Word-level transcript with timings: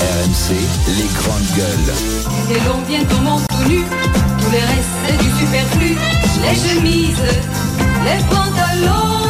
RMC, 0.00 0.56
les 0.88 1.08
grandes 1.18 1.50
gueules. 1.56 1.94
Et 2.50 2.60
l'on 2.66 2.80
bientôt 2.88 3.20
monte 3.22 3.46
tout 3.48 3.68
nu, 3.68 3.84
tous 4.40 4.50
les 4.50 4.60
restes 4.60 5.22
du 5.22 5.30
superflu. 5.38 5.96
Les 6.42 6.56
chemises, 6.56 7.16
les 8.04 8.24
pantalons, 8.24 9.20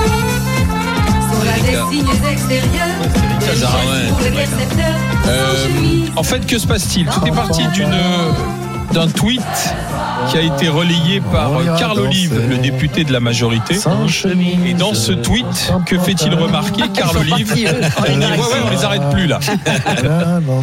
sont 1.31 1.45
là 1.45 1.57
des 1.65 1.97
signes 1.97 2.09
extérieurs. 2.31 2.97
Des 3.41 3.47
ouais, 3.47 4.09
pour 4.09 4.19
c'est 4.21 4.31
les 4.31 4.37
percepteurs. 4.37 4.97
Euh, 5.27 6.07
en 6.17 6.23
fait, 6.23 6.47
que 6.47 6.59
se 6.59 6.67
passe-t-il? 6.67 7.07
Tout 7.07 7.27
est 7.27 7.33
parti 7.33 7.67
d'une 7.69 7.95
d'un 8.93 9.09
tweet 9.09 9.41
qui 10.31 10.37
a 10.37 10.43
été 10.43 10.69
relayé 10.69 11.21
par 11.33 11.51
Carl 11.79 11.99
Olive, 11.99 12.41
le 12.49 12.59
député 12.59 13.05
de 13.05 13.13
la 13.13 13.21
majorité. 13.21 13.77
Et 14.67 14.75
dans 14.75 14.95
ce 14.95 15.13
tweet, 15.13 15.73
que 15.87 15.99
fait-il 15.99 16.35
remarquer 16.35 16.83
Carl 16.95 17.17
Olive 17.19 17.53
Ouais, 17.55 17.65
ouais, 17.65 18.61
on 18.67 18.71
les 18.71 18.85
arrête 18.85 19.03
plus 19.13 19.27
là. 19.27 19.41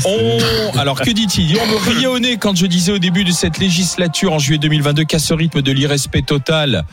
On- 0.05 0.77
alors 0.77 1.02
que 1.02 1.09
dit-il? 1.12 1.58
On 1.62 1.68
me 1.68 1.95
riait 1.95 2.08
au 2.08 2.20
nez 2.20 2.38
quand 2.38 2.55
je 2.55 2.66
disais 2.66 2.91
au 2.91 3.00
début 3.00 3.23
de 3.23 3.31
cette 3.31 3.58
législature 3.58 4.34
en 4.34 4.39
juillet 4.39 4.59
2022 4.59 5.03
qu'à 5.05 5.20
ce 5.20 5.34
rythme 5.34 5.62
de 5.62 5.72
l'irrespect 5.72 6.22
total, 6.23 6.84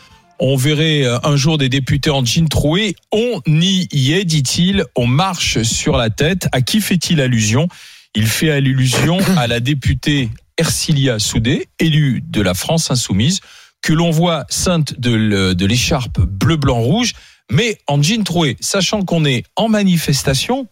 on 0.41 0.57
verrait 0.57 1.05
euh, 1.05 1.19
un 1.23 1.37
jour 1.37 1.59
des 1.59 1.69
députés 1.69 2.11
en 2.11 2.25
jean 2.25 2.49
troué. 2.49 2.97
On 3.13 3.41
y 3.47 4.13
est, 4.13 4.25
dit-il. 4.25 4.85
On 4.97 5.07
marche 5.07 5.63
sur 5.63 5.97
la 5.97 6.11
tête. 6.11 6.49
À 6.53 6.61
qui 6.61 6.81
fait-il 6.81 7.21
allusion? 7.21 7.69
Il 8.17 8.27
fait 8.27 8.51
allusion 8.51 9.19
à 9.37 9.47
la 9.47 9.61
députée 9.61 10.31
Ercilia 10.57 11.19
Soudé, 11.19 11.69
élue 11.79 12.23
de 12.23 12.41
la 12.41 12.55
France 12.55 12.91
insoumise, 12.91 13.41
que 13.83 13.93
l'on 13.93 14.11
voit 14.11 14.47
sainte 14.49 14.99
de 14.99 15.65
l'écharpe 15.67 16.21
bleu, 16.21 16.57
blanc, 16.57 16.81
rouge, 16.81 17.13
mais 17.51 17.79
en 17.87 18.03
jean 18.03 18.25
troué, 18.25 18.57
sachant 18.61 19.05
qu'on 19.05 19.25
est 19.25 19.45
en 19.57 19.69
manifestation 19.69 20.67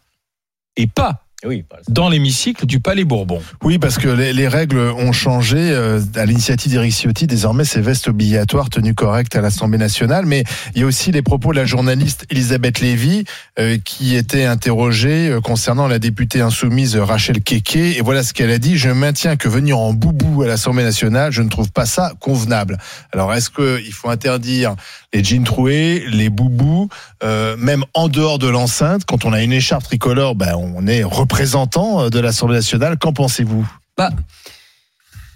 et 0.76 0.86
pas 0.86 1.21
Oui, 1.44 1.64
dans 1.88 2.08
l'hémicycle 2.08 2.66
du 2.66 2.78
Palais 2.78 3.04
Bourbon. 3.04 3.40
Oui, 3.64 3.78
parce 3.78 3.98
que 3.98 4.08
les, 4.08 4.32
les 4.32 4.48
règles 4.48 4.78
ont 4.78 5.12
changé. 5.12 5.56
euh, 5.58 6.00
à 6.14 6.24
l'initiative 6.24 6.70
d'Éric 6.70 6.92
Ciotti, 6.92 7.26
désormais, 7.26 7.64
c'est 7.64 7.80
veste 7.80 8.08
obligatoire, 8.08 8.70
tenue 8.70 8.94
correcte 8.94 9.34
à 9.34 9.40
l'Assemblée 9.40 9.78
nationale. 9.78 10.26
Mais 10.26 10.44
il 10.74 10.80
y 10.80 10.84
a 10.84 10.86
aussi 10.86 11.10
les 11.10 11.22
propos 11.22 11.50
de 11.52 11.56
la 11.56 11.64
journaliste 11.64 12.26
Elisabeth 12.30 12.80
Lévy, 12.80 13.24
euh, 13.58 13.78
qui 13.84 14.14
était 14.14 14.44
interrogée 14.44 15.30
euh, 15.30 15.40
concernant 15.40 15.88
la 15.88 15.98
députée 15.98 16.40
insoumise 16.40 16.96
Rachel 16.96 17.42
Keke. 17.42 17.76
Et 17.76 18.00
voilà 18.02 18.22
ce 18.22 18.32
qu'elle 18.32 18.50
a 18.50 18.58
dit. 18.58 18.78
Je 18.78 18.90
maintiens 18.90 19.36
que 19.36 19.48
venir 19.48 19.78
en 19.78 19.92
boubou 19.92 20.42
à 20.42 20.46
l'Assemblée 20.46 20.84
nationale, 20.84 21.32
je 21.32 21.42
ne 21.42 21.48
trouve 21.48 21.72
pas 21.72 21.86
ça 21.86 22.12
convenable. 22.20 22.78
Alors, 23.12 23.32
est-ce 23.34 23.50
qu'il 23.50 23.92
faut 23.92 24.08
interdire 24.10 24.76
les 25.12 25.22
jeans 25.22 25.44
troués, 25.44 26.04
les 26.10 26.30
boubous, 26.30 26.88
euh, 27.22 27.56
même 27.58 27.84
en 27.94 28.08
dehors 28.08 28.38
de 28.38 28.48
l'enceinte 28.48 29.04
Quand 29.04 29.24
on 29.24 29.32
a 29.32 29.42
une 29.42 29.52
écharpe 29.52 29.84
tricolore, 29.84 30.34
ben, 30.34 30.54
on 30.56 30.86
est 30.86 31.02
représentant 31.36 32.10
de 32.10 32.18
l'Assemblée 32.20 32.56
nationale. 32.56 32.98
Qu'en 32.98 33.12
pensez-vous? 33.12 33.66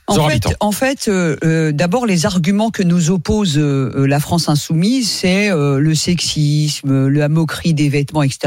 En 0.09 0.15
Zora 0.15 0.29
fait, 0.29 0.35
Habitant. 0.47 0.53
en 0.61 0.71
fait 0.73 1.09
euh, 1.09 1.37
euh, 1.43 1.73
d'abord, 1.73 2.07
les 2.07 2.27
arguments 2.27 2.71
que 2.71 2.85
nous 2.85 3.11
oppose 3.11 3.59
euh, 3.59 3.91
euh, 3.97 4.07
la 4.07 4.21
France 4.21 4.49
insoumise, 4.49 5.11
c'est 5.11 5.51
euh, 5.51 5.81
le 5.81 5.97
sexisme, 5.97 7.09
la 7.09 7.29
moquerie 7.29 7.75
des 7.75 7.89
vêtements, 7.89 8.23
etc. 8.23 8.39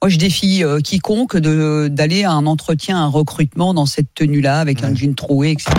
Moi, 0.00 0.08
je 0.08 0.16
défie 0.16 0.62
euh, 0.62 0.78
quiconque 0.80 1.36
de- 1.36 1.88
d'aller 1.90 2.22
à 2.22 2.30
un 2.32 2.46
entretien, 2.46 2.98
un 3.02 3.08
recrutement 3.08 3.74
dans 3.74 3.86
cette 3.86 4.14
tenue-là, 4.14 4.60
avec 4.60 4.84
un 4.84 4.94
jean 4.94 5.14
troué, 5.16 5.50
etc. 5.50 5.70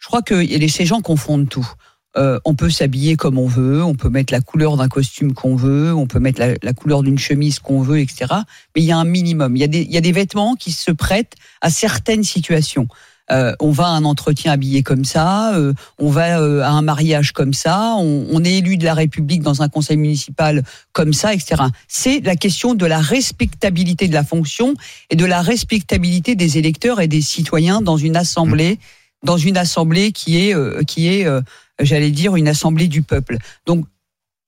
Je 0.00 0.06
crois 0.08 0.22
que 0.22 0.34
les- 0.34 0.68
ces 0.68 0.84
gens 0.86 1.00
confondent 1.00 1.48
tout. 1.48 1.68
Euh, 2.16 2.40
on 2.44 2.54
peut 2.54 2.70
s'habiller 2.70 3.16
comme 3.16 3.38
on 3.38 3.46
veut, 3.46 3.84
on 3.84 3.94
peut 3.94 4.08
mettre 4.08 4.32
la 4.32 4.40
couleur 4.40 4.76
d'un 4.76 4.88
costume 4.88 5.32
qu'on 5.32 5.54
veut, 5.54 5.94
on 5.94 6.06
peut 6.06 6.18
mettre 6.18 6.40
la, 6.40 6.54
la 6.62 6.72
couleur 6.72 7.02
d'une 7.02 7.18
chemise 7.18 7.60
qu'on 7.60 7.82
veut, 7.82 8.00
etc. 8.00 8.26
Mais 8.74 8.82
il 8.82 8.84
y 8.84 8.92
a 8.92 8.98
un 8.98 9.04
minimum. 9.04 9.56
Il 9.56 9.60
y 9.60 9.64
a 9.64 9.68
des, 9.68 9.82
il 9.82 9.92
y 9.92 9.96
a 9.96 10.00
des 10.00 10.12
vêtements 10.12 10.54
qui 10.56 10.72
se 10.72 10.90
prêtent 10.90 11.34
à 11.60 11.70
certaines 11.70 12.24
situations. 12.24 12.88
Euh, 13.30 13.54
on 13.60 13.70
va 13.70 13.86
à 13.86 13.90
un 13.90 14.04
entretien 14.04 14.52
habillé 14.52 14.82
comme 14.82 15.04
ça, 15.04 15.54
euh, 15.54 15.72
on 15.98 16.10
va 16.10 16.40
euh, 16.40 16.62
à 16.62 16.70
un 16.70 16.82
mariage 16.82 17.32
comme 17.32 17.54
ça, 17.54 17.94
on, 17.96 18.26
on 18.30 18.42
est 18.44 18.54
élu 18.54 18.76
de 18.76 18.84
la 18.84 18.94
République 18.94 19.42
dans 19.42 19.62
un 19.62 19.68
conseil 19.68 19.96
municipal 19.96 20.64
comme 20.92 21.12
ça, 21.12 21.32
etc. 21.32 21.62
C'est 21.86 22.20
la 22.20 22.34
question 22.34 22.74
de 22.74 22.86
la 22.86 22.98
respectabilité 22.98 24.08
de 24.08 24.14
la 24.14 24.24
fonction 24.24 24.74
et 25.10 25.16
de 25.16 25.24
la 25.24 25.42
respectabilité 25.42 26.34
des 26.34 26.58
électeurs 26.58 27.00
et 27.00 27.06
des 27.06 27.22
citoyens 27.22 27.80
dans 27.80 27.96
une 27.96 28.16
assemblée, 28.16 28.80
dans 29.22 29.36
une 29.36 29.56
assemblée 29.56 30.12
qui 30.12 30.38
est, 30.38 30.54
euh, 30.54 30.82
qui 30.82 31.08
est, 31.08 31.26
euh, 31.26 31.40
j'allais 31.80 32.10
dire, 32.10 32.36
une 32.36 32.48
assemblée 32.48 32.88
du 32.88 33.02
peuple. 33.02 33.38
Donc 33.66 33.84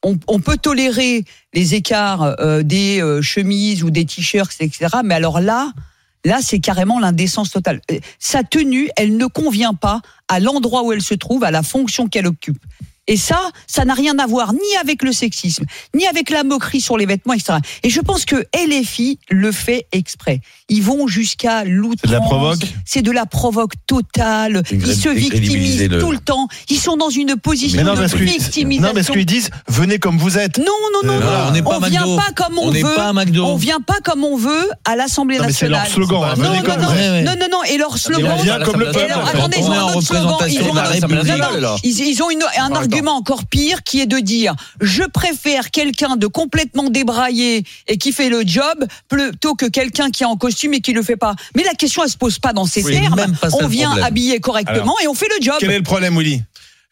on, 0.03 0.41
peut 0.41 0.57
tolérer 0.57 1.25
les 1.55 1.75
écarts 1.75 2.35
euh, 2.41 2.63
des 2.63 3.01
euh, 3.01 3.23
chemises 3.23 3.85
ou 3.85 3.91
des 3.91 4.05
t-shirts, 4.05 4.57
etc. 4.61 4.89
Mais 5.05 5.15
alors 5.15 5.41
là, 5.41 5.73
là, 6.25 6.41
c'est 6.43 6.59
carrément 6.59 6.99
l'indécence 6.99 7.51
totale. 7.51 7.81
Euh, 7.91 7.99
Sa 8.19 8.43
tenue, 8.43 8.91
elle 8.97 9.17
ne 9.17 9.27
convient 9.27 9.75
pas 9.75 10.01
à 10.29 10.41
l'endroit 10.41 10.83
où 10.83 10.93
elle 10.93 11.03
se 11.03 11.15
trouve, 11.15 11.45
à 11.45 11.51
la 11.51 11.63
fonction 11.63 12.09
qu'elle 12.09 12.27
occupe. 12.27 12.63
Et 13.09 13.17
ça, 13.17 13.41
ça 13.67 13.85
n'a 13.85 13.95
rien 13.95 14.17
à 14.21 14.27
voir 14.29 14.53
ni 14.53 14.61
avec 14.81 15.03
le 15.03 15.11
sexisme, 15.13 15.65
ni 15.95 16.07
avec 16.07 16.31
la 16.31 16.45
moquerie 16.45 16.81
sur 16.81 16.97
les 16.97 17.05
vêtements, 17.07 17.35
etc. 17.35 17.55
Et 17.83 17.91
je 17.91 18.01
pense 18.01 18.25
que 18.25 18.45
LFI 18.55 19.19
le 19.29 19.51
fait 19.51 19.87
exprès. 19.91 20.41
Ils 20.69 20.83
vont 20.83 21.09
jusqu'à 21.09 21.65
l'outrance. 21.65 21.99
C'est 22.05 22.09
de 22.09 22.13
la 22.13 22.21
provoque 22.21 22.59
C'est 22.87 23.03
de 23.03 23.11
la 23.11 23.27
provoque 23.27 23.73
totale. 23.89 24.63
Ils 24.71 24.87
se 24.95 25.09
victimisent 25.09 25.89
le- 25.89 26.01
tout 26.01 26.13
le 26.13 26.19
temps. 26.19 26.47
Ils 26.69 26.79
sont 26.79 26.97
dans 26.97 27.11
une 27.11 27.35
position 27.37 27.77
Mais 27.77 27.83
non, 27.85 27.95
de 27.95 28.05
victimisation. 28.07 28.87
non, 28.89 28.95
parce 28.95 29.11
qu'ils 29.11 29.27
disent 29.27 29.51
venez 29.69 29.99
comme 29.99 30.19
vous 30.19 30.39
êtes. 30.39 30.59
Non, 30.59 30.65
non, 30.65 31.09
non, 31.09 31.15
Euh, 31.15 31.19
non. 31.19 31.23
voilà, 31.27 31.47
on 31.49 31.51
n'est 31.51 31.63
pas 31.63 31.81
vient 31.89 32.17
pas 32.17 32.31
comme 32.37 32.59
on, 32.59 32.69
On 32.69 32.71
veut. 32.71 32.83
pas. 32.95 33.13
On 33.43 33.57
vient 33.57 33.81
pas 33.81 33.99
comme 34.05 34.23
on 34.25 34.37
veut 34.37 34.71
à 34.85 34.95
l'Assemblée 34.95 35.39
mais 35.41 35.53
c'est 35.53 35.69
nationale. 35.69 35.83
leur 35.83 35.93
slogan. 35.93 36.23
hein, 36.23 36.35
Non, 36.37 36.45
venez 36.45 36.59
non, 36.59 36.63
comme 36.65 36.81
non, 36.83 36.89
vous 36.89 37.25
non, 37.25 37.35
non, 37.41 37.47
non, 37.51 37.65
et 37.65 37.79
leur 37.79 37.99
slogan. 37.99 38.33
on 38.39 38.43
vient 38.43 38.61
comme 38.61 38.81
le 38.81 38.93
peuple. 38.93 39.13
attendez, 39.13 39.57
ils 39.59 39.65
On 39.65 39.71
ont 39.71 39.73
un 39.73 39.85
autre 39.95 40.01
slogan. 40.03 40.37
Ils 40.49 40.63
ont 40.63 40.77
un- 40.77 40.83
République, 40.83 42.92
argument 42.93 43.17
encore 43.17 43.47
pire 43.47 43.83
qui 43.83 44.01
est 44.01 44.07
de 44.07 44.19
dire 44.19 44.55
je 44.81 45.03
préfère 45.03 45.71
quelqu'un 45.71 46.17
de 46.17 46.27
complètement 46.27 46.91
débraillé 46.91 47.65
et 47.89 47.99
qui 47.99 48.13
fait 48.13 48.29
le 48.29 48.43
job 48.47 48.87
plutôt 49.09 49.55
que 49.55 49.67
quelqu'un 49.67 50.11
qui 50.11 50.23
est 50.23 50.27
en 50.27 50.37
costume 50.37 50.75
et 50.75 50.81
qui 50.81 50.93
le 50.93 51.03
fait 51.03 51.17
pas. 51.17 51.35
Mais 51.57 51.65
la 51.65 51.75
question 51.75 52.03
elle 52.05 52.11
se 52.11 52.17
pose 52.17 52.39
pas 52.39 52.53
dans 52.53 52.67
ces 52.67 52.85
Oui, 52.85 52.93
termes. 52.93 53.35
On 53.61 53.67
vient 53.67 53.93
habillé 54.03 54.41
correctement 54.41 54.95
et 55.03 55.09
on 55.09 55.15
fait 55.15 55.29
le 55.39 55.45
job. 55.45 55.57
Quel 55.59 55.71
est 55.71 55.79
le 55.79 55.83
problème, 55.83 56.17
Willy? 56.17 56.43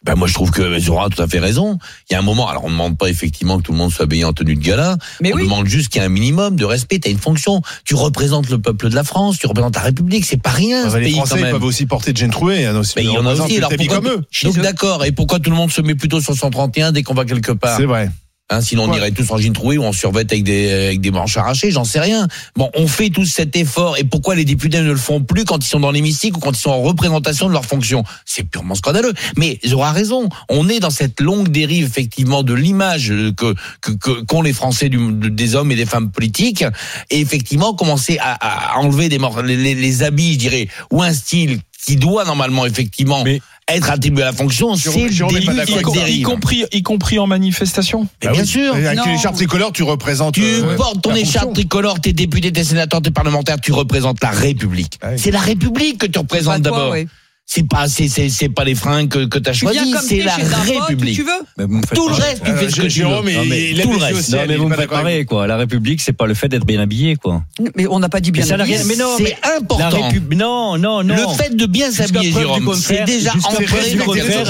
Ben 0.05 0.15
moi 0.15 0.27
je 0.29 0.33
trouve 0.35 0.51
que 0.51 0.79
Zora 0.79 1.07
a 1.07 1.09
tout 1.11 1.21
à 1.23 1.27
fait 1.29 1.39
raison. 1.41 1.79
Il 2.09 2.15
y 2.15 2.17
a 2.17 2.19
un 2.21 2.23
moment, 2.23 2.49
alors 2.49 2.65
on 2.65 2.69
ne 2.69 2.73
demande 2.73 2.97
pas 2.97 3.09
effectivement 3.11 3.59
que 3.59 3.63
tout 3.63 3.73
le 3.73 3.79
monde 3.79 3.93
soit 3.93 4.05
habillé 4.05 4.25
en 4.25 4.33
tenue 4.33 4.55
de 4.57 4.61
gala, 4.61 4.97
Mais 5.21 5.33
on 5.33 5.37
oui. 5.37 5.43
demande 5.45 5.67
juste 5.67 5.89
qu'il 5.91 6.01
y 6.01 6.05
ait 6.05 6.07
un 6.07 6.11
minimum 6.11 6.57
de 6.57 6.65
respect. 6.65 6.99
Tu 7.01 7.09
as 7.09 7.11
une 7.11 7.19
fonction, 7.19 7.61
tu 7.85 7.95
représentes 7.95 8.49
le 8.49 8.59
peuple 8.59 8.89
de 8.89 8.95
la 8.95 9.05
France, 9.05 9.39
tu 9.39 9.47
représentes 9.47 9.77
la 9.77 9.83
République, 9.83 10.25
c'est 10.25 10.41
pas 10.41 10.51
rien 10.51 10.89
ce 10.89 10.97
Les 10.97 11.05
pays 11.07 11.15
Français 11.17 11.31
quand 11.33 11.37
ils 11.37 11.43
même. 11.43 11.53
peuvent 11.53 11.65
aussi 11.65 11.85
porter 11.87 12.13
de 12.13 12.17
jeans 12.17 12.31
troués. 12.31 12.65
hein, 12.65 12.77
aussi, 12.77 12.95
Mais 12.97 13.05
il 13.05 13.11
y 13.11 13.13
ils 13.13 13.19
en 13.19 13.27
a 13.27 13.33
aussi, 13.35 13.59
alors 13.59 13.71
pourquoi 13.77 13.97
comme 13.97 14.09
eux. 14.09 14.23
Donc 14.45 14.57
eux. 14.59 14.63
d'accord, 14.63 15.05
et 15.05 15.13
pourquoi 15.13 15.39
tout 15.39 15.51
le 15.51 15.57
monde 15.57 15.71
se 15.71 15.83
met 15.83 15.95
plutôt 15.95 16.21
sur 16.21 16.35
131 16.35 16.93
dès 16.93 17.03
qu'on 17.03 17.15
va 17.15 17.25
quelque 17.27 17.53
part? 17.53 17.77
C'est 17.77 17.85
vrai. 17.85 18.11
Hein, 18.53 18.61
sinon, 18.61 18.85
on 18.85 18.95
irait 18.95 19.13
tous 19.13 19.31
en 19.31 19.39
jean 19.39 19.53
troué 19.53 19.79
ou 19.79 19.85
en 19.85 19.93
survêt 19.93 20.27
avec 20.29 20.43
des, 20.43 20.71
avec 20.73 21.01
des 21.01 21.13
manches 21.13 21.37
arrachées, 21.37 21.71
j'en 21.71 21.85
sais 21.85 22.01
rien. 22.01 22.27
Bon, 22.57 22.69
on 22.75 22.89
fait 22.89 23.09
tous 23.11 23.25
cet 23.27 23.55
effort. 23.55 23.97
Et 23.97 24.03
pourquoi 24.05 24.35
les 24.35 24.45
députés 24.45 24.81
ne 24.81 24.91
le 24.91 24.97
font 24.97 25.21
plus 25.23 25.45
quand 25.45 25.65
ils 25.65 25.69
sont 25.69 25.79
dans 25.79 25.93
l'hémicycle 25.93 26.37
ou 26.37 26.41
quand 26.41 26.51
ils 26.51 26.61
sont 26.61 26.71
en 26.71 26.83
représentation 26.83 27.47
de 27.47 27.53
leur 27.53 27.65
fonction? 27.65 28.03
C'est 28.27 28.43
purement 28.43 28.75
scandaleux. 28.75 29.15
Mais 29.37 29.61
ils 29.63 29.73
auront 29.75 29.93
raison. 29.93 30.29
On 30.49 30.69
est 30.69 30.81
dans 30.81 30.91
cette 30.91 31.21
longue 31.21 31.49
dérive, 31.49 31.85
effectivement, 31.87 32.43
de 32.43 32.53
l'image 32.55 33.13
que 33.37 33.55
que- 33.83 33.93
que- 33.93 34.21
qu'ont 34.25 34.43
les 34.43 34.53
Français 34.53 34.89
du, 34.89 34.97
de- 35.13 35.29
des 35.29 35.55
hommes 35.55 35.71
et 35.71 35.77
des 35.77 35.87
femmes 35.87 36.11
politiques. 36.11 36.65
Et 37.11 37.21
effectivement, 37.21 37.75
commencer 37.75 38.19
à, 38.21 38.75
à 38.75 38.79
enlever 38.81 39.09
des 39.09 39.19
les- 39.45 39.75
les 39.77 40.03
habits, 40.03 40.33
je 40.35 40.39
dirais, 40.39 40.69
ou 40.91 41.03
un 41.03 41.13
style 41.13 41.61
qui 41.85 41.97
doit 41.97 42.25
normalement, 42.25 42.67
effectivement, 42.67 43.25
Mais- 43.25 43.41
être 43.69 43.91
attribué 43.91 44.23
à 44.23 44.27
la 44.27 44.33
fonction, 44.33 44.75
c'est 44.75 44.91
y, 44.91 46.23
compris, 46.23 46.65
y 46.73 46.83
compris 46.83 47.19
en 47.19 47.27
manifestation 47.27 48.09
Mais 48.23 48.27
Bah 48.29 48.33
bien 48.33 48.43
oui. 48.43 48.47
sûr. 48.49 48.75
Avec 48.75 48.97
Non. 48.99 49.05
une 49.07 49.13
écharpe 49.13 49.37
tricolore, 49.37 49.73
tu 49.73 49.83
représentes. 49.85 50.35
Tu 50.35 50.43
euh, 50.43 50.77
portes 50.77 51.03
ton 51.03 51.15
écharpe 51.15 51.45
fonction. 51.47 51.53
tricolore, 51.53 52.01
t'es 52.01 52.13
député, 52.13 52.53
t'es 52.53 52.65
sénateur, 52.65 53.01
t'es 53.01 53.11
parlementaire, 53.13 53.61
tu 53.61 53.73
représentes 53.73 54.21
la 54.23 54.31
République. 54.31 54.99
Ah 55.03 55.09
oui. 55.13 55.19
C'est 55.19 55.31
la 55.31 55.39
République 55.41 55.99
que 55.99 56.07
tu 56.07 56.19
représentes 56.19 56.63
d'abord. 56.63 56.91
ouais. 56.91 57.07
C'est 57.53 57.67
pas, 57.67 57.89
c'est, 57.89 58.07
c'est, 58.07 58.29
c'est 58.29 58.49
pas 58.49 58.63
les 58.63 58.77
fringues 58.77 59.09
que, 59.09 59.25
que 59.25 59.37
t'as 59.41 59.53
choisi, 59.53 59.93
c'est 60.07 60.19
la 60.23 60.37
République. 60.37 61.17
tu 61.17 61.25
veux. 61.25 61.33
Mais 61.59 61.65
vous 61.65 61.79
me 61.79 61.83
faites 61.83 61.95
Tout 61.99 62.09
le 62.09 62.15
reste, 62.15 62.45
tu 62.45 62.51
Euh, 62.53 62.57
fais 62.57 62.71
ce 62.71 62.77
que 62.81 62.87
tu 62.87 63.03
veux. 63.03 63.23
Mais- 63.25 63.83
tout 63.83 63.91
le 63.93 63.99
reste. 63.99 64.31
Non, 64.33 64.39
mais 64.47 64.57
vous 64.57 64.67
est 64.73 64.77
me 64.79 64.87
marrer, 64.87 65.25
quoi. 65.25 65.49
La 65.49 65.57
République, 65.57 66.01
c'est 66.01 66.13
pas 66.13 66.27
le 66.29 66.35
fait 66.35 66.47
d'être 66.49 66.65
bien 66.65 66.79
habillé, 66.79 67.17
quoi. 67.17 67.43
Mais 67.75 67.89
on 67.89 67.99
n'a 67.99 68.09
pas 68.09 68.21
dit 68.21 68.31
bien. 68.31 68.45
Mais 68.45 68.49
ça 68.49 68.57
n'a 68.57 68.63
habillé. 68.63 68.77
rien- 68.79 68.87
mais 68.87 68.95
non, 68.95 69.15
c'est 69.17 69.37
La 69.43 69.57
important. 69.57 70.01
République, 70.01 70.39
non, 70.39 70.79
non, 70.79 71.03
non. 71.03 71.17
Le 71.17 71.35
fait 71.43 71.57
de 71.57 71.67
bien 71.67 71.91
s'habiller, 71.91 72.31
preuve 72.31 72.43
du 72.45 72.49
Jérôme, 72.49 72.75
c'est 72.77 72.89
contraire, 72.95 73.05
déjà 73.07 73.33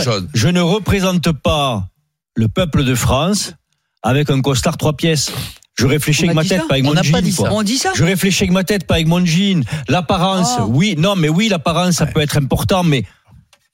chose. 0.05 0.29
Je 0.35 0.49
ne 0.49 0.61
représente 0.61 1.32
pas 1.32 1.87
le 2.35 2.49
peuple 2.49 2.85
de 2.85 2.94
France 2.94 3.55
avec 4.03 4.29
un 4.29 4.43
costard 4.43 4.76
trois 4.76 4.93
pièces. 4.93 5.32
Je 5.76 5.87
réfléchis 5.87 6.25
On 6.25 6.28
a 6.28 6.31
avec 6.32 6.37
ma 6.37 6.44
tête, 6.56 6.69
pas 6.69 6.75
avec 6.75 6.84
On 6.84 6.88
mon 6.88 6.94
n'a 6.94 7.02
jean. 7.02 7.12
pas 7.12 7.20
dit 7.22 7.32
ça. 7.32 7.52
On 7.52 7.62
dit 7.62 7.78
ça 7.78 7.93
Je 7.94 8.05
réfléchis 8.05 8.43
avec 8.44 8.52
ma 8.52 8.64
tête, 8.64 8.87
pas 8.87 8.94
avec 8.94 9.06
mon 9.06 9.25
jean. 9.25 9.64
L'apparence, 9.88 10.56
Oh. 10.61 10.64
oui, 10.69 10.94
non, 10.99 11.17
mais 11.17 11.28
oui, 11.28 11.49
l'apparence, 11.49 11.94
ça 11.96 12.06
peut 12.06 12.20
être 12.20 12.37
important, 12.37 12.82
mais 12.82 13.05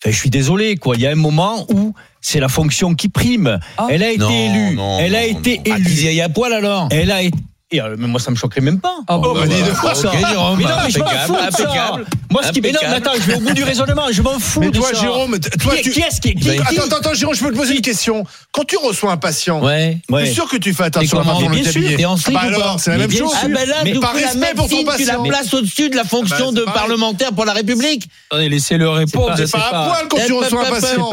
enfin, 0.05 0.11
je 0.13 0.17
suis 0.17 0.31
désolé, 0.31 0.77
quoi. 0.77 0.95
Il 0.97 1.03
y 1.03 1.07
a 1.07 1.11
un 1.11 1.15
moment 1.17 1.67
où 1.71 1.95
c'est 2.21 2.39
la 2.41 2.49
fonction 2.49 2.95
qui 2.95 3.09
prime. 3.09 3.59
Oh. 3.79 3.87
Elle 3.91 4.03
a 4.03 4.11
été 4.11 4.19
Non, 4.21 4.31
élue. 4.31 4.77
non, 4.77 4.99
Elle 5.01 5.17
a 5.17 5.23
non, 5.33 5.39
été 5.39 5.57
non. 5.59 5.63
Ah, 5.73 5.77
élue. 5.79 5.85
qu'ils 5.85 6.13
y 6.13 6.21
à 6.21 6.29
poil 6.29 6.53
alors 6.53 6.89
Elle 6.91 7.11
a 7.11 7.23
été. 7.23 7.37
Et 7.73 7.81
euh, 7.81 7.97
mais 7.99 8.07
moi, 8.07 8.21
ça 8.21 8.31
me 8.31 8.37
choquerait 8.37 8.61
même 8.61 8.79
pas. 8.79 8.95
Ah 9.09 9.19
bon, 9.19 9.35
bah, 9.35 9.45
dis 9.45 9.61
donc. 9.61 9.71
Pourquoi 9.71 9.95
ça 9.97 10.09
Ok, 10.09 10.19
Jérôme, 10.31 10.57
mais 10.59 10.65
non, 10.65 10.71
mais 10.85 10.91
je 10.91 10.99
m'en 11.01 11.07
fous 11.09 11.35
de 11.35 11.51
ça. 11.57 11.97
Moi, 12.31 12.43
ce 12.45 12.53
qui 12.53 12.61
mais 12.61 12.71
non, 12.71 12.79
mais 12.83 12.95
attends, 12.95 13.11
je 13.17 13.21
vais 13.23 13.35
au 13.35 13.41
bout 13.41 13.53
du 13.55 13.65
raisonnement. 13.65 14.05
Je 14.13 14.23
m'en 14.23 14.39
fous 14.39 14.61
Mais 14.61 14.71
de 14.71 14.79
toi, 14.79 14.91
ça. 14.95 15.01
Jérôme, 15.01 15.37
toi, 15.41 15.75
qui, 15.75 15.83
tu. 15.83 15.91
qui 15.91 16.01
est-ce 16.01 16.21
qui, 16.21 16.35
qui, 16.35 16.43
qui- 16.43 16.51
Attends, 16.51 16.85
attends, 16.87 16.97
attends, 16.99 17.15
Jérôme, 17.15 17.35
je 17.35 17.43
peux 17.43 17.51
te 17.51 17.57
poser 17.57 17.75
une 17.75 17.81
question. 17.83 18.25
Quand 18.53 18.63
tu 18.65 18.77
reçois 18.77 19.11
un 19.11 19.17
patient, 19.17 19.61
Ouais. 19.65 19.99
Ouais. 20.11 20.27
sûr 20.27 20.49
que 20.49 20.57
tu 20.59 20.73
fais 20.75 20.85
attention 20.85 21.19
à 21.19 21.25
comment 21.25 21.41
le 21.41 22.07
en 22.07 22.17
slip 22.17 22.37
Ah 22.39 22.49
bah 22.49 22.55
alors, 22.55 22.79
c'est 22.79 22.91
la 22.91 22.99
Mais 22.99 23.09
même 23.09 23.17
chose. 23.17 23.33
Ah 23.35 23.49
ben 23.49 23.69
là, 23.69 23.77
Mais 23.83 23.95
par 23.95 24.15
respect 24.15 24.55
pour 24.55 24.69
ton 24.69 24.77
médecine, 24.77 24.97
tu 24.99 25.05
la 25.05 25.13
patient. 25.15 25.23
places 25.25 25.55
au-dessus 25.55 25.91
de 25.91 25.97
la 25.97 26.05
fonction 26.05 26.53
Bah, 26.53 26.61
de 26.61 26.65
parlementaire 26.67 27.33
pour 27.33 27.45
la 27.47 27.53
République. 27.53 28.09
Attendez, 28.31 28.49
laissez-le 28.49 28.89
répondre. 28.89 29.35
C'est 29.37 29.51
pas 29.51 29.59
à 29.59 29.89
poil 29.89 30.07
quand 30.09 30.19
tu 30.25 30.33
reçois 30.35 30.67
un 30.69 30.71
patient. 30.71 31.11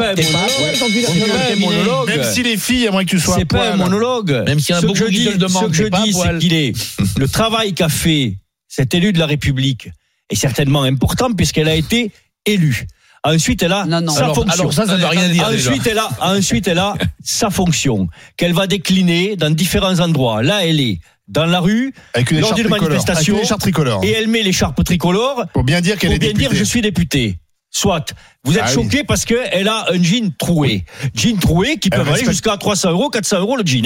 Même 2.06 2.24
si 2.24 2.42
les 2.44 2.56
filles 2.56 2.84
aimeraient 2.84 3.04
que 3.04 3.10
tu 3.10 3.18
sois 3.20 3.34
à 3.34 3.38
C'est 3.38 3.44
pas 3.44 3.72
un 3.72 3.76
monologue. 3.76 4.44
Même 4.46 4.60
s'il 4.60 4.74
y 4.74 4.78
en 4.78 4.82
a 4.82 4.86
beaucoup 4.86 4.98
je 4.98 5.04
qui 5.06 5.10
dis, 5.18 5.24
te 5.26 5.30
le 5.30 5.38
demandent, 5.38 5.72
pas 5.90 5.98
à 5.98 6.04
poil. 6.12 6.38
Qu'il 6.44 6.54
est 6.54 6.72
le 7.18 7.28
travail 7.28 7.72
qu'a 7.74 7.88
fait 7.88 8.38
cet 8.68 8.94
élu 8.94 9.12
de 9.12 9.18
la 9.18 9.26
République 9.26 9.88
est 10.30 10.34
certainement 10.36 10.82
important 10.82 11.32
puisqu'elle 11.32 11.68
a 11.68 11.74
été 11.74 12.12
élue. 12.44 12.86
Ensuite, 13.22 13.62
elle 13.62 13.72
a 13.72 13.86
Non, 13.86 14.02
non. 14.02 14.12
sa 14.12 14.24
Alors, 14.24 14.34
fonction. 14.34 14.52
alors 14.60 14.72
ça, 14.74 14.86
ça 14.86 14.96
veut 14.96 15.06
rien 15.06 15.28
dire. 15.30 15.48
déjà. 15.48 15.70
Ensuite, 15.70 15.86
elle 15.86 15.98
a, 15.98 16.08
ensuite, 16.20 16.68
elle 16.68 16.78
a 16.78 16.94
sa 17.24 17.48
fonction 17.48 18.08
qu'elle 18.36 18.52
va 18.52 18.66
décliner 18.66 19.36
dans 19.36 19.48
différents 19.50 19.98
endroits. 20.00 20.42
Là, 20.42 20.66
elle 20.66 20.80
est 20.80 20.98
dans 21.28 21.46
la 21.46 21.60
rue 21.60 21.94
Avec 22.12 22.30
une 22.30 22.40
lors 22.40 22.50
écharpe 22.50 22.60
d'une. 22.60 22.66
Avec 22.74 22.82
manifestation 22.82 23.38
une 23.40 24.04
et 24.04 24.10
elle 24.12 24.28
met 24.28 24.42
l'écharpe 24.42 24.84
tricolore 24.84 25.46
Pour 25.54 25.64
bien 25.64 25.80
dire 25.80 25.96
qu'elle 25.98 26.10
pour 26.10 26.16
est 26.16 26.18
bien 26.18 26.32
dire 26.32 26.50
députée. 26.50 26.58
je 26.58 26.64
suis 26.64 26.82
député. 26.82 27.38
Soit. 27.70 28.12
Vous 28.46 28.54
êtes 28.58 28.64
Ah 28.66 28.68
oui. 28.68 28.74
choqué 28.84 29.04
parce 29.04 29.24
qu'elle 29.24 29.68
a 29.68 29.86
un 29.90 30.02
jean 30.02 30.30
troué. 30.36 30.84
Jean 31.14 31.36
troué 31.38 31.78
qui 31.78 31.88
Elle 31.90 31.98
peut 31.98 32.02
aller 32.02 32.10
respecte- 32.10 32.30
jusqu'à 32.30 32.56
300 32.58 32.90
euros, 32.90 33.08
400 33.08 33.38
euros 33.40 33.56
le 33.56 33.62
jean. 33.64 33.80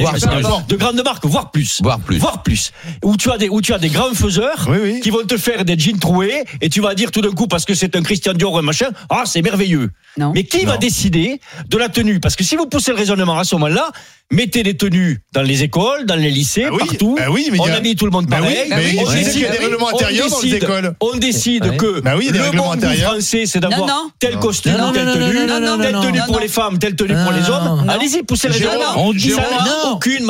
De 0.68 0.76
grandes 0.76 1.02
marques, 1.04 1.24
voire 1.26 1.50
plus. 1.52 1.80
Voire 1.80 2.00
plus. 2.00 2.18
Voire 2.18 2.42
plus. 2.42 2.72
Où 3.04 3.16
tu 3.16 3.30
as 3.30 3.38
des, 3.38 3.48
où 3.48 3.60
tu 3.62 3.72
as 3.72 3.78
des 3.78 3.88
grands 3.88 4.12
faiseurs 4.14 4.66
Oui, 4.68 4.78
oui. 4.82 5.00
qui 5.00 5.10
vont 5.10 5.24
te 5.24 5.36
faire 5.36 5.64
des 5.64 5.78
jeans 5.78 5.98
troués 5.98 6.42
et 6.60 6.68
tu 6.68 6.80
vas 6.80 6.94
dire 6.94 7.10
tout 7.12 7.20
d'un 7.20 7.30
coup 7.30 7.46
parce 7.46 7.64
que 7.64 7.74
c'est 7.74 7.94
un 7.94 8.02
Christian 8.02 8.32
Dior 8.32 8.52
ou 8.52 8.58
un 8.58 8.62
machin, 8.62 8.88
ah, 9.10 9.22
c'est 9.26 9.42
merveilleux. 9.42 9.90
Non. 10.16 10.32
Mais 10.34 10.42
qui 10.44 10.64
va 10.64 10.76
décider 10.76 11.40
de 11.68 11.76
la 11.78 11.88
tenue? 11.88 12.18
Parce 12.18 12.34
que 12.34 12.42
si 12.42 12.56
vous 12.56 12.66
poussez 12.66 12.90
le 12.90 12.96
raisonnement 12.96 13.38
à 13.38 13.44
ce 13.44 13.54
moment-là, 13.54 13.90
mettez 14.32 14.62
des 14.64 14.76
tenues 14.76 15.20
dans 15.32 15.42
les 15.42 15.62
écoles, 15.62 16.04
dans 16.04 16.16
les 16.16 16.30
lycées, 16.30 16.64
Ah 16.66 16.70
oui, 16.72 16.78
partout. 16.80 17.14
bah 17.16 17.26
oui, 17.30 17.48
mais 17.52 17.58
il 17.58 17.60
on 17.62 17.66
y 17.66 17.70
a- 17.70 17.74
habille 17.76 17.94
tout 17.96 18.04
le 18.04 18.10
monde 18.10 18.26
Bah 18.26 18.38
oui, 18.42 18.48
pareil. 18.48 18.68
mais 18.70 18.90
oui, 18.90 18.98
on 19.06 19.12
décide- 19.12 19.32
qu'il 19.32 19.42
y 19.42 19.46
a 19.46 19.50
des 19.52 19.58
règlements 19.58 19.86
on 19.92 19.96
intérieurs 19.96 20.28
dans 20.28 20.40
les 20.40 20.50
décide- 20.50 20.62
écoles. 20.64 20.94
On 21.00 21.16
décide 21.16 21.64
Ouais. 21.66 21.76
que 21.76 22.00
Bah 22.00 22.14
oui, 22.16 22.24
il 22.24 22.26
y 22.26 22.28
a 22.30 22.32
des 22.32 22.38
le 22.38 22.44
règlements 22.44 22.74
bon 22.74 22.80
goût 22.80 22.94
français, 22.96 23.46
c'est 23.46 23.60
d'avoir 23.60 24.10
tel 24.18 24.34
Non. 24.34 24.40
Costume, 24.48 24.72
Non, 24.72 24.86
non, 24.86 24.92
telle 24.92 25.04
non, 25.06 25.14
non, 25.14 25.26
tenue, 25.26 25.46
non, 25.46 25.60
non, 25.60 25.78
telle 25.78 25.92
non, 25.92 26.00
tenue 26.02 26.18
non, 26.18 26.24
pour 26.26 26.34
non. 26.36 26.40
les 26.40 26.48
femmes, 26.48 26.78
telle 26.78 26.96
tenue 26.96 27.14
pour 27.22 27.32
les 27.32 27.40
Non, 27.42 27.48
hommes. 27.54 27.84
non. 27.86 27.88
Allez-y, 27.92 28.22
poussez 28.22 28.48
le 28.48 28.54
Jérôme, 28.54 28.78
raisonnement. 28.78 29.06
on 29.08 29.12
dit 29.12 29.30
Ça 29.30 29.42
n'a 29.42 29.64
non. 29.84 29.92
aucune. 29.92 30.26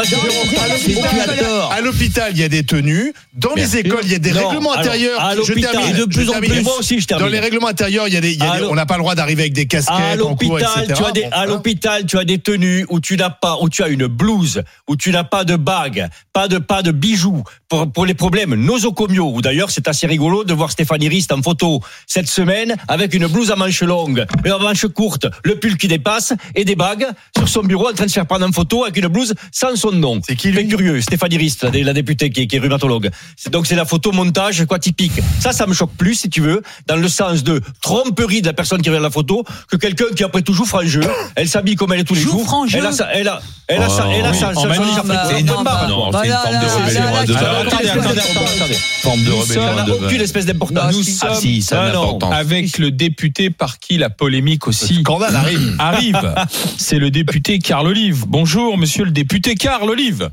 À 1.71 1.81
l'hôpital, 1.81 2.33
il 2.33 2.39
y 2.39 2.43
a 2.45 2.49
des 2.49 2.65
tenues. 2.65 3.13
Dans 3.35 3.55
les 3.55 3.77
écoles, 3.77 4.01
il 4.05 4.13
y 4.13 4.15
a 4.15 4.19
des 4.19 4.33
Non, 4.33 4.49
règlements 4.49 4.75
intérieurs. 4.77 5.21
à 5.21 5.35
l'hôpital, 5.35 5.73
de 5.97 6.05
plus 6.05 6.29
en 6.31 6.35
plus. 6.41 6.63
Moi 6.63 6.75
aussi, 6.79 7.01
je 7.01 7.07
Dans 7.07 7.17
termine. 7.19 7.33
les 7.35 7.41
règlements 7.41 7.69
intérieurs, 7.69 8.09
il 8.09 8.15
y 8.15 8.17
a 8.17 8.21
des, 8.21 8.37
on 8.69 8.75
n'a 8.75 8.87
pas 8.87 8.95
le 8.95 9.01
droit 9.03 9.15
d'arriver 9.15 9.43
avec 9.43 9.53
des 9.53 9.67
casquettes 9.67 10.21
en 10.23 10.35
cours, 10.37 10.59
l'hôpital, 10.59 10.85
etc. 10.85 10.95
tu 10.97 11.05
as 11.05 11.13
des, 11.13 11.23
Bon, 11.23 11.27
à 11.29 11.37
voilà. 11.39 11.47
l'hôpital, 11.53 12.07
tu 12.07 12.19
as 12.19 12.25
des 12.25 12.39
tenues 12.39 12.87
où 12.89 13.01
tu 13.01 13.17
n'as 13.17 13.31
pas, 13.31 13.59
où 13.61 13.69
tu 13.69 13.83
as 13.83 13.89
une 13.89 14.07
blouse, 14.07 14.63
où 14.89 14.97
tu 14.97 15.11
n'as 15.11 15.25
pas 15.25 15.45
de 15.45 15.57
bague, 15.57 16.09
pas 16.33 16.49
de, 16.49 16.59
pas 16.59 16.83
de 16.83 16.91
bijoux. 16.91 17.43
Pour, 17.69 17.91
pour 17.93 18.07
les 18.07 18.15
problèmes 18.15 18.55
nosocomiaux, 18.55 19.31
ou 19.35 19.43
d'ailleurs, 19.43 19.71
c'est 19.71 19.89
assez 19.89 20.07
rigolo 20.07 20.43
de 20.43 20.55
voir 20.55 20.71
Stéphanie 20.71 21.09
Rist 21.09 21.33
en 21.33 21.43
photo 21.43 21.81
cette 22.07 22.27
semaine 22.29 22.77
avec 22.89 23.13
une 23.13 23.27
blouse 23.27 23.51
à 23.51 23.57
manches 23.57 23.83
longues, 23.83 24.08
et 24.17 24.51
à 24.51 24.59
manches 24.59 24.87
courtes, 24.87 25.27
le 25.45 25.57
pull 25.57 25.77
qui 25.77 25.89
dépasse 25.89 26.33
et 26.55 26.65
des 26.65 26.77
bagues 26.77 27.07
sur 27.37 27.49
son 27.49 27.63
bureau 27.63 27.89
en 27.89 27.93
train 27.93 28.05
de 28.05 28.11
se 28.11 28.15
faire 28.15 28.27
prendre 28.27 28.47
en 28.47 28.53
photo 28.53 28.85
avec 28.85 28.97
une 28.97 29.09
blouse 29.09 29.35
sans 29.53 29.75
son 29.77 29.93
nom. 29.93 30.21
C'est 30.27 30.37
qui, 30.37 30.49
lui 30.49 30.57
Fait 30.59 30.67
curieux, 30.67 31.01
Stéphanie 31.01 31.37
Rist, 31.37 31.63
la, 31.65 31.71
la 31.71 31.93
députée 31.93 32.31
qui 32.31 32.43
est, 32.43 32.47
qui 32.47 32.57
est 32.57 32.61
rhumatologue. 32.61 33.11
Donc 33.51 33.67
c'est 33.67 33.77
la 33.77 33.85
photo 33.85 34.13
montage, 34.13 34.65
quoi, 34.67 34.79
typique. 34.79 35.13
Ça, 35.41 35.53
ça 35.53 35.67
me 35.67 35.75
choque 35.75 35.93
plus, 35.97 36.15
si 36.15 36.31
tu 36.31 36.41
veux, 36.41 36.63
dans 36.87 36.97
le 36.97 37.09
sens 37.09 37.43
de 37.43 37.61
tromperie 37.83 38.43
de 38.43 38.47
la 38.47 38.53
personne 38.53 38.83
qui 38.83 38.89
regarde 38.89 39.05
la 39.05 39.11
photo, 39.11 39.45
que 39.71 39.77
quelqu'un 39.77 40.07
qui 40.17 40.25
après 40.25 40.43
tout 40.43 40.53
joue 40.55 40.65
franc 40.65 40.83
jeu. 40.85 41.03
Elle 41.35 41.49
s'habille 41.49 41.77
comme 41.77 41.93
elle 41.93 42.01
est 42.01 42.05
tous 42.05 42.15
les 42.15 42.21
Joue 42.21 42.31
jours. 42.31 42.45
franc 42.45 42.67
jeu. 42.67 42.79
Elle 42.79 42.87
a 42.87 42.93
sa, 42.93 43.13
elle 43.13 43.29
a, 43.29 43.41
elle 43.69 43.83
a 43.83 43.89
sa, 43.89 44.09
elle 44.11 44.25
a 44.25 44.31
Oh, 44.31 44.35
sa- 44.35 44.55
c'est 44.55 44.61
sa- 44.61 45.43
non, 45.43 45.63
barbe, 45.63 45.89
non, 45.91 46.11
c'est 46.13 46.27
une 46.27 46.33
forme 46.33 46.55
de 46.55 46.65
là, 46.67 46.85
rébellion 46.85 47.01
là, 47.05 47.09
à 47.09 47.13
là, 47.21 47.25
deux 47.27 47.35
là, 47.35 47.41
heures. 47.43 47.53
là, 47.53 47.61
Attendez, 47.61 47.85
là, 47.85 47.93
attendez, 47.93 48.15
là, 48.17 48.23
attendez, 48.23 48.51
attendez. 48.57 48.75
Forme 49.03 49.25
de 49.25 49.31
Ça 49.31 49.61
rébellion 49.61 49.75
n'a 49.87 50.07
aucune 50.07 50.21
espèce 50.23 50.47
d'importance. 50.47 50.95
Nous 50.97 51.03
sommes- 51.03 51.29
Ah 51.33 51.35
si, 51.35 51.63
ça 51.63 51.83
a 51.83 51.87
une 51.89 51.93
non. 51.95 52.03
importance. 52.05 52.35
Avec 52.35 52.79
le 52.79 52.91
député 52.91 53.51
par 53.51 53.79
qui 53.79 53.99
la 53.99 54.11
polémique 54.11 54.67
aussi 54.67 55.03
arrive. 55.35 55.77
arrive. 55.79 56.35
C'est 56.79 56.99
le 56.99 57.11
député 57.11 57.59
Carl 57.59 57.87
Olive. 57.87 58.25
Bonjour, 58.27 58.79
monsieur 58.79 59.05
le 59.05 59.11
député 59.11 59.55
Carl 59.55 59.89
Olive. 59.89 60.31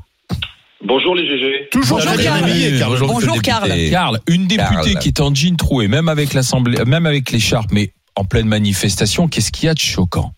Bonjour 0.84 1.14
les 1.14 1.26
GG. 1.26 1.68
Toujours 1.72 1.98
Bonjour, 1.98 2.22
Karl. 2.22 2.40
Bonjour, 2.88 3.08
Bonjour, 3.08 3.32
député. 3.34 3.90
Carl, 3.90 4.20
une 4.28 4.46
députée 4.46 4.94
qui 5.00 5.08
est 5.08 5.20
en 5.20 5.34
jean 5.34 5.56
troué, 5.56 5.88
même 5.88 6.08
avec 6.08 6.32
l'assemblée, 6.34 6.78
même 6.86 7.06
avec 7.06 7.30
l'écharpe, 7.32 7.70
mais 7.72 7.92
en 8.14 8.24
pleine 8.24 8.46
manifestation, 8.46 9.26
qu'est-ce 9.28 9.50
qu'il 9.52 9.66
y 9.66 9.68
a 9.68 9.74
de 9.74 9.78
choquant? 9.78 10.32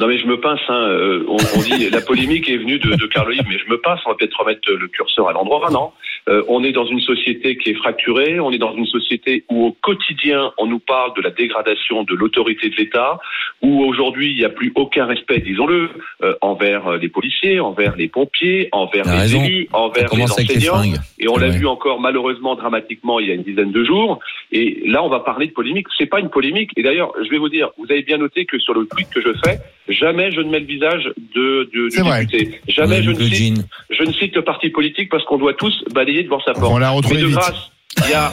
Non 0.00 0.06
mais 0.06 0.18
je 0.18 0.26
me 0.26 0.40
pince, 0.40 0.60
hein, 0.68 0.88
euh, 0.88 1.26
on, 1.28 1.60
dit 1.60 1.90
la 1.90 2.00
polémique 2.00 2.48
est 2.48 2.56
venue 2.56 2.78
de, 2.78 2.94
de 2.94 3.08
mais 3.46 3.58
je 3.58 3.68
me 3.68 3.78
pince, 3.82 4.00
on 4.06 4.08
va 4.08 4.16
peut-être 4.16 4.40
remettre 4.40 4.72
le 4.72 4.88
curseur 4.88 5.28
à 5.28 5.32
l'endroit, 5.32 5.70
non? 5.70 5.92
Euh, 6.28 6.42
On 6.48 6.62
est 6.64 6.72
dans 6.72 6.86
une 6.86 7.00
société 7.00 7.56
qui 7.56 7.70
est 7.70 7.74
fracturée, 7.74 8.40
on 8.40 8.50
est 8.52 8.58
dans 8.58 8.74
une 8.74 8.86
société 8.86 9.44
où 9.50 9.66
au 9.66 9.72
quotidien 9.72 10.52
on 10.58 10.66
nous 10.66 10.78
parle 10.78 11.14
de 11.16 11.22
la 11.22 11.30
dégradation 11.30 12.02
de 12.04 12.14
l'autorité 12.14 12.68
de 12.68 12.76
l'État, 12.76 13.18
où 13.62 13.82
aujourd'hui 13.84 14.30
il 14.32 14.36
n'y 14.36 14.44
a 14.44 14.48
plus 14.50 14.72
aucun 14.74 15.06
respect, 15.06 15.40
disons-le, 15.40 15.90
euh, 16.22 16.34
envers 16.40 16.86
euh, 16.88 16.98
les 16.98 17.08
policiers, 17.08 17.60
envers 17.60 17.96
les 17.96 18.08
pompiers, 18.08 18.68
envers 18.72 19.04
les 19.04 19.36
élus, 19.36 19.68
envers 19.72 20.08
les 20.14 20.22
enseignants. 20.24 20.82
Et 21.18 21.28
on 21.28 21.36
l'a 21.36 21.48
vu 21.48 21.66
encore 21.66 22.00
malheureusement 22.00 22.54
dramatiquement 22.54 23.20
il 23.20 23.28
y 23.28 23.30
a 23.30 23.34
une 23.34 23.42
dizaine 23.42 23.72
de 23.72 23.84
jours. 23.84 24.18
Et 24.52 24.82
là, 24.86 25.02
on 25.04 25.08
va 25.08 25.20
parler 25.20 25.46
de 25.46 25.52
polémique. 25.52 25.86
C'est 25.96 26.06
pas 26.06 26.20
une 26.20 26.30
polémique. 26.30 26.70
Et 26.76 26.82
d'ailleurs, 26.82 27.12
je 27.24 27.30
vais 27.30 27.38
vous 27.38 27.48
dire, 27.48 27.70
vous 27.78 27.86
avez 27.90 28.02
bien 28.02 28.18
noté 28.18 28.44
que 28.44 28.58
sur 28.58 28.74
le 28.74 28.86
tweet 28.86 29.08
que 29.10 29.20
je 29.20 29.32
fais, 29.44 29.58
jamais 29.88 30.30
je 30.32 30.40
ne 30.40 30.50
mets 30.50 30.60
le 30.60 30.66
visage 30.66 31.04
de, 31.34 31.68
de- 31.72 31.88
du 31.88 31.90
C'est 31.90 32.02
vrai. 32.02 32.26
député. 32.26 32.60
Jamais 32.68 33.02
je, 33.02 33.10
ne 33.10 33.14
cite, 33.20 33.60
je 33.90 34.02
ne 34.02 34.12
cite 34.12 34.34
le 34.36 34.42
parti 34.42 34.70
politique 34.70 35.08
parce 35.10 35.24
qu'on 35.24 35.38
doit 35.38 35.54
tous 35.54 35.84
balayer 35.94 36.09
devant 36.22 36.40
sa 36.40 36.52
porte. 36.52 36.72
On 36.72 36.78
l'a 36.78 36.90
Mais 36.90 36.96
retrouvé 36.96 37.20
de 37.20 37.26
vite. 37.26 37.34
grâce, 37.36 37.70
il 38.06 38.10
y 38.10 38.14
a 38.14 38.32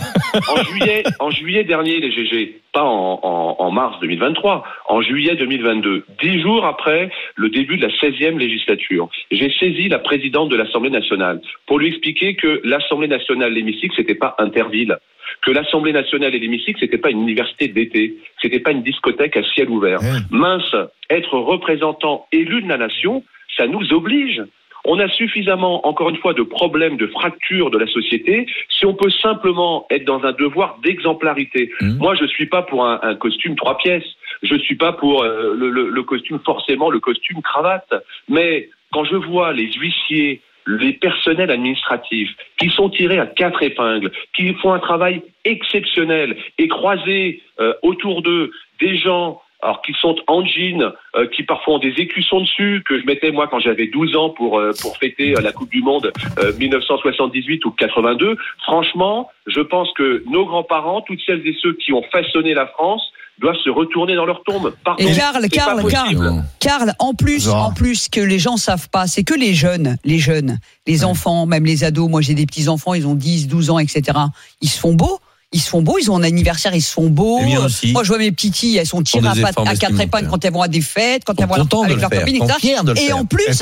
en 0.50 0.64
juillet, 0.64 1.04
en 1.20 1.30
juillet 1.32 1.64
dernier, 1.64 2.00
les 2.00 2.12
GG, 2.12 2.60
pas 2.74 2.84
en, 2.84 3.20
en- 3.24 3.56
en 3.60 3.72
mars 3.72 3.98
2023, 4.02 4.64
en 4.88 5.02
juillet 5.02 5.36
2022, 5.36 6.06
dix 6.22 6.42
jours 6.42 6.64
après 6.66 7.10
le 7.36 7.50
début 7.50 7.78
de 7.78 7.88
la 7.88 7.94
16e 7.94 8.38
législature, 8.38 9.10
j'ai 9.32 9.52
saisi 9.60 9.88
la 9.90 10.00
présidente 10.00 10.50
de 10.50 10.56
l'Assemblée 10.56 10.92
nationale 10.92 11.42
pour 11.66 11.80
lui 11.80 11.88
expliquer 11.90 12.36
que 12.36 12.62
l'Assemblée 12.64 13.08
nationale, 13.08 13.52
l'hémicycle, 13.54 13.94
c'était 13.96 14.16
pas 14.16 14.36
Interville, 14.38 14.96
que 15.42 15.52
l'Assemblée 15.52 15.92
nationale 15.92 16.34
et 16.36 16.40
l'hémicycle, 16.40 16.80
c'était 16.80 16.98
pas 17.00 17.10
une 17.10 17.22
université 17.24 17.68
d'été, 17.68 18.16
c'était 18.42 18.60
pas 18.60 18.72
une 18.72 18.84
discothèque 18.84 19.38
à 19.38 19.44
ciel 19.44 19.70
ouvert. 19.70 20.00
Mince, 20.30 20.76
être 21.10 21.38
représentant 21.38 22.28
élu 22.32 22.62
de 22.62 22.70
la 22.70 22.78
nation, 22.78 23.24
ça 23.58 23.66
nous 23.68 23.92
oblige. 23.92 24.42
On 24.88 24.98
a 25.00 25.08
suffisamment, 25.10 25.86
encore 25.88 26.10
une 26.10 26.18
fois, 26.18 26.34
de 26.34 26.44
problèmes, 26.44 26.98
de 26.98 27.08
fractures 27.08 27.70
de 27.72 27.78
la 27.78 27.88
société, 27.88 28.48
si 28.70 28.86
on 28.86 28.96
peut 28.96 29.12
simplement 29.12 29.86
être 29.92 30.06
dans 30.06 30.24
un 30.24 30.32
devoir 30.32 30.80
d'exemplarité. 30.84 31.72
Mhm. 31.82 31.98
Moi, 31.98 32.16
je 32.16 32.26
suis 32.26 32.48
pas 32.48 32.62
pour 32.64 32.86
un, 32.86 33.00
un 33.04 33.16
costume 33.16 33.56
trois 33.56 33.78
pièces. 33.78 34.10
Je 34.44 34.56
suis 34.56 34.76
pas 34.76 34.94
pour 34.94 35.24
euh, 35.24 35.54
le, 35.56 35.70
le- 35.70 35.90
le 35.90 36.04
costume, 36.04 36.40
forcément, 36.46 36.90
le 36.90 37.00
costume 37.00 37.42
cravate. 37.42 37.94
Mais 38.30 38.70
quand 38.94 39.04
je 39.04 39.16
vois 39.16 39.52
les 39.54 39.70
huissiers, 39.74 40.42
les 40.68 40.94
personnels 40.94 41.52
administratifs 41.52 42.32
qui 42.60 42.70
sont 42.70 42.90
tirés 42.90 43.20
à 43.20 43.26
quatre 43.26 43.64
épingles, 43.64 44.12
qui 44.36 44.54
font 44.56 44.74
un 44.74 44.80
travail 44.80 45.22
exceptionnel 45.46 46.38
et 46.58 46.68
croiser 46.68 47.42
euh, 47.60 47.74
autour 47.84 48.22
d'eux 48.22 48.52
des 48.80 48.98
gens 48.98 49.42
alors 49.62 49.82
qui 49.82 49.94
sont 50.00 50.16
en 50.28 50.46
jean, 50.46 50.94
euh, 51.16 51.28
qui 51.28 51.44
parfois 51.44 51.76
ont 51.76 51.80
des 51.80 51.94
écussons 51.98 52.42
dessus, 52.42 52.84
que 52.86 53.00
je 53.00 53.06
mettais 53.06 53.32
moi 53.32 53.48
quand 53.48 53.60
j'avais 53.60 53.88
12 53.88 54.16
ans 54.16 54.30
pour 54.30 54.60
euh, 54.60 54.72
pour 54.82 54.98
fêter 54.98 55.36
euh, 55.36 55.42
la 55.42 55.52
Coupe 55.52 55.72
du 55.72 55.82
Monde 55.82 56.12
euh, 56.40 56.54
1978 56.58 57.66
ou 57.66 57.72
82. 57.72 58.38
Franchement, 58.64 59.30
je 59.48 59.62
pense 59.62 59.90
que 59.98 60.24
nos 60.30 60.46
grands-parents, 60.46 61.02
toutes 61.02 61.22
celles 61.26 61.46
et 61.48 61.56
ceux 61.62 61.74
qui 61.74 61.92
ont 61.92 62.04
façonné 62.12 62.54
la 62.54 62.68
France, 62.68 63.02
doivent 63.40 63.58
se 63.64 63.70
retourner 63.70 64.16
dans 64.16 64.26
leur 64.26 64.44
tombe. 64.44 64.74
Pardon, 64.84 65.04
Et 65.04 65.14
Karl, 65.14 65.48
Karl. 65.50 65.84
Karl, 65.90 66.44
Karl, 66.60 66.94
en 67.00 67.14
plus, 67.14 67.42
Zora. 67.42 67.68
en 67.68 67.72
plus 67.72 68.10
que 68.10 68.20
les 68.20 68.40
gens 68.40 68.58
savent 68.58 68.90
pas, 68.90 69.08
c'est 69.08 69.24
que 69.24 69.36
les 69.36 69.54
jeunes, 69.54 69.98
les 70.04 70.18
jeunes, 70.18 70.58
les 70.88 71.06
enfants, 71.06 71.46
même 71.46 71.66
les 71.66 71.84
ados. 71.84 72.10
Moi, 72.10 72.22
j'ai 72.22 72.34
des 72.34 72.46
petits 72.46 72.68
enfants, 72.68 72.94
ils 72.94 73.08
ont 73.08 73.16
10, 73.16 73.48
12 73.48 73.70
ans, 73.70 73.80
etc. 73.80 74.18
Ils 74.62 74.70
se 74.70 74.80
font 74.80 74.94
beaux 74.94 75.20
ils 75.54 75.62
sont 75.62 75.82
beaux, 75.82 75.98
ils 75.98 76.12
ont 76.12 76.18
un 76.18 76.24
anniversaire, 76.24 76.76
ils 76.76 76.82
sont 76.82 77.08
beaux. 77.08 77.40
Moi, 77.40 78.04
je 78.04 78.08
vois 78.08 78.18
mes 78.18 78.32
petites 78.32 78.58
elles 78.76 78.86
sont 78.86 79.02
tirées 79.02 79.28
à, 79.28 79.76
quatre 79.76 80.00
épingles 80.00 80.28
quand 80.30 80.44
elles 80.44 80.52
vont 80.52 80.62
à 80.62 80.68
des 80.68 80.82
fêtes, 80.82 81.24
quand 81.26 81.40
elles 81.40 81.48
vont 81.48 81.84
avec 81.84 82.00
leurs 82.00 82.10
copines, 82.10 82.44
etc. 82.44 82.78
Et 82.98 83.14
en 83.14 83.26
plus, 83.26 83.44
elles 83.48 83.56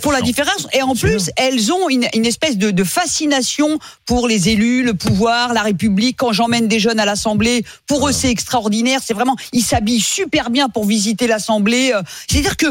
font 0.00 0.10
la 0.10 0.20
différence. 0.20 0.66
Et 0.72 0.82
en 0.82 0.94
plus, 0.94 1.30
elles 1.36 1.72
ont 1.72 1.88
une, 1.88 2.26
espèce 2.26 2.58
de, 2.58 2.84
fascination 2.84 3.78
pour 4.06 4.26
les 4.26 4.48
élus, 4.48 4.82
le 4.82 4.94
pouvoir, 4.94 5.52
la 5.52 5.62
République. 5.62 6.16
Quand 6.16 6.32
j'emmène 6.32 6.68
des 6.68 6.80
jeunes 6.80 6.98
à 6.98 7.04
l'Assemblée, 7.04 7.64
pour 7.86 8.08
eux, 8.08 8.12
c'est 8.12 8.30
extraordinaire. 8.30 9.00
C'est 9.04 9.14
vraiment, 9.14 9.36
ils 9.52 9.62
s'habillent 9.62 10.00
super 10.00 10.50
bien 10.50 10.68
pour 10.68 10.84
visiter 10.84 11.26
l'Assemblée. 11.26 11.92
Euh. 11.94 12.02
C'est-à-dire 12.28 12.56
que 12.56 12.66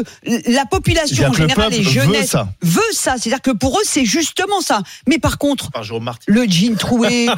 la 0.50 0.66
population 0.66 1.28
en 1.28 1.32
général, 1.32 1.70
les 1.70 1.82
jeunesses, 1.82 2.36
veut 2.62 2.82
ça. 2.92 3.14
C'est-à-dire 3.18 3.42
que 3.42 3.52
pour 3.52 3.78
eux, 3.78 3.84
c'est 3.84 4.04
justement 4.04 4.60
ça. 4.60 4.82
Mais 5.06 5.18
par 5.18 5.38
contre, 5.38 5.70
le 6.26 6.44
jean 6.44 6.76
troué, 6.76 7.28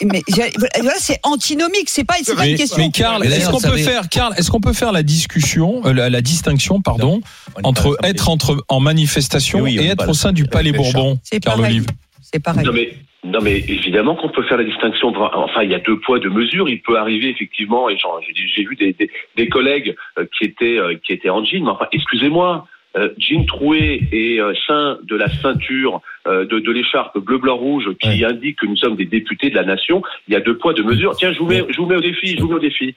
Euh, 0.30 0.90
c'est 0.98 1.20
antinomique, 1.22 1.88
c'est 1.88 2.04
pas, 2.04 2.14
pas 2.36 2.46
une 2.46 2.56
question. 2.56 2.78
Mais 2.78 2.90
Karl, 2.90 3.24
est-ce 3.24 3.50
qu'on 3.50 3.60
peut 3.60 3.76
faire, 3.76 4.08
Karl, 4.08 4.34
est-ce 4.36 4.50
qu'on 4.50 4.60
peut 4.60 4.72
faire 4.72 4.92
la 4.92 5.02
discussion, 5.02 5.82
euh, 5.86 5.92
la, 5.92 6.20
distinction, 6.20 6.80
pardon, 6.80 7.20
entre 7.62 7.96
être 8.02 8.28
entre 8.28 8.64
en 8.68 8.80
manifestation 8.80 9.66
et 9.66 9.86
être 9.86 10.08
au 10.08 10.14
sein 10.14 10.32
du 10.32 10.44
Palais 10.44 10.72
Bourbon, 10.72 11.18
Karl 11.42 11.60
Olive 11.60 11.86
C'est 12.20 12.42
pareil. 12.42 12.64
Non 12.64 12.72
mais, 12.72 12.92
non 13.24 13.40
mais 13.40 13.58
évidemment 13.58 14.16
qu'on 14.16 14.28
peut 14.28 14.44
faire 14.44 14.58
la 14.58 14.64
distinction. 14.64 15.12
Enfin, 15.16 15.62
il 15.62 15.70
y 15.70 15.74
a 15.74 15.80
deux 15.80 15.98
poids, 16.00 16.18
deux 16.18 16.30
mesures. 16.30 16.68
Il 16.68 16.82
peut 16.82 16.98
arriver 16.98 17.30
effectivement, 17.30 17.88
et 17.88 17.96
j'ai 17.96 18.64
vu 18.64 18.76
des, 18.76 18.96
des, 19.36 19.48
collègues 19.48 19.94
euh, 20.18 20.26
qui 20.36 20.44
étaient, 20.44 20.78
qui 21.04 21.12
étaient 21.12 21.30
en 21.30 21.44
jean, 21.44 21.64
mais 21.64 21.70
enfin, 21.70 21.86
excusez-moi, 21.92 22.66
euh, 22.98 23.10
jean 23.16 23.44
troué 23.46 24.08
et 24.10 24.40
euh, 24.40 24.52
sein 24.66 24.98
de 25.04 25.14
la 25.14 25.28
ceinture 25.28 26.00
euh, 26.26 26.44
de, 26.46 26.72
l'écharpe 26.72 27.16
bleu 27.18 27.38
blanc 27.38 27.56
rouge 27.56 27.88
qui 28.00 28.24
indique 28.24 28.58
que 28.58 28.66
nous 28.66 28.76
sommes 28.76 28.96
des 28.96 29.04
députés 29.04 29.50
de 29.50 29.54
la 29.54 29.64
nation. 29.64 30.02
Il 30.26 30.34
y 30.34 30.36
a 30.36 30.40
deux 30.40 30.56
poids 30.56 30.72
deux 30.72 30.82
mesures. 30.82 31.14
Tiens, 31.16 31.32
je 31.32 31.38
vous 31.38 31.46
mets, 31.46 31.64
je 31.68 31.76
vous 31.76 31.86
mets 31.86 31.96
au 31.96 32.00
défi, 32.00 32.36
je 32.36 32.42
vous 32.42 32.48
mets 32.48 32.56
au 32.56 32.58
défi. 32.58 32.94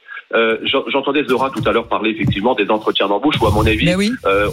J'entendais 0.87 1.23
Zora 1.25 1.49
tout 1.49 1.61
à 1.67 1.71
l'heure 1.71 1.87
parler 1.87 2.11
effectivement 2.11 2.55
des 2.55 2.69
entretiens 2.69 3.07
d'embauche 3.07 3.35
où 3.41 3.47
à 3.47 3.51
mon 3.51 3.65
avis, 3.65 3.93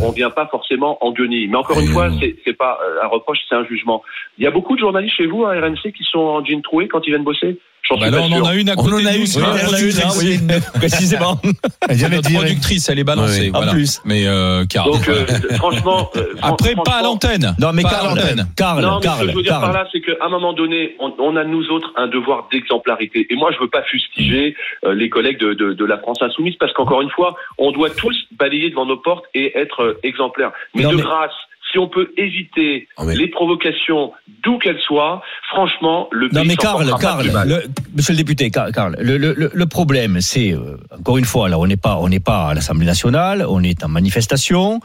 on 0.03 0.11
ne 0.11 0.15
vient 0.15 0.31
pas 0.31 0.47
forcément 0.47 1.03
en 1.05 1.13
guenille. 1.13 1.49
Mais 1.49 1.57
encore 1.57 1.81
une 1.81 1.89
fois, 1.89 2.11
c'est 2.45 2.57
pas 2.57 2.79
un 3.03 3.07
reproche, 3.07 3.39
c'est 3.49 3.55
un 3.55 3.65
jugement. 3.65 4.03
Il 4.39 4.45
y 4.45 4.47
a 4.47 4.51
beaucoup 4.51 4.75
de 4.75 4.81
journalistes 4.81 5.17
chez 5.17 5.27
vous 5.27 5.45
hein, 5.45 5.57
à 5.57 5.67
RMC 5.67 5.93
qui 5.97 6.05
sont 6.05 6.21
en 6.21 6.45
jean 6.45 6.61
troué 6.63 6.89
quand 6.89 7.07
ils 7.07 7.11
viennent 7.11 7.25
bosser? 7.25 7.59
Bah 7.91 8.07
on 8.13 8.33
en 8.33 8.45
a 8.45 8.55
une 8.55 8.69
à 8.69 8.77
côté. 8.77 8.91
On 8.93 8.97
en 8.97 9.07
a 9.07 9.15
une, 9.15 9.27
on 9.37 9.43
en 9.43 9.79
une, 9.79 10.53
oui. 10.53 10.61
précisément. 10.75 11.41
Elle 11.89 12.03
est 12.03 12.35
productrice, 12.35 12.89
elle 12.89 12.99
est 12.99 13.05
balancée. 13.05 13.51
En 13.55 13.67
plus. 13.69 14.01
Mais 14.05 14.27
euh, 14.27 14.65
Karl. 14.67 14.93
Donc, 14.93 15.09
euh, 15.09 15.27
franchement. 15.57 16.11
Euh, 16.17 16.35
Après, 16.43 16.75
pas 16.85 16.97
à 16.99 17.03
l'antenne. 17.03 17.55
Non, 17.59 17.73
mais 17.73 17.83
pas 17.83 18.01
à 18.01 18.09
l'antenne. 18.09 18.47
Karl, 18.57 18.83
non, 18.83 19.01
mais 19.03 19.09
ce 19.09 19.21
que 19.21 19.31
je 19.31 19.37
veux 19.37 19.43
dire 19.43 19.61
par 19.61 19.73
là, 19.73 19.87
c'est 19.93 20.01
qu'à 20.01 20.13
un 20.21 20.29
moment 20.29 20.53
donné, 20.53 20.97
on, 20.99 21.37
a 21.37 21.45
nous 21.45 21.69
autres 21.71 21.93
un 21.97 22.07
devoir 22.07 22.49
d'exemplarité. 22.51 23.27
Et 23.31 23.37
moi, 23.37 23.51
je 23.53 23.59
veux 23.59 23.69
pas 23.69 23.83
fustiger 23.83 24.57
euh, 24.85 24.95
les 24.95 25.09
collègues 25.09 25.39
de, 25.39 25.55
de, 25.55 25.85
la 25.85 25.99
France 25.99 26.19
Insoumise 26.21 26.57
parce 26.59 26.73
qu'encore 26.73 27.03
une 27.03 27.11
fois, 27.11 27.37
on 27.57 27.73
doit 27.73 27.91
tous 27.91 28.17
balayer 28.33 28.71
devant 28.71 28.87
nos 28.87 28.97
portes 28.97 29.25
et 29.35 29.57
être 29.59 29.83
euh, 29.83 30.01
exemplaires. 30.03 30.53
Mais 30.75 30.85
de 30.85 30.97
grâce 30.97 31.33
si 31.71 31.79
on 31.79 31.89
peut 31.89 32.11
éviter 32.17 32.89
ah, 32.97 33.05
les 33.07 33.29
provocations, 33.29 34.13
d'où 34.43 34.59
qu'elles 34.59 34.81
soient, 34.81 35.23
franchement, 35.51 36.09
le 36.13 36.29
pays. 36.29 36.39
Non, 36.39 36.45
mais 36.47 36.57
Karl, 36.57 36.91
Karl, 37.01 37.27
le, 37.47 37.63
monsieur 37.95 38.13
le 38.13 38.17
député, 38.17 38.51
Karl, 38.51 38.97
le, 38.99 39.19
le, 39.19 39.51
le 39.53 39.67
problème, 39.67 40.21
c'est, 40.21 40.53
euh, 40.53 40.79
encore 40.99 41.19
une 41.19 41.25
fois, 41.25 41.49
là, 41.49 41.59
on 41.59 41.67
n'est 41.67 41.77
pas, 41.77 42.01
pas 42.25 42.49
à 42.49 42.55
l'Assemblée 42.55 42.87
nationale, 42.87 43.45
on 43.49 43.63
est 43.63 43.85
en 43.85 43.89
manifestation. 43.89 44.81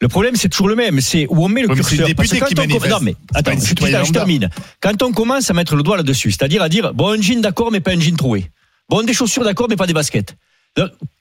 Le 0.00 0.08
problème, 0.08 0.36
c'est 0.36 0.48
toujours 0.48 0.68
le 0.68 0.74
même, 0.74 1.00
c'est 1.00 1.26
où 1.30 1.44
on 1.44 1.48
met 1.48 1.62
le 1.62 1.68
curseur. 1.68 2.08
Parce 2.16 2.28
qui 2.28 2.42
on... 2.42 2.88
Non, 2.88 2.98
mais 3.00 3.14
attends, 3.34 3.52
je, 3.52 4.04
je 4.04 4.12
termine. 4.12 4.50
Quand 4.80 5.02
on 5.02 5.12
commence 5.12 5.50
à 5.50 5.54
mettre 5.54 5.74
le 5.74 5.82
doigt 5.82 5.96
là-dessus, 5.96 6.32
c'est-à-dire 6.32 6.62
à 6.62 6.68
dire, 6.68 6.92
bon, 6.92 7.10
un 7.16 7.20
jean 7.20 7.40
d'accord, 7.40 7.70
mais 7.72 7.80
pas 7.80 7.92
un 7.92 8.00
jean 8.00 8.16
troué. 8.16 8.50
Bon, 8.88 9.02
des 9.02 9.14
chaussures 9.14 9.44
d'accord, 9.44 9.68
mais 9.70 9.76
pas 9.76 9.86
des 9.86 9.94
baskets. 9.94 10.36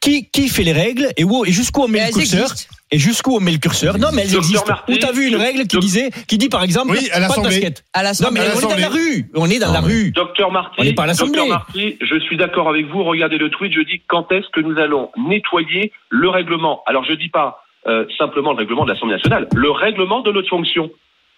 Qui, 0.02 0.30
qui 0.30 0.50
fait 0.50 0.64
les 0.64 0.74
règles 0.74 1.08
et, 1.18 1.24
et 1.24 1.52
jusqu'où 1.52 1.84
on 1.84 1.88
met 1.88 2.06
le 2.06 2.14
curseur 2.14 2.50
et 2.92 3.00
jusqu'où 3.00 3.38
on 3.38 3.40
met 3.40 3.54
le 3.54 3.58
curseur? 3.58 3.98
Non, 3.98 4.10
mais 4.14 4.24
elles 4.24 4.36
existent. 4.36 4.68
Martin, 4.68 4.94
où 4.94 4.98
t'as 4.98 5.14
vu 5.14 5.28
une 5.28 5.38
règle 5.38 5.66
qui 5.66 5.80
disait, 5.80 6.10
qui 6.28 6.38
dit 6.38 6.50
par 6.50 6.62
exemple, 6.62 6.92
oui, 6.92 7.10
à 7.12 7.22
pas 7.22 7.42
de. 7.42 7.74
À 7.94 8.04
non, 8.04 8.30
mais 8.32 8.42
on 8.42 8.60
est 8.60 8.70
dans 8.70 8.78
la 8.78 8.90
rue. 8.90 9.32
On 9.34 9.50
est 9.50 9.60
dans 9.60 9.72
la 9.72 9.80
rue. 9.80 10.12
Docteur 10.12 10.52
Marty, 10.52 10.76
on 10.78 10.84
est 10.84 10.94
pas 10.94 11.04
à 11.04 11.14
Docteur 11.14 11.68
je 11.74 12.20
suis 12.20 12.38
d'accord 12.38 12.70
avec 12.70 12.86
vous. 12.88 13.04
Regardez 13.04 13.38
le 13.38 13.50
tweet. 13.50 13.72
Je 13.74 13.82
dis 13.82 14.02
quand 14.08 14.32
est-ce 14.32 14.50
que 14.50 14.60
nous 14.60 14.78
allons 14.78 15.10
nettoyer 15.18 15.94
le 16.10 16.30
règlement? 16.30 16.84
Alors 16.86 17.06
je 17.06 17.14
dis 17.14 17.30
pas 17.30 17.64
euh, 17.88 18.06
simplement 18.18 18.52
le 18.52 18.58
règlement 18.58 18.84
de 18.84 18.92
l'Assemblée 18.92 19.16
nationale, 19.16 19.48
le 19.56 19.72
règlement 19.72 20.22
de 20.22 20.32
notre 20.32 20.50
fonction. 20.50 20.92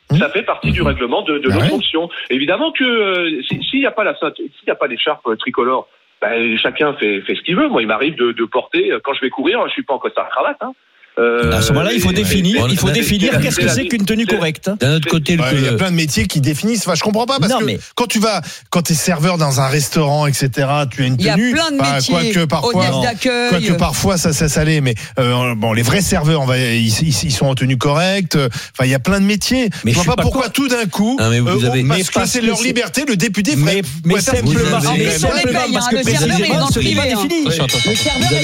Mmh. 0.09 0.17
Ça 0.17 0.29
fait 0.29 0.43
partie 0.43 0.71
du 0.71 0.81
mmh. 0.81 0.87
règlement 0.87 1.21
de, 1.21 1.37
de 1.37 1.49
ah 1.51 1.57
ouais. 1.57 2.07
Évidemment 2.31 2.71
que 2.71 2.83
euh, 2.83 3.41
s'il 3.43 3.79
n'y 3.79 3.85
a 3.85 3.91
pas 3.91 4.03
la 4.03 4.15
s'il 4.15 4.49
n'y 4.65 4.71
a 4.71 4.75
pas 4.75 4.87
l'écharpe 4.87 5.27
tricolore 5.37 5.87
ben, 6.21 6.57
chacun 6.57 6.93
fait, 6.93 7.21
fait 7.21 7.35
ce 7.35 7.41
qu'il 7.41 7.55
veut. 7.55 7.67
Moi, 7.67 7.81
il 7.81 7.87
m'arrive 7.87 8.15
de, 8.15 8.45
porter, 8.45 8.91
euh, 8.91 8.99
quand 9.03 9.13
je 9.13 9.21
vais 9.21 9.29
courir, 9.29 9.65
je 9.67 9.73
suis 9.73 9.83
pas 9.83 9.93
en 9.93 9.99
costard 9.99 10.29
cravate, 10.29 10.57
hein, 10.61 10.73
à 11.17 11.61
ce 11.61 11.69
moment-là, 11.73 11.93
il 11.93 12.01
faut 12.01 12.11
définir, 12.11 12.67
il 12.69 12.77
faut 12.77 12.91
définir 12.91 13.39
qu'est-ce 13.39 13.57
que 13.57 13.67
c'est 13.67 13.87
qu'une 13.87 14.05
tenue 14.05 14.25
correcte. 14.25 14.69
D'un 14.79 14.95
autre 14.95 15.09
côté, 15.09 15.37
il 15.53 15.63
y 15.63 15.67
a 15.67 15.73
plein 15.73 15.91
de 15.91 15.95
métiers 15.95 16.27
qui 16.27 16.41
définissent. 16.41 16.81
Enfin, 16.87 16.95
je 16.95 17.03
comprends 17.03 17.25
pas 17.25 17.39
non, 17.47 17.59
mais... 17.65 17.79
quand 17.95 18.07
tu 18.07 18.19
vas, 18.19 18.41
quand 18.69 18.81
t'es 18.81 18.93
serveur 18.93 19.37
dans 19.37 19.61
un 19.61 19.67
restaurant, 19.67 20.27
etc., 20.27 20.49
tu 20.91 21.03
as 21.03 21.05
une 21.05 21.17
tenue. 21.17 21.19
Il 21.19 21.25
y 21.25 21.29
a 21.29 21.35
plein 21.35 21.71
de 21.71 21.77
bah, 21.77 21.95
métiers. 21.95 22.13
Quoi 22.13 22.23
que 22.23 22.45
parfois, 22.45 22.85
quoi 22.85 23.59
que 23.59 23.73
parfois 23.73 24.17
ça, 24.17 24.33
ça, 24.33 24.49
ça 24.49 24.61
allait, 24.61 24.81
mais 24.81 24.95
euh, 25.19 25.55
bon, 25.55 25.73
les 25.73 25.81
vrais 25.81 26.01
serveurs, 26.01 26.43
ils, 26.55 26.91
sont 27.31 27.45
en 27.45 27.55
tenue 27.55 27.77
correcte. 27.77 28.35
Enfin, 28.35 28.85
il 28.85 28.89
y 28.89 28.95
a 28.95 28.99
plein 28.99 29.19
de 29.19 29.25
métiers. 29.25 29.69
Mais 29.85 29.93
je 29.93 29.99
vois 29.99 30.15
pas, 30.15 30.21
pourquoi 30.21 30.49
tout 30.49 30.67
d'un 30.67 30.85
coup, 30.85 31.17
non, 31.19 31.29
mais 31.29 31.39
euh, 31.39 31.83
parce 31.87 32.09
que 32.09 32.25
c'est 32.25 32.41
leur 32.41 32.61
liberté, 32.61 33.05
le 33.07 33.15
député. 33.15 33.55
Mais, 33.55 33.81
mais 34.05 34.19
simplement, 34.21 34.79
parce 35.73 35.87
que 35.87 36.03
précisément, 36.03 36.67
ce 36.69 36.79
n'est 36.79 36.95
pas 36.95 37.05
défini. 37.05 37.45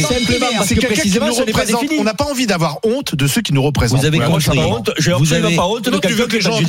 Simplement, 0.02 0.48
parce 0.58 0.70
que 0.70 0.86
précisément, 0.86 1.32
ce 1.32 1.44
n'est 1.44 1.52
pas 1.52 1.66
défini. 1.66 1.98
On 2.00 2.04
n'a 2.04 2.14
pas 2.14 2.26
envie 2.26 2.48
d'avoir 2.48 2.63
avoir 2.64 2.80
honte 2.84 3.16
de 3.16 3.28
ceux 3.28 3.42
qui 3.42 3.54
nous 3.54 3.62
représentent. 3.62 4.00
Vous 4.00 4.06
avez 4.06 4.22
honte. 4.24 4.48
Avez... 4.48 5.56
pas 5.56 5.66
honte. 5.66 5.90
Donc, 5.90 6.06
tu 6.08 6.14
veux 6.14 6.28
que 6.28 6.36
les 6.36 6.42
gens 6.42 6.60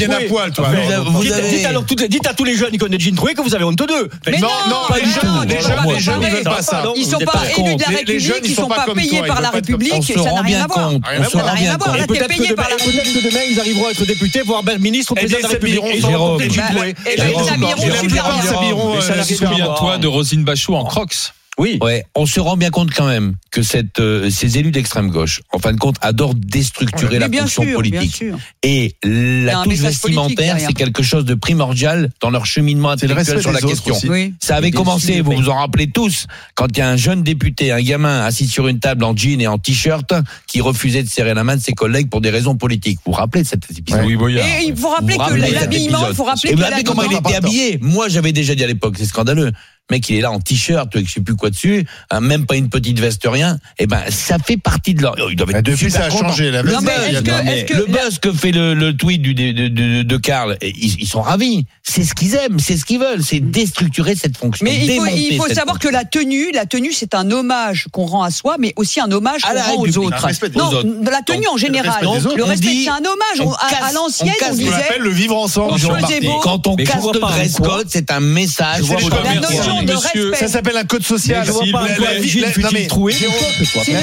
dites, 2.09 2.27
à 2.27 2.35
tous 2.35 2.45
les 2.45 2.57
jeunes 2.57 2.71
qui 2.71 2.79
connaissent 2.79 3.01
Jean 3.01 3.15
Troué 3.15 3.35
que 3.35 3.43
vous 3.43 3.55
avez 3.55 3.65
honte 3.65 3.79
d'eux. 3.79 4.11
Non, 4.41 4.49
non, 4.69 4.89
pas 4.89 4.97
les, 4.99 5.05
jeunes, 5.05 5.49
les, 5.49 5.61
jeunes, 6.01 6.23
ils 6.23 6.31
veulent 6.31 6.43
pas 6.43 6.63
ça. 6.63 6.85
Ils 6.97 7.07
sont 7.07 7.19
pas 7.19 7.43
élus 7.57 7.77
de 7.77 7.83
la 7.83 7.89
République, 7.89 8.41
ils 8.45 8.55
sont 8.55 8.69
pas 8.69 8.87
payés 8.95 9.23
par 9.23 9.41
la 9.41 9.51
République, 9.51 10.05
ça 10.05 10.33
n'a 10.33 10.43
rien 10.43 10.65
à 10.65 10.67
voir. 10.67 10.93
Ça 11.31 11.43
n'a 11.43 11.53
rien 11.53 11.75
à 11.75 11.77
voir. 11.77 11.97
Là, 11.97 12.07
payé. 12.07 12.55
Peut-être 12.55 13.13
que 13.15 13.29
demain, 13.29 13.41
ils 13.51 13.61
arriveront 13.61 13.87
à 13.87 13.91
être 13.91 14.05
députés, 14.05 14.43
voire 14.43 14.63
ministre 14.81 15.13
ou 15.13 15.15
président 15.15 15.39
de 15.39 15.43
la 15.43 15.49
République. 15.49 15.85
Et 15.85 16.01
Jérôme. 16.01 16.41
Et 16.41 16.51
Jérôme. 16.51 16.85
Et 16.85 17.17
Jérôme. 17.17 17.45
Jérôme. 17.45 18.11
Jérôme. 18.51 19.01
Jérôme. 20.55 20.89
Oui. 21.59 21.79
Ouais, 21.81 22.05
on 22.15 22.27
se 22.27 22.41
rend 22.41 22.57
bien 22.57 22.71
compte 22.71 22.91
quand 22.93 23.07
même 23.07 23.35
que 23.51 23.63
cette, 23.63 24.01
euh, 24.01 24.29
ces 24.29 24.59
élus 24.59 24.73
d'extrême 24.73 25.11
gauche, 25.11 25.41
en 25.53 25.59
fin 25.59 25.73
de 25.73 25.79
compte, 25.79 25.97
adorent 26.01 26.35
déstructurer 26.35 27.19
la 27.19 27.31
fonction 27.31 27.65
politique. 27.73 28.01
Bien 28.01 28.11
sûr. 28.11 28.39
Et 28.63 28.97
la 29.05 29.63
touche 29.63 29.79
vestimentaire, 29.79 30.57
c'est 30.59 30.73
quelque 30.73 31.03
chose 31.03 31.25
de 31.25 31.35
primordial 31.35 32.11
dans 32.21 32.31
leur 32.31 32.47
cheminement 32.47 32.91
intellectuel 32.91 33.41
sur 33.41 33.53
la 33.53 33.61
question. 33.61 33.97
Oui. 34.09 34.35
Ça 34.41 34.57
avait 34.57 34.73
commencé, 34.73 35.21
vous 35.21 35.33
vous 35.33 35.49
en 35.49 35.57
rappelez 35.57 35.89
tous, 35.89 36.27
quand 36.55 36.67
il 36.71 36.79
y 36.79 36.81
a 36.81 36.89
un 36.89 36.97
jeune 36.97 37.23
député, 37.23 37.71
un 37.71 37.83
gamin 37.83 38.25
assis 38.25 38.49
sur 38.49 38.67
une 38.67 38.81
table 38.81 39.05
en 39.05 39.17
jean 39.17 39.41
et 39.41 39.47
en 39.47 39.59
t-shirt, 39.59 40.13
qui 40.49 40.61
refusait 40.61 41.03
de 41.03 41.09
serrer 41.09 41.35
la 41.35 41.45
main 41.45 41.57
de 41.57 41.63
ses 41.63 41.73
collègues 41.73 42.11
pour 42.11 42.21
des 42.21 42.31
raisons 42.31 42.57
politiques. 42.57 42.99
Vous 43.05 43.13
vous 43.13 43.19
rappelez 43.19 43.43
de 43.43 43.49
cet 43.49 43.71
épisode? 43.71 44.05
Oui, 44.05 44.17
Boyard, 44.17 44.47
Et 44.47 44.67
il 44.67 44.77
faut 44.77 44.89
rappeler 44.89 45.17
que 45.17 45.55
l'habillement, 45.55 46.09
il 46.09 46.15
faut 46.15 46.25
rappeler, 46.25 46.51
que 46.51 46.57
vous 46.57 46.63
que 46.63 46.83
comment 46.83 47.03
il 47.03 47.17
était 47.17 47.37
habillé. 47.37 47.79
Moi, 47.81 48.09
j'avais 48.09 48.33
déjà 48.33 48.55
dit 48.55 48.65
à 48.65 48.67
l'époque, 48.67 48.97
c'est 48.99 49.07
scandaleux 49.07 49.53
mec, 49.91 50.09
il 50.09 50.17
est 50.17 50.21
là 50.21 50.33
en 50.33 50.41
t-shirt, 50.41 50.89
je 50.95 51.11
sais 51.11 51.21
plus 51.21 51.37
quoi 51.37 51.51
dessus, 51.51 51.87
hein, 52.11 52.21
même 52.21 52.47
pas 52.47 52.57
une 52.57 52.69
petite 52.69 52.99
veste, 52.99 53.23
rien. 53.27 53.59
Et 53.79 53.87
ben, 53.87 54.01
ça 54.09 54.39
fait 54.39 54.57
partie 54.57 54.95
de 54.95 55.03
leur. 55.03 55.15
Oh, 55.21 55.29
ils 55.31 55.37
doivent 55.37 55.51
ah, 55.55 55.59
être 55.59 55.67
Depuis, 55.67 55.91
ça 55.91 56.05
a 56.05 56.11
changé 56.11 56.51
la 56.51 56.63
veste. 56.63 56.81
Le 57.71 57.87
buzz 57.87 58.19
que 58.19 58.33
fait 58.33 58.53
le, 58.53 58.93
tweet 58.93 59.23
de, 59.23 60.17
Karl, 60.17 60.57
eh, 60.61 60.73
ils, 60.77 61.07
sont 61.07 61.23
ravis. 61.23 61.67
C'est 61.83 62.05
ce 62.05 62.15
qu'ils 62.15 62.35
aiment, 62.35 62.59
c'est 62.59 62.77
ce 62.77 62.85
qu'ils 62.85 62.99
veulent, 62.99 63.23
c'est 63.23 63.41
déstructurer 63.41 64.15
cette 64.17 64.37
fonction. 64.37 64.65
Mais 64.65 64.87
il 64.87 65.37
faut, 65.37 65.49
savoir 65.49 65.79
que 65.79 65.89
la 65.89 66.05
tenue, 66.05 66.51
la 66.53 66.67
tenue, 66.67 66.93
c'est 66.93 67.15
un 67.15 67.31
hommage 67.31 67.87
qu'on 67.93 68.07
rend 68.07 68.23
à 68.23 68.31
soi, 68.31 68.57
mais 68.59 68.73
aussi 68.77 69.01
un 69.01 69.11
hommage 69.11 69.43
qu'on 69.43 69.77
rend 69.77 69.83
aux 69.83 69.99
autres. 69.99 70.29
Non, 70.57 71.11
la 71.11 71.23
tenue 71.23 71.47
en 71.49 71.57
général. 71.57 72.03
Le 72.37 72.45
respect, 72.45 72.85
c'est 72.85 72.91
un 72.91 72.99
hommage. 72.99 73.57
À 73.61 73.93
l'ancienne, 73.93 74.31
on, 74.43 74.53
on 74.53 74.55
disait. 74.55 74.99
Le 74.99 75.11
vivre 75.11 75.37
ensemble. 75.37 75.79
Quand 76.43 76.67
on 76.67 76.77
casse 76.77 77.05
le 77.13 77.21
dress 77.21 77.57
code, 77.57 77.87
c'est 77.91 78.11
un 78.11 78.21
message. 78.21 78.85
Ça 80.35 80.49
s'appelle 80.49 80.77
un 80.77 80.85
code 80.85 81.03
social. 81.03 81.47
C'est 81.47 81.67
le 81.67 81.73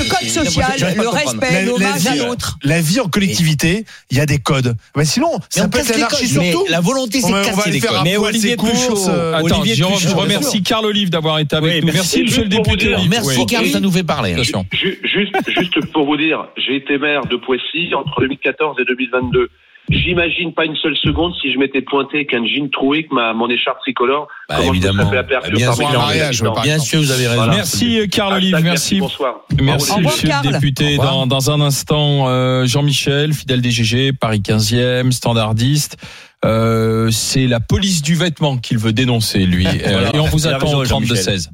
code 0.09 0.29
social, 0.29 0.95
le 0.97 1.09
respect, 1.09 1.65
l'hommage 1.65 2.07
à 2.07 2.15
l'autre. 2.15 2.57
La 2.63 2.81
vie 2.81 2.99
en 2.99 3.07
collectivité, 3.07 3.85
il 4.09 4.17
y 4.17 4.19
a 4.19 4.25
des 4.25 4.39
codes. 4.39 4.75
Mais 4.95 5.05
sinon, 5.05 5.31
ça 5.49 5.67
peut 5.67 5.79
être 5.79 6.15
surtout. 6.15 6.65
La 6.69 6.81
volonté, 6.81 7.21
c'est 7.21 7.31
casser 7.31 7.71
les 7.71 7.79
codes. 7.79 8.01
Mais 8.03 8.17
Olivier 8.17 8.57
Puchot. 8.57 9.09
Euh, 9.09 9.33
attends, 9.33 9.63
Jérôme, 9.63 9.99
je 9.99 10.09
remercie 10.09 10.63
Carl 10.63 10.85
Olive 10.85 11.09
d'avoir 11.09 11.39
été 11.39 11.55
avec 11.55 11.83
nous. 11.83 11.93
Merci, 11.93 12.23
monsieur 12.23 12.43
le 12.43 12.49
député. 12.49 12.95
Merci, 13.09 13.45
Carl, 13.45 13.67
ça 13.67 13.79
nous 13.79 13.91
fait 13.91 14.03
parler. 14.03 14.33
Hein. 14.33 14.43
Juste 14.43 15.91
pour 15.93 16.05
vous 16.05 16.17
dire, 16.17 16.47
j'ai 16.57 16.75
été 16.75 16.97
maire 16.97 17.25
de 17.25 17.35
Poissy 17.35 17.93
entre 17.95 18.21
2014 18.21 18.77
et 18.79 18.85
2022 18.85 19.49
j'imagine 19.91 20.53
pas 20.53 20.65
une 20.65 20.75
seule 20.75 20.95
seconde 20.97 21.33
si 21.41 21.51
je 21.51 21.57
m'étais 21.59 21.81
pointé 21.81 22.17
avec 22.17 22.33
un 22.33 22.45
jean 22.45 22.69
troué 22.69 22.99
avec 22.99 23.11
ma, 23.11 23.33
mon 23.33 23.49
écharpe 23.49 23.79
tricolore. 23.79 24.27
Bah, 24.49 24.55
comment 24.57 24.71
évidemment. 24.73 25.09
je 25.11 25.17
aperçu 25.17 25.51
Bien 25.51 25.73
sûr, 25.73 25.91
mariage, 25.91 26.41
Bien 26.63 26.77
vous 26.77 27.11
avez 27.11 27.27
raison. 27.27 27.47
Merci 27.47 27.99
euh, 27.99 28.07
Carl 28.07 28.33
Olive, 28.33 28.57
merci. 28.63 28.99
Bonsoir. 28.99 29.41
Merci 29.61 29.99
monsieur 30.01 30.29
le 30.29 30.51
député. 30.51 30.97
Dans, 30.97 31.27
dans 31.27 31.51
un 31.51 31.61
instant, 31.61 32.27
euh, 32.27 32.65
Jean-Michel, 32.65 33.33
fidèle 33.33 33.61
des 33.61 33.71
GG, 33.71 34.13
Paris 34.13 34.41
15e, 34.45 35.11
standardiste. 35.11 35.97
Euh, 36.43 37.11
c'est 37.11 37.45
la 37.47 37.59
police 37.59 38.01
du 38.01 38.15
vêtement 38.15 38.57
qu'il 38.57 38.77
veut 38.77 38.93
dénoncer, 38.93 39.39
lui. 39.45 39.67
Euh, 39.81 39.91
Voilà. 39.91 40.15
et 40.15 40.19
on 40.19 40.25
vous 40.25 40.47
attend 40.47 40.75
au 40.75 40.85
Jean-Michel. 40.85 41.17
32-16. 41.17 41.49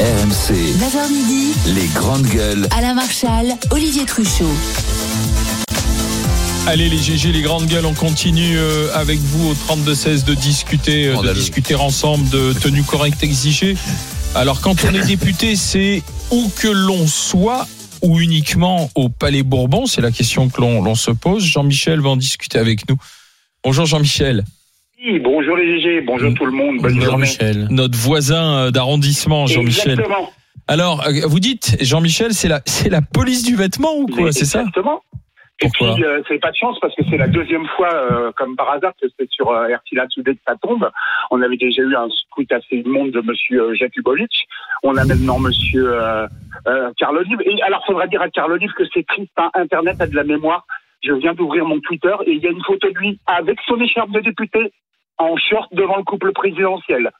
RMC, 0.00 0.54
9h 0.54 1.12
midi, 1.12 1.52
les 1.74 1.86
grandes 1.94 2.26
gueules. 2.26 2.66
Alain 2.76 2.94
Marchal, 2.94 3.46
Olivier 3.70 4.04
Truchot. 4.06 4.46
Allez 6.68 6.88
les 6.88 6.96
GG, 6.98 7.32
les 7.32 7.42
grandes 7.42 7.66
gueules, 7.66 7.84
on 7.84 7.92
continue 7.92 8.56
euh, 8.56 8.88
avec 8.94 9.18
vous 9.18 9.50
au 9.50 9.54
32-16 9.54 10.24
de 10.24 10.34
discuter, 10.34 11.08
euh, 11.08 11.20
de 11.20 11.32
discuter 11.32 11.74
ensemble 11.74 12.28
de 12.30 12.52
tenue 12.52 12.84
correcte 12.84 13.22
exigée. 13.24 13.76
Alors 14.36 14.60
quand 14.60 14.76
on 14.84 14.94
est 14.94 15.06
député, 15.06 15.56
c'est 15.56 16.02
où 16.30 16.50
que 16.56 16.68
l'on 16.68 17.06
soit 17.08 17.66
ou 18.00 18.20
uniquement 18.20 18.90
au 18.94 19.08
Palais 19.08 19.42
Bourbon 19.42 19.86
C'est 19.86 20.00
la 20.00 20.12
question 20.12 20.48
que 20.48 20.60
l'on 20.60 20.82
l'on 20.82 20.94
se 20.94 21.10
pose. 21.10 21.44
Jean-Michel 21.44 22.00
va 22.00 22.10
en 22.10 22.16
discuter 22.16 22.58
avec 22.58 22.88
nous. 22.88 22.96
Bonjour 23.64 23.84
Jean-Michel, 23.84 24.44
Oui, 25.04 25.18
bonjour 25.18 25.56
les 25.56 25.80
GG, 25.80 26.02
bonjour 26.06 26.32
tout 26.34 26.46
le 26.46 26.52
monde, 26.52 26.78
bonne 26.80 26.94
journée. 26.94 27.26
Jean-Michel. 27.26 27.66
notre 27.70 27.98
voisin 27.98 28.54
euh, 28.56 28.70
d'arrondissement, 28.70 29.46
Jean-Michel. 29.48 29.92
Exactement. 30.00 30.30
Alors, 30.68 31.06
euh, 31.06 31.26
vous 31.26 31.40
dites, 31.40 31.76
Jean-Michel, 31.80 32.34
c'est 32.34 32.48
la, 32.48 32.62
c'est 32.66 32.88
la 32.88 33.02
police 33.02 33.42
du 33.42 33.56
vêtement 33.56 33.94
ou 33.96 34.06
quoi 34.06 34.32
C'est 34.32 34.44
ça? 34.44 34.60
Exactement. 34.60 35.02
Et 35.62 35.68
puis, 35.70 36.04
euh, 36.04 36.22
c'est 36.28 36.38
pas 36.40 36.50
de 36.50 36.56
chance 36.56 36.78
parce 36.80 36.94
que 36.94 37.02
c'est 37.08 37.16
la 37.16 37.28
deuxième 37.28 37.66
fois, 37.76 37.92
euh, 37.94 38.32
comme 38.32 38.56
par 38.56 38.70
hasard, 38.70 38.92
que 39.00 39.06
c'est 39.18 39.30
sur 39.30 39.50
euh, 39.50 39.68
Ertila 39.68 40.06
Today 40.08 40.34
que 40.34 40.40
ça 40.46 40.56
tombe. 40.60 40.90
On 41.30 41.40
avait 41.42 41.56
déjà 41.56 41.82
eu 41.82 41.94
un 41.94 42.08
scrut 42.10 42.50
assez 42.52 42.76
immonde 42.76 43.10
de 43.12 43.20
Monsieur 43.20 43.62
euh, 43.62 43.74
Jakubovic. 43.74 44.30
On 44.82 44.96
a 44.96 45.04
maintenant 45.04 45.38
Monsieur 45.38 45.92
euh, 45.92 46.26
euh, 46.66 46.90
Olive. 47.10 47.38
Et 47.44 47.62
alors, 47.62 47.84
faudra 47.86 48.06
dire 48.06 48.22
à 48.22 48.28
Karl 48.28 48.52
Olive 48.52 48.72
que 48.76 48.84
c'est 48.92 49.06
triste. 49.06 49.30
hein, 49.36 49.50
Internet 49.54 50.00
a 50.00 50.06
de 50.06 50.16
la 50.16 50.24
mémoire. 50.24 50.66
Je 51.02 51.12
viens 51.12 51.34
d'ouvrir 51.34 51.64
mon 51.64 51.80
Twitter 51.80 52.14
et 52.26 52.32
il 52.32 52.38
y 52.42 52.46
a 52.46 52.50
une 52.50 52.62
photo 52.64 52.88
de 52.88 52.98
lui 52.98 53.18
avec 53.26 53.58
son 53.66 53.80
écharpe 53.80 54.10
de 54.10 54.20
député 54.20 54.72
en 55.18 55.36
short 55.36 55.68
devant 55.72 55.96
le 55.96 56.04
couple 56.04 56.32
présidentiel. 56.32 57.10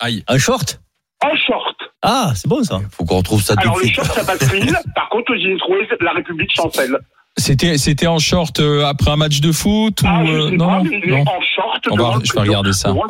Aïe. 0.00 0.22
Un 0.28 0.38
short? 0.38 0.80
En 1.24 1.34
short. 1.36 1.76
Ah, 2.02 2.32
c'est 2.34 2.48
bon 2.48 2.62
ça. 2.62 2.78
Faut 2.92 3.04
qu'on 3.04 3.18
retrouve 3.18 3.40
ça 3.40 3.54
tout 3.54 3.62
Alors 3.62 3.76
de 3.76 3.80
le 3.80 3.86
suite. 3.86 3.96
short, 3.96 4.08
ça 4.08 4.24
passe 4.24 4.48
clean. 4.50 4.72
Par 4.94 5.08
contre, 5.08 5.34
j'ai 5.36 5.56
trouvé 5.58 5.88
la 6.00 6.12
République 6.12 6.50
chancelle. 6.54 6.98
C'était, 7.38 7.76
c'était 7.76 8.06
en 8.06 8.18
short 8.18 8.60
euh, 8.60 8.86
après 8.86 9.10
un 9.10 9.16
match 9.16 9.40
de 9.42 9.52
foot 9.52 10.00
ou 10.02 10.06
Ah, 10.08 10.22
euh, 10.22 10.26
je 10.46 10.50
sais 10.52 10.56
non, 10.56 10.66
pas, 10.68 10.82
non, 10.82 10.84
est 10.90 11.20
en 11.20 11.40
short. 11.54 11.82
On 11.90 11.96
va- 11.96 12.18
je 12.24 12.32
vais 12.32 12.40
regarder 12.40 12.72
ça, 12.72 12.92
ouais. 12.92 13.00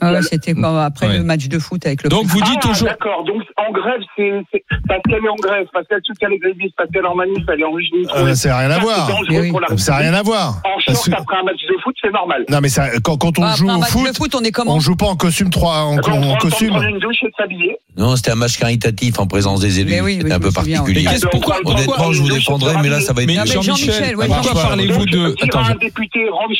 Ah 0.00 0.12
ouais, 0.12 0.22
C'était 0.22 0.54
après 0.62 1.08
Ouais. 1.08 1.18
le 1.18 1.24
match 1.24 1.48
de 1.48 1.58
foot 1.58 1.84
avec 1.84 2.04
le. 2.04 2.08
Donc 2.08 2.26
vous 2.26 2.40
dites 2.40 2.54
Ah, 2.62 2.70
aujourd'hui. 2.70 2.84
d'accord. 2.84 3.24
Donc 3.24 3.42
en 3.56 3.72
grève, 3.72 4.00
c'est 4.16 4.30
c'est- 4.52 4.64
parce 4.86 5.00
qu'elle 5.08 5.24
est 5.24 5.28
en 5.28 5.34
grève, 5.34 5.66
parce 5.72 5.88
qu'elle 5.88 6.00
soutient 6.06 6.28
les 6.28 6.38
grévistes, 6.38 6.74
parce 6.76 6.88
qu'elle 6.92 7.02
est 7.02 7.08
en 7.08 7.16
manif, 7.16 7.42
elle 7.52 7.60
est 7.60 7.64
en 7.64 7.72
régime. 7.72 8.06
Euh, 8.16 8.32
ça 8.36 8.48
n'a 8.50 8.58
rien 8.58 8.70
à 8.70 8.78
voir. 8.78 9.10
oui. 9.28 9.52
la 9.68 9.76
Ça 9.76 9.92
n'a 9.92 9.98
rien 9.98 10.14
à 10.14 10.22
voir. 10.22 10.62
En 10.64 10.78
short 10.78 11.04
que- 11.06 11.12
après 11.20 11.36
un 11.38 11.42
match 11.42 11.60
de 11.68 11.82
foot, 11.82 11.96
c'est 12.00 12.12
normal. 12.12 12.44
Non 12.48 12.60
mais 12.62 12.68
ça, 12.68 12.88
quand, 13.02 13.16
quand 13.16 13.36
on 13.40 13.42
Ah, 13.42 13.54
joue 13.56 13.68
au 13.68 14.14
foot, 14.14 14.34
on 14.36 14.44
est 14.44 14.52
comment 14.52 14.76
on 14.76 14.80
joue 14.80 14.94
pas 14.94 15.06
en 15.06 15.16
costume 15.16 15.50
3 15.50 15.80
en, 15.80 15.96
on 15.96 16.30
en 16.30 16.36
costume. 16.36 16.68
prendre 16.68 16.84
une 16.84 17.00
douche 17.00 17.16
et 17.24 17.26
de 17.26 17.32
s'habiller. 17.36 17.76
Non, 17.96 18.14
c'était 18.14 18.30
un 18.30 18.36
match 18.36 18.56
caritatif 18.56 19.18
en 19.18 19.26
présence 19.26 19.58
des 19.60 19.80
élus. 19.80 19.90
Mais 19.90 20.00
oui, 20.00 20.18
C'était 20.22 20.32
un 20.32 20.38
peu 20.38 20.52
particulier. 20.52 21.04
Pourquoi- 21.32 21.56
Honnêtement, 21.64 22.12
je 22.12 22.22
vous 22.22 22.28
défendrai, 22.28 22.74
mais 22.82 22.88
là, 22.88 23.00
ça 23.00 23.12
va 23.12 23.22
être. 23.24 23.47
Jean-Michel, 23.52 23.92
Jean-Michel, 23.92 24.16
ouais, 24.16 24.26
pourquoi 24.26 24.42
Jean-Michel. 24.52 24.68
parlez-vous 24.68 25.06
de 25.06 25.34
Attends, 25.42 25.64
un 25.64 25.74
député, 25.74 26.28
rentre 26.30 26.54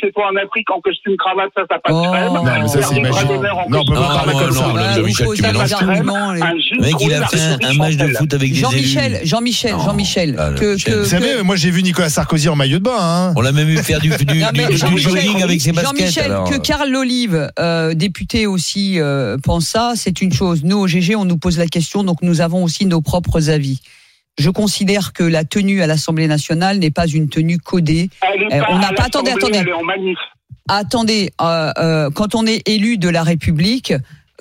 chez, 0.00 0.12
toi 0.12 0.30
en 0.32 0.36
Afrique 0.36 0.70
en 0.70 0.80
costume 0.80 1.16
cravate, 1.16 1.50
ça, 1.54 1.62
ça 1.70 1.78
passe 1.78 1.94
Oh. 1.94 2.02
crème. 2.10 2.32
Non, 2.32 2.42
mais 2.44 2.68
ça, 2.68 2.82
c'est 2.82 2.96
imaginaire. 2.96 3.54
Non, 3.68 3.80
on 3.80 3.84
peut 3.84 3.94
pas 3.94 4.00
parler 4.00 4.32
cravate, 4.32 4.46
comme 4.46 4.56
ça. 4.56 4.74
Ah, 4.78 4.96
Jean-Michel, 4.96 5.26
vous 5.26 5.34
tu 5.34 5.42
mélanges 5.42 5.68
des 5.68 5.74
tout. 5.74 5.86
Le 5.86 6.80
mec, 6.80 6.94
il 7.00 7.14
a 7.14 7.26
fait 7.26 7.64
un, 7.64 7.74
match 7.74 7.96
de 7.96 8.08
foot 8.08 8.34
avec 8.34 8.52
des 8.52 8.58
Jean-Michel, 8.58 9.14
élus. 9.14 9.26
Jean-Michel, 9.26 9.74
Jean-Michel, 9.84 10.36
que- 10.58 10.98
Vous 10.98 11.04
savez, 11.04 11.42
moi 11.42 11.56
j'ai 11.56 11.70
vu 11.70 11.82
Nicolas 11.82 12.08
Sarkozy 12.08 12.48
en 12.48 12.56
maillot 12.56 12.78
de 12.78 12.84
bain. 12.84 12.96
Hein. 12.98 13.32
On 13.36 13.40
l'a 13.40 13.52
même 13.52 13.68
vu 13.68 13.76
faire 13.78 14.00
du, 14.00 14.10
jogging 14.10 15.42
avec 15.42 15.60
ses 15.60 15.72
baskets. 15.72 15.98
Jean-Michel, 15.98 16.32
que 16.50 16.58
Karl 16.58 16.94
Olive, 16.94 17.50
euh, 17.58 17.94
député 17.94 18.46
aussi, 18.46 19.00
euh, 19.00 19.36
pense 19.42 19.66
ça, 19.66 19.92
c'est 19.96 20.20
une 20.20 20.32
chose. 20.32 20.62
Nous, 20.64 20.76
au 20.76 20.86
GG, 20.86 21.16
on 21.16 21.24
nous 21.24 21.38
pose 21.38 21.58
la 21.58 21.66
question, 21.66 22.04
donc 22.04 22.18
nous 22.22 22.40
avons 22.40 22.64
aussi 22.64 22.86
nos 22.86 23.00
propres 23.00 23.50
avis. 23.50 23.80
Je 24.38 24.50
considère 24.50 25.12
que 25.12 25.24
la 25.24 25.44
tenue 25.44 25.82
à 25.82 25.86
l'Assemblée 25.86 26.28
nationale 26.28 26.78
n'est 26.78 26.90
pas 26.92 27.06
une 27.08 27.28
tenue 27.28 27.58
codée. 27.58 28.08
Pas 28.20 28.28
on 28.70 28.78
n'a 28.78 28.92
pas- 28.92 29.04
attendez, 29.04 29.32
attendez. 29.32 29.64
Attendez, 30.70 31.32
euh, 31.40 31.72
euh, 31.78 32.10
quand 32.10 32.34
on 32.34 32.46
est 32.46 32.66
élu 32.68 32.98
de 32.98 33.08
la 33.08 33.22
République, 33.22 33.94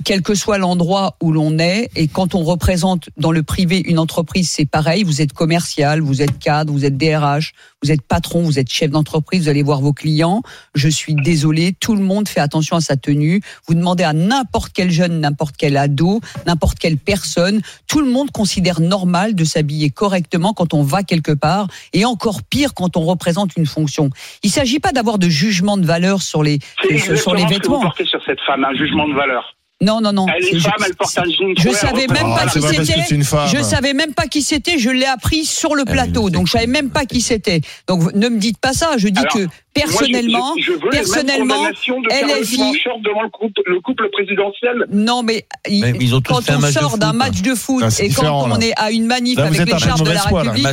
quel 0.05 0.21
que 0.21 0.35
soit 0.35 0.57
l'endroit 0.57 1.15
où 1.21 1.31
l'on 1.31 1.57
est, 1.57 1.89
et 1.95 2.07
quand 2.07 2.35
on 2.35 2.43
représente 2.43 3.09
dans 3.17 3.31
le 3.31 3.41
privé 3.43 3.81
une 3.85 3.97
entreprise, 3.99 4.49
c'est 4.49 4.65
pareil. 4.65 5.03
Vous 5.03 5.21
êtes 5.21 5.33
commercial, 5.33 6.01
vous 6.01 6.21
êtes 6.21 6.37
cadre, 6.37 6.71
vous 6.71 6.85
êtes 6.85 6.97
DRH, 6.97 7.53
vous 7.83 7.91
êtes 7.91 8.01
patron, 8.03 8.43
vous 8.43 8.59
êtes 8.59 8.69
chef 8.69 8.91
d'entreprise, 8.91 9.43
vous 9.43 9.49
allez 9.49 9.63
voir 9.63 9.81
vos 9.81 9.93
clients. 9.93 10.41
Je 10.75 10.87
suis 10.87 11.15
désolé, 11.15 11.73
tout 11.79 11.95
le 11.95 12.03
monde 12.03 12.27
fait 12.27 12.39
attention 12.39 12.75
à 12.75 12.81
sa 12.81 12.95
tenue. 12.95 13.41
Vous 13.67 13.73
demandez 13.73 14.03
à 14.03 14.13
n'importe 14.13 14.71
quel 14.73 14.91
jeune, 14.91 15.19
n'importe 15.19 15.55
quel 15.57 15.75
ado, 15.77 16.21
n'importe 16.45 16.77
quelle 16.77 16.97
personne, 16.97 17.61
tout 17.87 17.99
le 18.01 18.09
monde 18.09 18.29
considère 18.31 18.79
normal 18.79 19.33
de 19.35 19.43
s'habiller 19.43 19.89
correctement 19.89 20.53
quand 20.53 20.73
on 20.73 20.83
va 20.83 21.03
quelque 21.03 21.31
part, 21.31 21.67
et 21.93 22.05
encore 22.05 22.43
pire 22.43 22.73
quand 22.75 22.97
on 22.97 23.01
représente 23.05 23.55
une 23.57 23.65
fonction. 23.65 24.09
Il 24.43 24.51
s'agit 24.51 24.79
pas 24.79 24.91
d'avoir 24.91 25.17
de 25.17 25.27
jugement 25.27 25.77
de 25.77 25.85
valeur 25.85 26.21
sur 26.21 26.43
les 26.43 26.59
C'est 26.83 26.97
sur- 26.99 27.11
les 27.13 27.17
ce 27.19 27.25
que 27.25 27.29
vous 27.41 27.47
vêtements. 27.47 27.81
portez 27.81 28.05
sur 28.05 28.21
cette 28.25 28.39
femme, 28.45 28.63
un 28.63 28.75
jugement 28.75 29.07
de 29.07 29.13
valeur. 29.13 29.55
Non, 29.79 30.01
non, 30.01 30.11
non. 30.11 30.25
Elle 30.35 30.43
est 30.55 30.59
femme, 30.59 30.73
elle 30.87 30.95
porte 30.95 31.15
un 31.19 31.23
jean. 31.25 31.53
je 31.55 31.69
savais 31.69 32.07
même 32.07 32.17
pas 32.23 32.45
Ah, 32.45 32.49
qui 32.49 32.61
c'était. 32.61 33.15
Je 33.57 33.61
savais 33.61 33.93
même 33.93 34.13
pas 34.15 34.25
qui 34.25 34.41
c'était. 34.41 34.79
Je 34.79 34.89
l'ai 34.89 35.05
appris 35.05 35.45
sur 35.45 35.75
le 35.75 35.83
Ah, 35.85 35.91
plateau. 35.91 36.29
Donc 36.31 36.47
je 36.47 36.53
savais 36.53 36.65
même 36.65 36.89
pas 36.89 37.05
qui 37.05 37.21
c'était. 37.21 37.61
Donc 37.87 38.11
ne 38.15 38.27
me 38.29 38.39
dites 38.39 38.57
pas 38.57 38.73
ça. 38.73 38.91
Je 38.97 39.07
dis 39.07 39.19
Alors, 39.19 39.33
que 39.33 39.47
personnellement, 39.73 40.55
je, 40.59 40.71
je, 40.71 40.89
personnellement, 40.89 41.67
LFI 41.67 42.57
devant 43.03 43.21
le 43.21 43.29
couple, 43.29 43.61
le 43.67 43.79
couple 43.81 44.09
présidentiel. 44.11 44.85
non, 44.91 45.21
mais, 45.21 45.45
il- 45.69 45.81
Mais 45.81 45.93
ils 45.99 46.15
ont 46.15 46.21
tous 46.21 46.33
quand 46.33 46.49
on 46.55 46.59
match 46.59 46.73
de 46.73 46.79
sort 46.79 46.97
d'un 46.97 47.09
foot. 47.09 47.15
match 47.17 47.41
de 47.43 47.53
foot 47.55 47.83
Ah, 47.85 47.89
et 48.03 48.09
quand 48.09 48.49
on 48.49 48.59
est 48.59 48.73
à 48.77 48.89
une 48.91 49.05
manif 49.05 49.37
Là, 49.37 49.45
avec 49.45 49.59
les 49.59 49.65
peu 49.65 49.71
de 49.73 50.09
la. 50.09 50.21
République, 50.23 50.67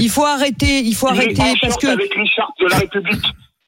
il 0.00 0.08
faut 0.08 0.24
arrêter. 0.24 0.80
Il 0.80 0.94
faut 0.94 1.08
arrêter 1.08 1.42
parce 1.60 1.76
que 1.76 1.88
avec 1.88 2.16
les 2.16 2.26
chartes 2.26 2.58
de 2.60 2.66
la 2.70 2.76
République. 2.78 3.24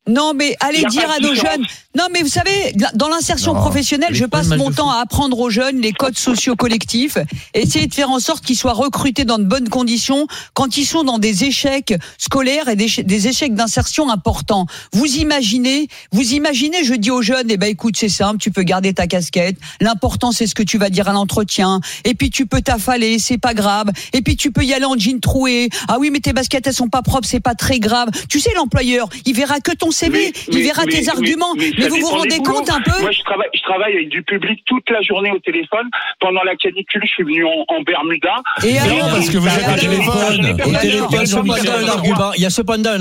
Non, 0.08 0.32
mais 0.34 0.56
allez 0.60 0.84
dire 0.84 1.10
à 1.10 1.20
nos 1.20 1.34
jeunes. 1.34 1.64
Non, 1.96 2.06
mais 2.12 2.22
vous 2.22 2.28
savez, 2.28 2.74
dans 2.94 3.08
l'insertion 3.08 3.54
professionnelle, 3.54 4.14
je 4.14 4.24
passe 4.24 4.48
mon 4.48 4.70
temps 4.70 4.90
à 4.90 5.00
apprendre 5.00 5.38
aux 5.38 5.50
jeunes 5.50 5.80
les 5.80 5.92
codes 5.92 6.16
sociaux 6.16 6.56
collectifs, 6.56 7.18
essayer 7.54 7.86
de 7.86 7.94
faire 7.94 8.10
en 8.10 8.18
sorte 8.18 8.44
qu'ils 8.44 8.56
soient 8.56 8.72
recrutés 8.72 9.24
dans 9.24 9.38
de 9.38 9.44
bonnes 9.44 9.68
conditions 9.68 10.26
quand 10.54 10.76
ils 10.76 10.86
sont 10.86 11.04
dans 11.04 11.18
des 11.18 11.44
échecs 11.44 11.94
scolaires 12.16 12.68
et 12.68 12.76
des, 12.76 12.88
des 13.02 13.28
échecs 13.28 13.54
d'insertion 13.54 14.10
importants. 14.10 14.66
Vous 14.92 15.06
imaginez, 15.16 15.88
vous 16.12 16.34
imaginez, 16.34 16.84
je 16.84 16.94
dis 16.94 17.10
aux 17.10 17.22
jeunes, 17.22 17.50
eh 17.50 17.56
ben 17.56 17.68
écoute, 17.68 17.96
c'est 17.98 18.08
simple, 18.08 18.38
tu 18.38 18.50
peux 18.50 18.62
garder 18.62 18.94
ta 18.94 19.06
casquette. 19.06 19.56
L'important, 19.80 20.32
c'est 20.32 20.46
ce 20.46 20.54
que 20.54 20.62
tu 20.62 20.78
vas 20.78 20.90
dire 20.90 21.08
à 21.08 21.12
l'entretien. 21.12 21.80
Et 22.04 22.14
puis 22.14 22.30
tu 22.30 22.46
peux 22.46 22.62
t'affaler, 22.62 23.18
c'est 23.18 23.38
pas 23.38 23.54
grave. 23.54 23.90
Et 24.12 24.22
puis 24.22 24.36
tu 24.36 24.52
peux 24.52 24.64
y 24.64 24.72
aller 24.72 24.84
en 24.84 24.96
jean 24.96 25.20
troué. 25.20 25.68
Ah 25.88 25.96
oui, 25.98 26.10
mais 26.10 26.20
tes 26.20 26.32
baskets, 26.32 26.66
elles 26.66 26.74
sont 26.74 26.88
pas 26.88 27.02
propres, 27.02 27.26
c'est 27.26 27.40
pas 27.40 27.54
très 27.54 27.80
grave. 27.80 28.10
Tu 28.28 28.40
sais, 28.40 28.54
l'employeur, 28.54 29.08
il 29.24 29.34
verra 29.34 29.60
que 29.60 29.72
ton 29.72 29.90
CV, 29.98 30.32
il 30.50 30.62
verra 30.62 30.84
mais- 30.84 30.92
tes 30.92 31.00
mais- 31.02 31.08
arguments. 31.10 31.54
Mais, 31.56 31.70
vous 31.88 31.96
vous 31.96 32.06
rendez 32.08 32.38
compte 32.38 32.70
un 32.70 32.80
peu 32.80 33.00
Moi, 33.00 33.10
je 33.12 33.22
travaille, 33.22 33.48
je 33.54 33.62
travaille 33.62 33.94
avec 33.94 34.08
du 34.08 34.22
public 34.22 34.62
toute 34.66 34.88
la 34.90 35.00
journée 35.02 35.30
au 35.30 35.38
téléphone. 35.40 35.86
Pendant 36.20 36.42
la 36.44 36.54
canicule, 36.56 37.02
je 37.04 37.08
suis 37.08 37.24
venu 37.24 37.44
en, 37.44 37.64
en 37.68 37.82
Bermuda. 37.82 38.34
Et 38.64 38.72
Non, 38.74 38.80
alors 38.80 39.10
parce 39.16 39.30
que 39.30 39.38
vous 39.38 39.48
êtes 39.48 39.68
au 39.68 39.80
téléphone. 39.80 40.56
Il 40.66 41.12
y 41.12 41.18
a 41.18 41.26
cependant 41.26 41.78
un 41.78 41.88
argument. 41.88 42.32
Il 42.36 42.42
y 42.42 42.46
a. 42.46 42.48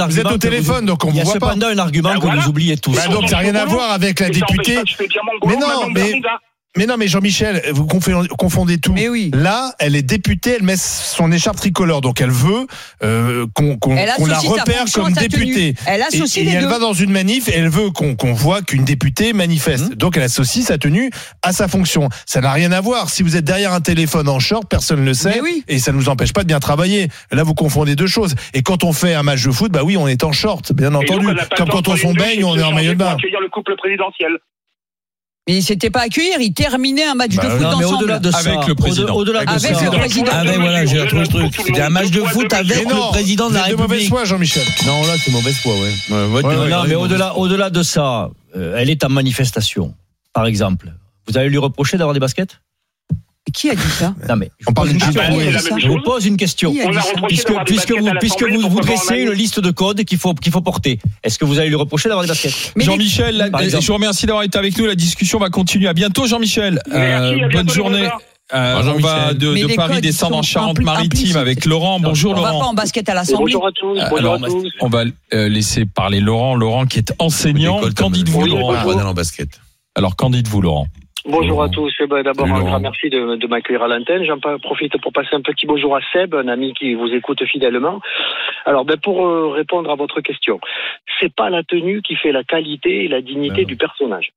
Vous 0.07 0.19
êtes 0.19 0.25
au 0.25 0.29
que 0.29 0.33
vous- 0.33 0.37
téléphone, 0.37 0.85
donc 0.85 1.03
on 1.03 1.09
Il 1.09 1.15
y 1.17 1.21
vous 1.21 1.21
a 1.21 1.23
voit 1.25 1.33
pas. 1.39 1.47
cependant 1.47 1.67
un 1.67 1.77
argument 1.77 2.13
Ben 2.13 2.19
que 2.19 2.39
vous 2.41 2.49
oubliez 2.49 2.77
tous. 2.77 2.95
Bah 2.95 3.07
donc, 3.07 3.29
ça 3.29 3.37
n'a 3.37 3.41
rien 3.41 3.55
à 3.55 3.65
voir 3.65 3.91
avec 3.91 4.19
la 4.19 4.29
députée. 4.29 4.77
Mais 5.45 5.55
non, 5.55 5.89
mais-. 5.93 6.21
Mais 6.77 6.85
non, 6.85 6.95
mais 6.97 7.07
Jean-Michel, 7.07 7.61
vous 7.73 7.85
confondez, 7.87 8.77
tout. 8.77 8.93
Mais 8.93 9.09
oui. 9.09 9.31
Là, 9.33 9.73
elle 9.79 9.95
est 9.95 10.01
députée, 10.03 10.55
elle 10.57 10.63
met 10.63 10.77
son 10.77 11.31
écharpe 11.31 11.57
tricolore, 11.57 12.01
donc 12.01 12.21
elle 12.21 12.29
veut 12.31 12.67
euh, 13.03 13.45
qu'on 13.53 13.77
qu'on- 13.77 13.95
Elle 13.97 14.11
qu'on 14.15 14.25
la 14.27 14.39
repère 14.39 14.85
comme 14.93 15.11
députée. 15.13 15.75
Elle 15.85 16.01
Et, 16.01 16.03
associe 16.03 16.37
et 16.37 16.49
les 16.49 16.55
elle 16.55 16.63
deux. 16.63 16.69
va 16.69 16.79
dans 16.79 16.93
une 16.93 17.11
manif 17.11 17.47
et 17.49 17.53
elle 17.55 17.69
veut 17.69 17.89
qu'on 17.91 18.15
qu'on 18.15 18.33
voit 18.33 18.61
qu'une 18.61 18.83
députée 18.85 19.33
manifeste. 19.33 19.93
Donc 19.95 20.17
elle 20.17 20.23
associe 20.23 20.65
sa 20.65 20.77
tenue 20.77 21.09
à 21.41 21.51
sa 21.53 21.67
fonction. 21.67 22.09
Ça 22.25 22.41
n'a 22.41 22.51
rien 22.51 22.71
à 22.71 22.81
voir. 22.81 23.09
Si 23.09 23.23
vous 23.23 23.35
êtes 23.35 23.45
derrière 23.45 23.73
un 23.73 23.81
téléphone 23.81 24.29
en 24.29 24.39
short, 24.39 24.65
personne 24.69 25.01
ne 25.01 25.05
le 25.05 25.13
sait. 25.13 25.39
Oui. 25.41 25.63
Et 25.67 25.79
ça 25.79 25.91
ne 25.91 25.97
nous 25.97 26.09
empêche 26.09 26.33
pas 26.33 26.43
de 26.43 26.47
bien 26.47 26.59
travailler. 26.59 27.07
Là, 27.31 27.43
vous 27.43 27.53
confondez 27.55 27.95
deux 27.95 28.07
choses. 28.07 28.35
Et 28.53 28.61
quand 28.61 28.83
on 28.83 28.93
fait 28.93 29.13
un 29.13 29.23
match 29.23 29.43
de 29.43 29.51
foot, 29.51 29.71
bah 29.71 29.81
oui, 29.83 29.97
on 29.97 30.07
est 30.07 30.23
en 30.23 30.31
short, 30.31 30.73
bien 30.73 30.89
Et 30.89 30.91
donc, 30.91 31.03
entendu. 31.03 31.27
Comme 31.55 31.69
quand 31.69 31.87
on 31.87 31.93
douche 31.93 32.05
baigne, 32.15 32.39
et 32.39 32.43
on 32.43 32.53
se 32.53 32.59
est 32.59 32.63
en 32.63 32.71
maillot 32.71 32.93
de 32.93 32.97
bain. 32.97 33.17
le 33.21 33.49
couple 33.49 33.75
présidentiel. 33.77 34.31
Mais 35.47 35.55
il 35.55 35.63
s'était 35.63 35.89
pas 35.89 36.01
accueillir, 36.01 36.39
il 36.41 36.53
terminait 36.53 37.05
un 37.05 37.15
match 37.15 37.35
Bah, 37.35 37.43
de 37.45 37.49
foot 37.49 37.61
Non, 37.61 37.77
mais 37.77 37.85
ensemble. 37.85 38.03
au-delà 38.03 38.19
de 38.19 38.31
ça, 38.31 38.37
Avec 38.39 38.67
le 38.67 38.75
président. 38.75 39.13
au- 39.15 39.19
Au-delà 39.21 39.45
de 39.45 39.49
Avec 39.49 39.75
ça. 39.75 39.83
le 39.85 39.91
président. 39.97 40.31
Ah 40.33 40.43
ben 40.43 40.59
voilà, 40.59 40.85
j'ai 40.85 40.99
retrouvé 40.99 41.21
le 41.21 41.27
truc. 41.29 41.55
C'était 41.65 41.81
un 41.81 41.89
match 41.89 42.11
de 42.11 42.21
foot 42.21 42.51
avec 42.53 42.87
non, 42.89 42.95
le 43.07 43.11
président 43.11 43.49
de 43.49 43.53
la 43.53 43.61
vous 43.61 43.65
êtes 43.67 43.71
de 43.71 43.75
mauvaise 43.77 43.89
République. 43.91 44.09
foi, 44.09 44.25
Jean-Michel. 44.25 44.63
Non, 44.85 45.01
là, 45.07 45.13
c'est 45.23 45.31
mauvaise 45.31 45.55
foi, 45.57 45.73
ouais. 45.73 45.93
Ouais, 46.09 46.25
ouais, 46.27 46.43
Ouais, 46.43 46.69
Non, 46.69 46.83
mais 46.85 46.95
au-delà, 46.95 47.37
au-delà 47.37 47.69
de 47.69 47.81
ça, 47.81 48.29
euh, 48.57 48.75
elle 48.77 48.89
est 48.89 49.03
en 49.05 49.09
manifestation, 49.09 49.93
par 50.33 50.45
exemple. 50.47 50.91
Vous 51.27 51.37
allez 51.37 51.49
lui 51.49 51.57
reprocher 51.57 51.97
d'avoir 51.97 52.13
des 52.13 52.19
baskets? 52.19 52.59
Qui 53.53 53.69
a 53.69 53.75
dit 53.75 53.81
ça 53.89 54.13
Non, 54.27 54.35
mais 54.35 54.51
On 54.67 54.73
parle 54.73 54.89
d'une 54.89 54.99
Je 54.99 55.87
vous 55.87 56.01
pose 56.01 56.25
une 56.25 56.37
question. 56.37 56.73
Puisque, 57.27 57.49
vous, 57.51 58.09
puisque 58.19 58.43
vous, 58.43 58.81
dressez 58.81 59.21
une 59.21 59.31
liste 59.31 59.59
de 59.59 59.71
codes 59.71 60.03
qu'il 60.03 60.17
faut, 60.17 60.33
qu'il 60.33 60.51
faut 60.51 60.61
porter, 60.61 60.99
est-ce 61.23 61.39
que 61.39 61.45
vous 61.45 61.59
allez 61.59 61.69
lui 61.69 61.75
reprocher 61.75 62.09
d'avoir 62.09 62.23
des 62.25 62.29
baskets 62.29 62.73
Jean-Michel, 62.75 63.51
je 63.61 63.87
vous 63.87 63.93
remercie 63.93 64.25
d'avoir 64.25 64.43
été 64.43 64.57
avec 64.57 64.77
nous. 64.77 64.85
La 64.85 64.95
discussion 64.95 65.39
va 65.39 65.49
continuer. 65.49 65.87
À 65.87 65.93
bientôt, 65.93 66.27
Jean-Michel. 66.27 66.81
Bientôt, 66.89 67.49
bonne 67.51 67.69
journée. 67.69 68.09
Euh, 68.53 68.81
on 68.81 68.99
va 68.99 69.33
Jean-Michel. 69.33 69.37
de, 69.37 69.75
Paris 69.75 70.01
descendre 70.01 70.37
en 70.37 70.41
Charente-Maritime 70.41 71.35
avec 71.35 71.65
Laurent. 71.65 71.99
Bonjour 71.99 72.31
On 72.31 72.35
va 72.35 72.41
pas 72.43 72.51
Laurent. 72.53 72.69
en 72.69 72.73
basket 72.73 73.09
à 73.09 73.13
l'Assemblée. 73.13 73.53
Bonjour 73.53 73.67
à 73.67 73.71
tous, 73.71 73.99
bonjour 74.09 74.17
Alors, 74.17 74.33
à 74.35 74.47
tous. 74.47 74.71
on 74.79 74.87
va 74.87 75.03
euh, 75.33 75.49
laisser 75.49 75.85
parler 75.85 76.21
Laurent. 76.21 76.55
Laurent 76.55 76.85
qui 76.85 76.99
est 76.99 77.13
enseignant. 77.19 77.75
L'école, 77.77 77.93
Qu'en 77.93 78.09
dites-vous, 78.09 78.45
Laurent 78.45 79.13
basket. 79.13 79.49
Alors, 79.95 80.15
qu'en 80.15 80.29
dites-vous, 80.29 80.61
Laurent? 80.61 80.87
Bonjour 81.27 81.61
à 81.61 81.67
tous. 81.69 81.93
Eh 81.99 82.07
ben, 82.07 82.23
D'abord, 82.23 82.47
un 82.47 82.63
grand 82.63 82.79
merci 82.79 83.09
de, 83.09 83.35
de 83.35 83.47
m'accueillir 83.47 83.83
à 83.83 83.87
l'antenne. 83.89 84.23
J'en 84.23 84.39
profite 84.59 84.99
pour 85.01 85.11
passer 85.11 85.33
un 85.33 85.41
petit 85.41 85.65
bonjour 85.65 85.95
à 85.95 85.99
Seb, 86.13 86.33
un 86.35 86.47
ami 86.47 86.73
qui 86.73 86.93
vous 86.93 87.07
écoute 87.13 87.43
fidèlement. 87.45 87.99
Alors, 88.65 88.85
ben, 88.85 88.97
pour 88.97 89.25
euh, 89.27 89.49
répondre 89.49 89.91
à 89.91 89.95
votre 89.95 90.21
question, 90.21 90.59
c'est 91.19 91.33
pas 91.33 91.49
la 91.49 91.63
tenue 91.63 92.01
qui 92.01 92.15
fait 92.15 92.31
la 92.31 92.43
qualité 92.43 93.05
et 93.05 93.07
la 93.09 93.21
dignité 93.21 93.57
Ben 93.57 93.65
du 93.65 93.75
personnage. 93.75 94.29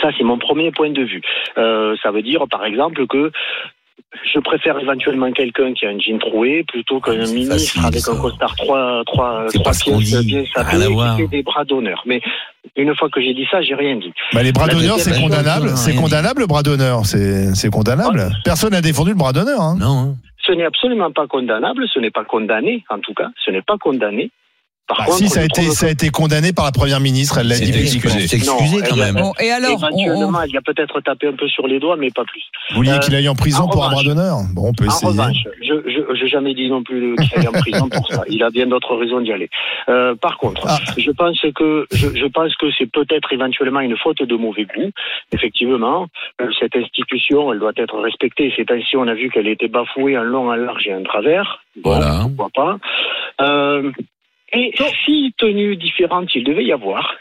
Ça, 0.00 0.08
c'est 0.16 0.24
mon 0.24 0.38
premier 0.38 0.70
point 0.70 0.90
de 0.90 1.02
vue. 1.02 1.20
Euh, 1.58 1.94
ça 2.02 2.10
veut 2.10 2.22
dire, 2.22 2.44
par 2.50 2.64
exemple, 2.64 3.06
que 3.06 3.30
je 4.32 4.38
préfère 4.38 4.78
éventuellement 4.78 5.30
quelqu'un 5.32 5.74
qui 5.74 5.84
a 5.84 5.90
un 5.90 5.98
jean 5.98 6.18
troué 6.18 6.64
plutôt 6.64 7.00
qu'un 7.00 7.20
Ah, 7.20 7.26
ministre 7.26 7.54
facile, 7.54 7.82
avec 7.84 8.00
ça. 8.00 8.12
un 8.12 8.20
costard 8.20 8.56
trois, 8.56 9.02
trois, 9.04 9.46
trois 9.52 9.72
pièces 9.72 10.24
bien 10.24 10.44
à 10.54 10.64
sapé 10.64 10.86
qui 10.86 11.22
fait 11.22 11.28
des 11.28 11.42
bras 11.42 11.64
d'honneur. 11.64 12.02
Mais 12.06 12.20
une 12.76 12.94
fois 12.96 13.08
que 13.10 13.20
j'ai 13.20 13.34
dit 13.34 13.46
ça, 13.50 13.60
j'ai 13.62 13.74
rien 13.74 13.96
dit. 13.96 14.12
Bah, 14.32 14.42
les 14.42 14.52
bras 14.52 14.68
d'honneur, 14.68 14.98
c'est 14.98 15.12
chose, 15.12 15.22
condamnable. 15.22 15.70
C'est 15.76 15.94
condamnable, 15.94 16.40
le 16.42 16.46
bras 16.46 16.62
d'honneur. 16.62 17.04
C'est 17.04 17.54
c'est 17.54 17.70
condamnable. 17.70 18.30
Personne 18.44 18.72
n'a 18.72 18.80
défendu 18.80 19.10
le 19.10 19.16
bras 19.16 19.32
d'honneur. 19.32 19.60
Hein. 19.60 19.76
Non, 19.78 19.98
hein. 19.98 20.14
Ce 20.48 20.52
n'est 20.52 20.64
absolument 20.64 21.10
pas 21.10 21.26
condamnable, 21.26 21.86
ce 21.92 22.00
n'est 22.00 22.10
pas 22.10 22.24
condamné, 22.24 22.82
en 22.88 23.00
tout 23.00 23.12
cas, 23.12 23.28
ce 23.44 23.50
n'est 23.50 23.62
pas 23.62 23.76
condamné. 23.76 24.30
Par 24.88 24.98
Bah, 24.98 25.04
contre, 25.04 25.18
si, 25.18 25.28
ça 25.28 25.40
a, 25.40 25.42
je 25.42 25.46
été, 25.48 25.62
trouve 25.64 25.74
ça 25.74 25.86
a 25.86 25.90
été 25.90 26.08
condamné 26.08 26.52
par 26.54 26.64
la 26.64 26.72
première 26.72 26.98
ministre. 27.00 27.36
Elle 27.38 27.48
l'a 27.48 27.56
C'est 27.56 27.66
dit. 27.66 27.72
publiquement. 27.72 28.10
C'est 28.10 28.36
excusé 28.36 28.82
quand 28.88 28.96
même. 28.96 29.16
Bon, 29.16 29.32
et 29.38 29.50
alors, 29.50 29.72
on- 29.72 29.98
éventuellement, 29.98 30.42
il 30.42 30.52
y 30.52 30.56
a 30.56 30.62
peut-être 30.62 31.00
tapé 31.02 31.28
un 31.28 31.34
peu 31.34 31.46
sur 31.48 31.66
les 31.66 31.78
doigts, 31.78 31.96
mais 31.98 32.10
pas 32.10 32.24
plus. 32.24 32.42
Vous 32.70 32.76
vouliez 32.76 32.92
Euh, 32.92 32.98
qu'il 32.98 33.14
aille 33.14 33.28
en 33.28 33.34
prison 33.34 33.64
en 33.64 33.68
pour 33.68 33.84
un 33.84 33.90
bras 33.90 34.02
d'honneur 34.02 34.38
Bon, 34.54 34.68
on 34.68 34.72
peut 34.72 34.84
En 34.84 34.88
essayer. 34.88 35.08
revanche, 35.12 35.36
je 35.62 35.74
je 35.86 36.24
n'ai 36.24 36.28
jamais 36.30 36.54
dit 36.54 36.68
non 36.70 36.82
plus 36.82 37.14
qu'il 37.16 37.38
allait 37.38 37.48
en 37.48 37.52
prison 37.52 37.88
pour 37.88 38.06
ça. 38.10 38.22
Il 38.28 38.42
a 38.42 38.48
bien 38.50 38.66
d'autres 38.66 38.96
raisons 38.96 39.20
d'y 39.20 39.30
aller. 39.32 39.50
Euh, 39.90 40.14
par 40.14 40.38
contre, 40.38 40.62
Ah. 40.66 40.78
je 40.96 41.10
pense 41.10 41.38
que 41.54 41.86
je, 41.92 42.08
je 42.16 42.26
pense 42.26 42.54
que 42.56 42.66
c'est 42.78 42.90
peut-être 42.90 43.32
éventuellement 43.32 43.80
une 43.80 43.96
faute 43.98 44.22
de 44.22 44.36
mauvais 44.36 44.64
goût. 44.64 44.90
Effectivement, 45.32 46.06
euh, 46.40 46.48
cette 46.58 46.74
institution, 46.76 47.52
elle 47.52 47.58
doit 47.60 47.72
être 47.76 47.98
respectée. 48.00 48.52
Ces 48.56 48.64
temps-ci, 48.64 48.96
on 48.96 49.06
a 49.06 49.14
vu 49.14 49.30
qu'elle 49.30 49.48
était 49.48 49.68
bafouée 49.68 50.16
en 50.16 50.22
long, 50.22 50.48
en 50.50 50.54
large 50.54 50.86
et 50.86 50.94
en 50.94 51.02
travers. 51.02 51.60
Bon, 51.76 51.90
Voilà. 51.90 52.22
pourquoi 52.36 52.48
pas. 52.54 52.78
Euh, 53.44 53.92
et 54.52 54.72
si 55.04 55.34
tenue 55.38 55.76
différente 55.76 56.34
il 56.34 56.44
devait 56.44 56.64
y 56.64 56.72
avoir, 56.72 57.14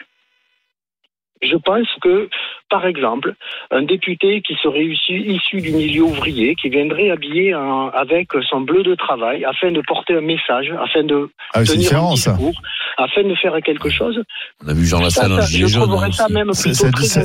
je 1.43 1.55
pense 1.55 1.87
que, 2.01 2.29
par 2.67 2.87
exemple, 2.87 3.35
un 3.69 3.83
député 3.83 4.41
qui 4.41 4.55
serait 4.63 4.83
issu, 4.85 5.19
issu 5.35 5.61
du 5.61 5.71
milieu 5.71 6.01
ouvrier, 6.01 6.55
qui 6.55 6.67
viendrait 6.69 7.11
habillé 7.11 7.53
en- 7.53 7.89
avec 7.89 8.29
son 8.49 8.61
bleu 8.61 8.81
de 8.81 8.95
travail, 8.95 9.45
afin 9.45 9.71
de 9.71 9.79
porter 9.87 10.15
un 10.15 10.21
message, 10.21 10.73
afin 10.83 11.03
de 11.03 11.29
Ah, 11.53 11.63
tenir 11.63 11.77
différent, 11.81 12.13
un 12.13 12.15
ça. 12.15 12.31
discours, 12.31 12.59
afin 12.97 13.21
de 13.21 13.35
faire 13.35 13.53
quelque 13.63 13.91
chose, 13.91 14.19
On 14.65 14.67
a 14.67 14.73
vu 14.73 14.87
Jean 14.87 14.99
Lassalle 14.99 15.31
en 15.33 15.41
ça, 15.41 15.45
gilet 15.45 15.67
je 15.67 15.73
jaune. 15.73 15.83
trouverais 15.83 16.07
hein, 16.07 16.11
ça 16.11 16.23
aussi. 16.25 16.33
même 16.33 16.53
Ça, 16.53 16.73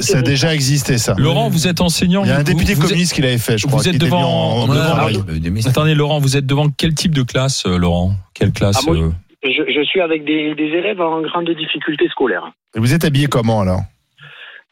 ça- 0.03 0.19
a 0.19 0.23
déjà 0.23 0.53
existé, 0.55 0.99
ça. 0.99 1.15
Laurent, 1.17 1.49
vous 1.49 1.67
êtes 1.67 1.81
enseignant. 1.81 2.23
Il 2.25 2.29
y 2.29 2.33
a 2.33 2.35
un 2.35 2.39
vous- 2.39 2.45
député 2.45 2.75
vous 2.75 2.83
êtes- 2.83 2.89
communiste 2.89 3.15
qui 3.15 3.23
l'avait 3.23 3.39
fait, 3.39 3.57
je 3.57 3.63
vous 3.67 3.71
crois. 3.73 3.87
êtes 3.87 3.97
devant- 3.97 4.21
en- 4.21 4.69
en. 4.69 5.67
Attendez, 5.67 5.95
Laurent, 5.95 6.19
vous 6.19 6.37
êtes 6.37 6.45
devant 6.45 6.69
quel 6.69 6.93
type 6.95 7.15
de 7.15 7.23
classe, 7.23 7.65
euh, 7.65 7.79
Laurent? 7.79 8.13
Quelle 8.35 8.53
classe 8.53 8.85
Ah, 8.87 8.91
moi, 8.93 8.97
euh, 9.05 9.11
Je, 9.45 9.63
je 9.73 9.83
suis 9.85 10.01
avec 10.01 10.25
des, 10.25 10.55
des 10.55 10.69
élèves 10.69 11.01
en 11.01 11.21
grande 11.23 11.51
difficulté 11.51 12.09
scolaire. 12.09 12.51
Et 12.75 12.79
vous 12.81 12.95
êtes 12.95 13.05
habillé 13.05 13.27
comment, 13.27 13.61
alors? 13.61 13.81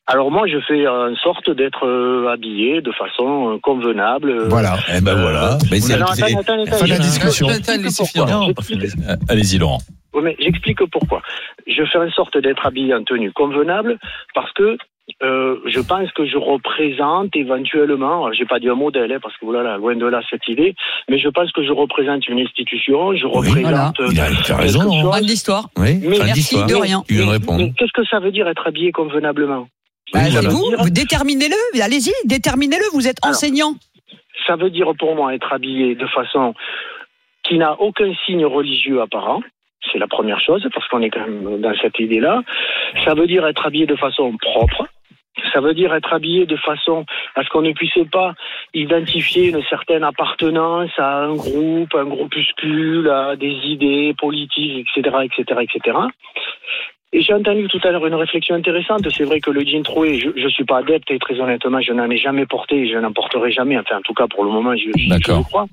Alors 0.06 0.30
moi, 0.32 0.46
je 0.48 0.58
fais 0.66 0.88
en 0.88 1.14
sorte 1.16 1.50
d'être 1.50 1.86
euh, 1.86 2.28
habillé 2.32 2.80
de 2.80 2.90
façon 2.92 3.52
euh, 3.54 3.58
convenable. 3.62 4.30
euh, 4.30 4.48
Voilà. 4.48 4.76
Eh 4.96 5.00
ben 5.00 5.14
voilà. 5.14 5.56
Mais 5.70 5.78
c'est- 5.80 5.96
Non, 5.98 6.06
c'est- 6.14 6.22
Fin 6.32 6.84
de 6.84 6.90
la 6.90 6.98
discussion. 6.98 7.48
Euh, 7.48 9.16
Allez-y, 9.28 9.58
Laurent. 9.58 9.78
Oui, 10.12 10.22
mais 10.24 10.36
j'explique 10.40 10.84
pourquoi. 10.90 11.22
Je 11.68 11.84
fais 11.84 11.98
en 11.98 12.10
sorte 12.10 12.36
d'être 12.38 12.66
habillé 12.66 12.92
en 12.94 13.04
tenue 13.04 13.30
convenable 13.32 13.98
parce 14.34 14.52
que 14.54 14.76
euh, 15.22 15.56
je 15.66 15.80
pense 15.80 16.10
que 16.12 16.24
je 16.26 16.38
représente 16.38 17.34
éventuellement, 17.36 18.32
j'ai 18.32 18.46
pas 18.46 18.58
dit 18.58 18.68
un 18.68 18.74
modèle, 18.74 19.12
hein, 19.12 19.18
parce 19.22 19.36
que 19.36 19.44
voilà, 19.44 19.76
loin 19.76 19.94
de 19.94 20.06
là 20.06 20.20
cette 20.30 20.46
idée, 20.48 20.74
mais 21.08 21.18
je 21.18 21.28
pense 21.28 21.52
que 21.52 21.62
je 21.62 21.72
représente 21.72 22.26
une 22.28 22.40
institution, 22.40 23.14
je 23.14 23.26
représente. 23.26 23.60
voilà. 23.60 23.92
euh, 24.00 24.08
Il 24.12 24.20
a, 24.20 24.56
raison. 24.56 25.10
Fin 25.12 25.20
de 25.20 25.26
l'histoire. 25.26 25.68
Oui, 25.76 25.98
Mais 26.02 26.18
merci 26.18 26.32
d'histoire. 26.32 26.66
de 26.66 26.74
rien. 26.74 27.02
Mais- 27.10 27.38
mais 27.58 27.72
Qu'est-ce 27.76 27.92
que 27.92 28.04
ça 28.06 28.18
veut 28.18 28.32
dire 28.32 28.48
être 28.48 28.66
habillé 28.66 28.92
convenablement? 28.92 29.68
Bah, 30.12 30.20
Oui, 30.24 30.26
c'est 30.26 30.30
voilà. 30.32 30.48
vous, 30.48 30.64
vous 30.78 30.90
déterminez-le. 30.90 31.82
Allez-y, 31.82 32.12
déterminez-le. 32.24 32.84
Vous 32.94 33.06
êtes 33.06 33.18
Alors, 33.22 33.36
enseignant. 33.36 33.74
Ça 34.46 34.56
veut 34.56 34.70
dire 34.70 34.90
pour 34.98 35.14
moi 35.14 35.34
être 35.34 35.52
habillé 35.52 35.94
de 35.94 36.06
façon 36.06 36.54
qui 37.44 37.58
n'a 37.58 37.78
aucun 37.80 38.12
signe 38.26 38.44
religieux 38.46 39.00
apparent. 39.02 39.40
C'est 39.92 39.98
la 39.98 40.06
première 40.08 40.40
chose, 40.40 40.66
parce 40.74 40.86
qu'on 40.88 41.00
est 41.02 41.10
quand 41.10 41.20
même 41.26 41.60
dans 41.60 41.72
cette 41.80 41.98
idée-là. 41.98 42.42
Ça 43.04 43.14
veut 43.14 43.26
dire 43.26 43.46
être 43.46 43.64
habillé 43.66 43.86
de 43.86 43.96
façon 43.96 44.36
propre. 44.40 44.86
Ça 45.52 45.60
veut 45.60 45.74
dire 45.74 45.94
être 45.94 46.12
habillé 46.12 46.46
de 46.46 46.56
façon 46.56 47.04
à 47.34 47.44
ce 47.44 47.48
qu'on 47.48 47.62
ne 47.62 47.72
puisse 47.72 47.98
pas 48.10 48.34
identifier 48.74 49.48
une 49.48 49.62
certaine 49.64 50.04
appartenance 50.04 50.90
à 50.98 51.18
un 51.22 51.34
groupe, 51.34 51.94
un 51.94 52.04
groupuscule, 52.04 53.08
à 53.08 53.36
des 53.36 53.52
idées 53.64 54.14
politiques, 54.18 54.86
etc., 54.96 55.16
etc., 55.24 55.60
etc. 55.62 55.98
Et 57.12 57.22
j'ai 57.22 57.34
entendu 57.34 57.66
tout 57.68 57.80
à 57.82 57.90
l'heure 57.90 58.06
une 58.06 58.14
réflexion 58.14 58.54
intéressante. 58.54 59.08
C'est 59.10 59.24
vrai 59.24 59.40
que 59.40 59.50
le 59.50 59.64
jean 59.64 59.82
troué, 59.82 60.20
je 60.20 60.28
ne 60.28 60.48
suis 60.48 60.64
pas 60.64 60.78
adepte 60.78 61.10
et 61.10 61.18
très 61.18 61.40
honnêtement, 61.40 61.80
je 61.80 61.92
n'en 61.92 62.08
ai 62.08 62.18
jamais 62.18 62.46
porté 62.46 62.76
et 62.76 62.88
je 62.88 62.96
n'en 62.98 63.12
porterai 63.12 63.50
jamais. 63.50 63.76
Enfin, 63.78 63.98
en 63.98 64.02
tout 64.02 64.14
cas, 64.14 64.28
pour 64.28 64.44
le 64.44 64.50
moment, 64.50 64.76
je, 64.76 64.90
je, 64.96 65.08
le 65.08 65.42
crois. 65.42 65.66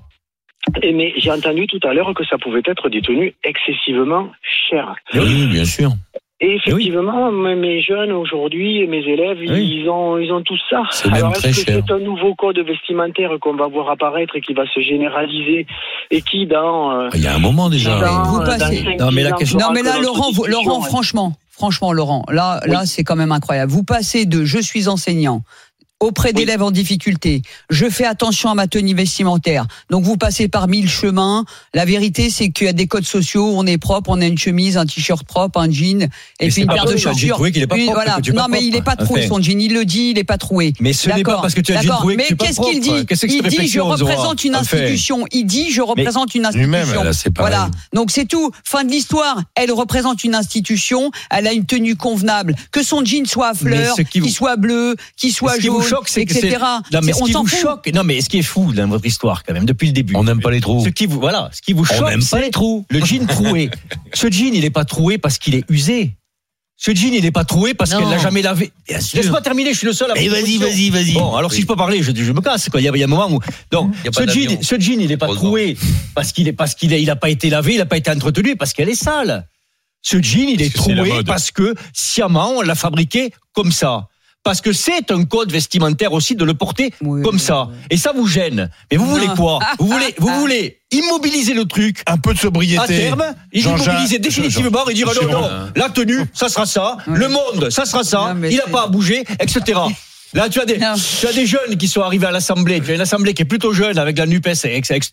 Et 0.82 0.92
mais 0.92 1.14
j'ai 1.16 1.30
entendu 1.30 1.66
tout 1.68 1.80
à 1.84 1.94
l'heure 1.94 2.12
que 2.14 2.24
ça 2.24 2.38
pouvait 2.38 2.62
être 2.64 2.88
des 2.88 3.00
tenues 3.00 3.34
excessivement 3.44 4.30
chères. 4.68 4.94
Oui, 5.14 5.46
bien 5.46 5.64
sûr. 5.64 5.90
Et 6.40 6.54
effectivement, 6.54 7.32
mes- 7.32 7.56
mes 7.56 7.80
jeunes 7.82 8.12
aujourd'hui 8.12 8.78
et 8.82 8.86
mes 8.86 8.98
élèves, 8.98 9.38
Oui. 9.40 9.80
ils 9.82 9.88
ont 9.88 10.18
ils 10.18 10.30
ont 10.30 10.40
tout 10.42 10.56
ça. 10.70 10.82
C'est 10.92 11.08
même 11.08 11.16
Alors 11.16 11.32
très 11.32 11.48
est-ce 11.50 11.64
que 11.66 11.72
c'est 11.72 11.90
un 11.92 11.98
nouveau 11.98 12.34
code 12.36 12.58
vestimentaire 12.60 13.30
qu'on 13.40 13.54
va 13.56 13.66
voir 13.66 13.90
apparaître 13.90 14.36
et 14.36 14.40
qui 14.40 14.52
va 14.54 14.62
se 14.72 14.78
généraliser 14.80 15.66
et 16.12 16.22
qui 16.22 16.46
dans 16.46 16.92
euh, 16.92 17.08
Il 17.14 17.22
y 17.22 17.26
a 17.26 17.34
un 17.34 17.40
moment 17.40 17.68
déjà. 17.68 17.98
dans, 17.98 18.22
Vous 18.30 18.40
euh, 18.40 18.44
passez. 18.46 18.84
Non, 19.00 19.10
mais 19.10 19.24
la 19.24 19.32
question- 19.32 19.58
Non, 19.58 19.72
là, 19.72 19.98
Laurent, 20.00 20.30
vous- 20.32 20.44
Laurent, 20.46 20.80
est- 20.84 20.86
franchement, 20.88 21.32
franchement, 21.50 21.92
Laurent, 21.92 22.24
là, 22.30 22.60
Oui. 22.66 22.70
là, 22.72 22.86
c'est 22.86 23.02
quand 23.02 23.16
même 23.16 23.32
incroyable. 23.32 23.72
Vous 23.72 23.82
passez 23.82 24.24
de 24.24 24.44
je 24.44 24.58
suis 24.58 24.86
enseignant 24.88 25.42
auprès 26.00 26.32
d'élèves 26.32 26.62
en 26.62 26.70
difficulté. 26.70 27.42
Je 27.70 27.88
fais 27.90 28.04
attention 28.04 28.50
à 28.50 28.54
ma 28.54 28.66
tenue 28.68 28.94
vestimentaire. 28.94 29.66
Donc 29.90 30.04
vous 30.04 30.16
passez 30.16 30.48
par 30.48 30.68
mille 30.68 30.88
chemins. 30.88 31.44
La 31.74 31.84
vérité, 31.84 32.30
c'est 32.30 32.50
qu'il 32.50 32.66
y 32.66 32.70
a 32.70 32.72
des 32.72 32.86
codes 32.86 33.04
sociaux. 33.06 33.52
On 33.56 33.66
est 33.66 33.78
propre, 33.78 34.10
on 34.10 34.20
a 34.20 34.26
une 34.26 34.38
chemise, 34.38 34.76
un 34.76 34.86
t-shirt 34.86 35.24
propre, 35.26 35.58
un 35.60 35.70
jean, 35.70 36.02
et 36.02 36.08
Mais 36.40 36.48
puis 36.48 36.62
une 36.62 36.68
paire 36.68 36.84
de 36.84 36.96
chaussures. 36.96 37.34
troué 37.36 37.52
qu'il 37.52 37.62
est 37.62 37.66
pas 37.66 37.76
Une- 37.76 37.86
propre, 37.86 38.00
voilà. 38.04 38.18
Non, 38.34 38.46
mais 38.48 38.64
il 38.64 38.76
est 38.76 38.82
pas 38.82 38.96
troué 38.96 39.20
Enfin. 39.20 39.28
son 39.28 39.42
jean. 39.42 39.60
Il 39.60 39.74
le 39.74 39.84
dit, 39.84 40.10
il 40.10 40.18
est 40.18 40.24
pas 40.24 40.38
troué. 40.38 40.72
Mais 40.80 40.92
ce 40.92 41.08
n'est 41.10 41.22
pas 41.22 41.40
parce 41.40 41.54
que 41.54 41.60
tu 41.60 41.72
as 41.72 41.82
d'accord. 41.82 41.98
troué 41.98 42.14
que 42.16 42.18
Mais 42.30 42.36
qu'est-ce 42.36 42.60
qu'il 42.60 42.80
dit? 42.80 42.90
Il 43.22 43.42
dit 43.48 43.68
je 43.68 43.80
représente 43.80 44.44
une 44.44 44.54
institution. 44.54 45.24
Il 45.32 45.44
dit 45.44 45.70
je 45.72 45.80
représente 45.82 46.34
une 46.34 46.46
institution. 46.46 47.02
Voilà. 47.36 47.70
Donc 47.92 48.10
c'est 48.10 48.24
tout. 48.26 48.50
Fin 48.64 48.84
de 48.84 48.90
l'histoire. 48.90 49.42
Elle 49.54 49.72
représente 49.72 50.24
une 50.24 50.34
institution. 50.34 51.10
Elle 51.30 51.46
a 51.46 51.52
une 51.52 51.66
tenue 51.66 51.96
convenable. 51.96 52.54
Que 52.70 52.82
son 52.82 53.04
jean 53.04 53.26
soit 53.26 53.48
à 53.48 53.54
fleurs, 53.54 53.96
qu'il 54.10 54.30
soit 54.30 54.56
bleu, 54.56 54.96
qu'il 55.16 55.32
soit 55.32 55.58
jaune, 55.58 55.82
choque, 55.88 56.08
c'est 56.08 56.24
que 56.24 56.32
etc. 56.34 56.58
Non, 56.92 57.00
mais 57.02 57.12
ce 57.12 57.22
on 57.22 57.26
qui 57.26 57.32
s'en 57.32 57.42
vous 57.42 57.48
choque. 57.48 57.90
Non, 57.92 58.04
mais 58.04 58.20
ce 58.20 58.28
qui 58.28 58.38
est 58.38 58.42
fou 58.42 58.72
dans 58.72 58.88
votre 58.88 59.06
histoire, 59.06 59.44
quand 59.44 59.54
même, 59.54 59.64
depuis 59.64 59.86
le 59.86 59.92
début. 59.92 60.14
On 60.16 60.24
n'aime 60.24 60.40
pas 60.40 60.50
les 60.50 60.60
trous. 60.60 60.84
Ce 60.84 60.90
qui 60.90 61.06
vous, 61.06 61.20
voilà, 61.20 61.50
ce 61.52 61.62
qui 61.62 61.72
vous 61.72 61.82
On 61.82 61.96
choque, 61.96 62.10
n'aime 62.10 62.24
pas 62.24 62.40
les 62.40 62.50
trous. 62.50 62.84
le 62.90 63.04
jean 63.04 63.26
troué. 63.26 63.70
Ce 64.14 64.30
jean, 64.30 64.54
il 64.54 64.64
est 64.64 64.70
pas 64.70 64.84
troué 64.84 65.18
parce 65.18 65.38
qu'il 65.38 65.54
est 65.54 65.64
usé. 65.68 66.14
Ce 66.80 66.94
jean, 66.94 67.12
il 67.12 67.24
est 67.24 67.32
pas 67.32 67.44
troué 67.44 67.74
parce 67.74 67.90
qu'elle 67.90 68.08
l'a 68.08 68.18
jamais 68.18 68.40
lavé. 68.40 68.70
Laisse-moi 68.88 69.40
terminer, 69.40 69.72
je 69.72 69.78
suis 69.78 69.86
le 69.86 69.92
seul 69.92 70.12
à 70.12 70.14
Mais 70.14 70.28
vas-y, 70.28 70.58
vas-y, 70.58 70.90
vas-y. 70.90 71.12
Bon, 71.12 71.34
alors 71.34 71.52
si 71.52 71.62
je 71.62 71.66
peux 71.66 71.74
parler, 71.74 72.02
je, 72.04 72.12
je 72.14 72.32
me 72.32 72.40
casse. 72.40 72.68
Quoi. 72.68 72.80
Il, 72.80 72.84
y 72.84 72.88
a, 72.88 72.92
il 72.94 72.98
y 73.00 73.02
a 73.02 73.06
un 73.06 73.08
moment 73.08 73.28
où. 73.30 73.40
Donc, 73.72 73.92
ce, 74.04 74.28
jean, 74.28 74.62
ce 74.62 74.78
jean, 74.78 75.00
il 75.00 75.10
est 75.10 75.16
pas 75.16 75.26
troué 75.26 75.76
parce 76.14 76.30
qu'il 76.30 76.46
est 76.46 76.52
parce 76.52 76.76
qu'il 76.76 76.92
il 76.92 77.10
a 77.10 77.16
pas 77.16 77.30
été 77.30 77.50
lavé, 77.50 77.74
il 77.74 77.80
a 77.80 77.86
pas 77.86 77.96
été 77.96 78.10
entretenu, 78.10 78.54
parce 78.54 78.72
qu'elle 78.72 78.88
est 78.88 78.94
sale. 78.94 79.48
Ce 80.02 80.22
jean, 80.22 80.48
il 80.48 80.62
est 80.62 80.70
que 80.70 80.78
troué 80.78 81.24
parce 81.26 81.50
que 81.50 81.74
sciemment, 81.92 82.52
on 82.58 82.60
l'a 82.60 82.76
fabriqué 82.76 83.32
comme 83.52 83.72
ça. 83.72 84.06
Parce 84.48 84.62
que 84.62 84.72
c'est 84.72 85.10
un 85.10 85.24
code 85.26 85.52
vestimentaire 85.52 86.14
aussi 86.14 86.34
de 86.34 86.42
le 86.42 86.54
porter 86.54 86.94
Oui, 87.02 87.20
comme 87.20 87.34
oui, 87.34 87.40
ça. 87.40 87.68
oui. 87.70 87.76
Et 87.90 87.98
ça 87.98 88.12
vous 88.16 88.26
gêne. 88.26 88.70
Mais 88.90 88.96
vous 88.96 89.04
voulez 89.04 89.26
quoi 89.36 89.58
Vous 89.78 89.86
voulez, 89.86 90.14
vous 90.16 90.40
voulez 90.40 90.78
immobiliser 90.90 91.52
le 91.52 91.66
truc 91.66 92.02
Un 92.06 92.16
peu 92.16 92.32
de 92.32 92.38
sobriété. 92.38 92.80
à 92.80 92.86
terme, 92.86 93.24
il 93.52 93.60
immobiliser 93.66 94.18
définitivement 94.18 94.88
et 94.88 94.94
dire 94.94 95.06
non, 95.22 95.28
non, 95.40 95.48
la 95.76 95.90
tenue, 95.90 96.20
ça 96.32 96.48
sera 96.48 96.64
ça, 96.64 96.96
le 97.06 97.28
monde, 97.28 97.68
ça 97.68 97.84
sera 97.84 98.04
ça, 98.04 98.32
Non, 98.34 98.48
il 98.48 98.56
n'a 98.56 98.62
pas 98.72 98.84
à 98.84 98.86
bouger, 98.86 99.22
etc. 99.38 99.80
Là, 100.32 100.48
tu 100.48 100.60
as, 100.60 100.64
des, 100.64 100.78
Non. 100.78 100.94
tu 101.20 101.26
as 101.26 101.32
des 101.34 101.44
jeunes 101.44 101.76
qui 101.78 101.86
sont 101.88 102.00
arrivés 102.00 102.26
à 102.26 102.30
l'Assemblée, 102.30 102.80
tu 102.80 102.90
as 102.90 102.94
une 102.94 103.02
Assemblée 103.02 103.34
qui 103.34 103.42
est 103.42 103.44
plutôt 103.44 103.74
jeune 103.74 103.98
avec 103.98 104.16
la 104.16 104.24
NUPES, 104.24 104.64
etc. 104.64 105.10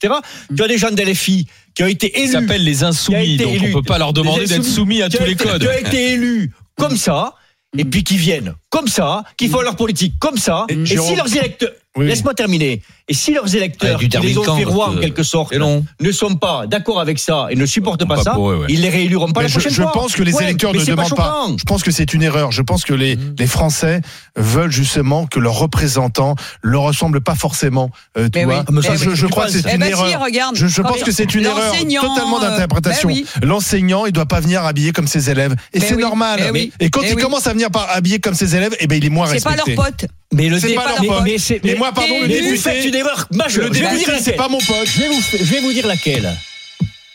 Tu 0.56 0.64
as 0.64 0.68
des 0.70 0.78
jeunes 0.78 0.96
d'LFI 0.96 1.46
qui 1.74 1.84
ont 1.84 1.88
été 1.88 2.10
Ils 2.16 2.24
élus. 2.24 2.32
s'appellent 2.32 2.64
les 2.64 2.84
insoumis, 2.86 3.36
donc 3.36 3.58
on 3.68 3.72
peut 3.74 3.82
pas 3.86 3.98
leur 3.98 4.14
demander 4.14 4.46
d'être 4.46 4.64
soumis 4.64 5.02
à 5.02 5.10
tous 5.10 5.24
les 5.26 5.36
codes. 5.36 5.60
Qui 5.62 5.68
ont 5.68 5.88
été 5.90 6.14
élus 6.14 6.54
comme 6.78 6.96
ça, 6.96 7.34
et 7.78 7.86
puis 7.86 8.04
qui 8.04 8.18
viennent 8.18 8.56
comme 8.70 8.88
ça, 8.88 9.24
qui 9.38 9.48
font 9.48 9.62
leur 9.62 9.76
politique 9.76 10.16
comme 10.20 10.38
ça, 10.38 10.66
et, 10.70 10.86
si 10.86 11.16
leurs 11.16 11.36
électeurs, 11.36 11.72
Oui. 11.96 12.08
laisse-moi 12.08 12.34
terminer, 12.34 12.82
et 13.08 13.14
si 13.14 13.34
leurs 13.34 13.54
électeurs, 13.56 14.00
qui 14.00 14.08
les 14.08 14.38
ont 14.38 14.58
fait 14.58 14.64
roi 14.64 14.90
en 14.90 14.96
que 14.96 15.00
quelque 15.02 15.22
sorte, 15.24 15.54
ne 15.54 16.12
sont 16.12 16.36
pas 16.36 16.66
d'accord 16.68 17.00
avec 17.00 17.20
ça 17.20 17.48
et 17.52 17.56
ne 17.56 17.66
supportent 17.66 18.06
pas 18.08 18.16
Pas 18.16 18.24
ça, 18.24 18.36
eux, 18.38 18.40
ouais. 18.60 18.66
ils 18.70 18.82
les 18.82 18.90
rééluront 18.90 19.32
pas 19.32 19.42
Mais 19.42 19.44
la 19.44 19.48
je, 19.50 19.54
prochaine 19.54 19.74
je 19.74 19.82
fois. 19.84 19.92
pense 19.92 20.14
que 20.16 20.24
les 20.24 20.34
Ouais, 20.34 20.44
électeurs 20.44 20.74
ne 20.74 20.84
demandent 20.84 21.16
pas. 21.16 21.48
Je 21.58 21.64
pense 21.66 21.84
que 21.84 21.92
c'est 21.92 22.14
une 22.14 22.24
erreur. 22.24 22.52
Je 22.52 22.62
pense 22.64 22.84
que 22.84 22.94
les, 22.94 23.18
les 23.38 23.48
Français 23.48 24.02
veulent 24.36 24.72
justement 24.72 25.28
que 25.28 25.40
leurs 25.40 25.54
représentants 25.60 26.36
leur 26.64 26.82
ressemblent 26.84 27.22
pas 27.22 27.36
forcément. 27.36 27.92
euh, 28.18 28.26
tu 28.30 28.40
Mais 28.40 28.46
vois. 28.46 28.64
oui. 28.70 28.84
Ça, 28.84 28.96
je, 28.96 29.12
je 29.12 29.26
Tu 29.26 29.32
crois 29.32 29.46
que 29.46 29.52
c'est 29.52 29.64
Eh 29.70 29.74
une 29.74 29.80
ben 29.80 29.86
si, 29.86 29.92
erreur. 29.92 30.22
regarde. 30.24 30.56
Je, 30.56 30.66
je 30.68 30.82
pense 30.82 31.04
que 31.04 31.12
c'est 31.12 31.34
une 31.36 31.46
erreur 31.46 31.60
l'enseignant, 31.74 32.02
totalement 32.02 32.42
euh, 32.44 32.50
d'interprétation. 32.50 33.10
ben 33.10 33.16
oui. 33.16 33.26
L'enseignant, 33.44 34.06
il 34.08 34.12
doit 34.14 34.26
pas 34.26 34.40
venir 34.40 34.64
habillé 34.66 34.92
comme 34.92 35.08
ses 35.08 35.30
élèves. 35.30 35.56
Et 35.74 35.80
c'est 35.80 35.94
oui, 35.96 36.02
normal. 36.02 36.40
Et 36.80 36.90
quand 36.90 37.02
il 37.04 37.16
commence 37.18 37.46
à 37.48 37.54
venir 37.54 37.70
habillé 37.94 38.20
comme 38.20 38.34
ses 38.34 38.56
élèves, 38.56 38.76
eh 38.80 38.88
ben 38.88 38.98
il 38.98 39.06
est 39.06 39.10
moins 39.10 39.28
C'est 39.28 39.44
pas 39.44 39.52
respecté. 39.52 39.76
leur 39.76 39.86
pote. 39.86 40.06
Mais 40.34 40.50
le 40.50 40.60
C'est 40.60 40.70
dé- 40.70 40.76
pas 40.76 40.88
leur 40.90 41.02
mais- 41.02 41.08
pote. 41.08 41.22
mais 41.24 41.36
Mais 41.50 41.60
mais- 41.64 41.76
moi, 41.76 41.92
pardon, 41.94 42.16
le 42.22 42.28
député. 42.28 42.58
Une 42.96 43.02
erreur 43.02 43.28
majeure. 43.32 43.70
Le 43.70 44.20
c'est 44.22 44.34
pas 44.34 44.48
mon 44.48 44.60
pote. 44.60 44.86
Je 44.86 45.02
vais 45.02 45.08
vous, 45.10 45.22
je 45.22 45.44
vais 45.44 45.60
vous 45.60 45.74
dire 45.74 45.88
laquelle. 45.88 46.36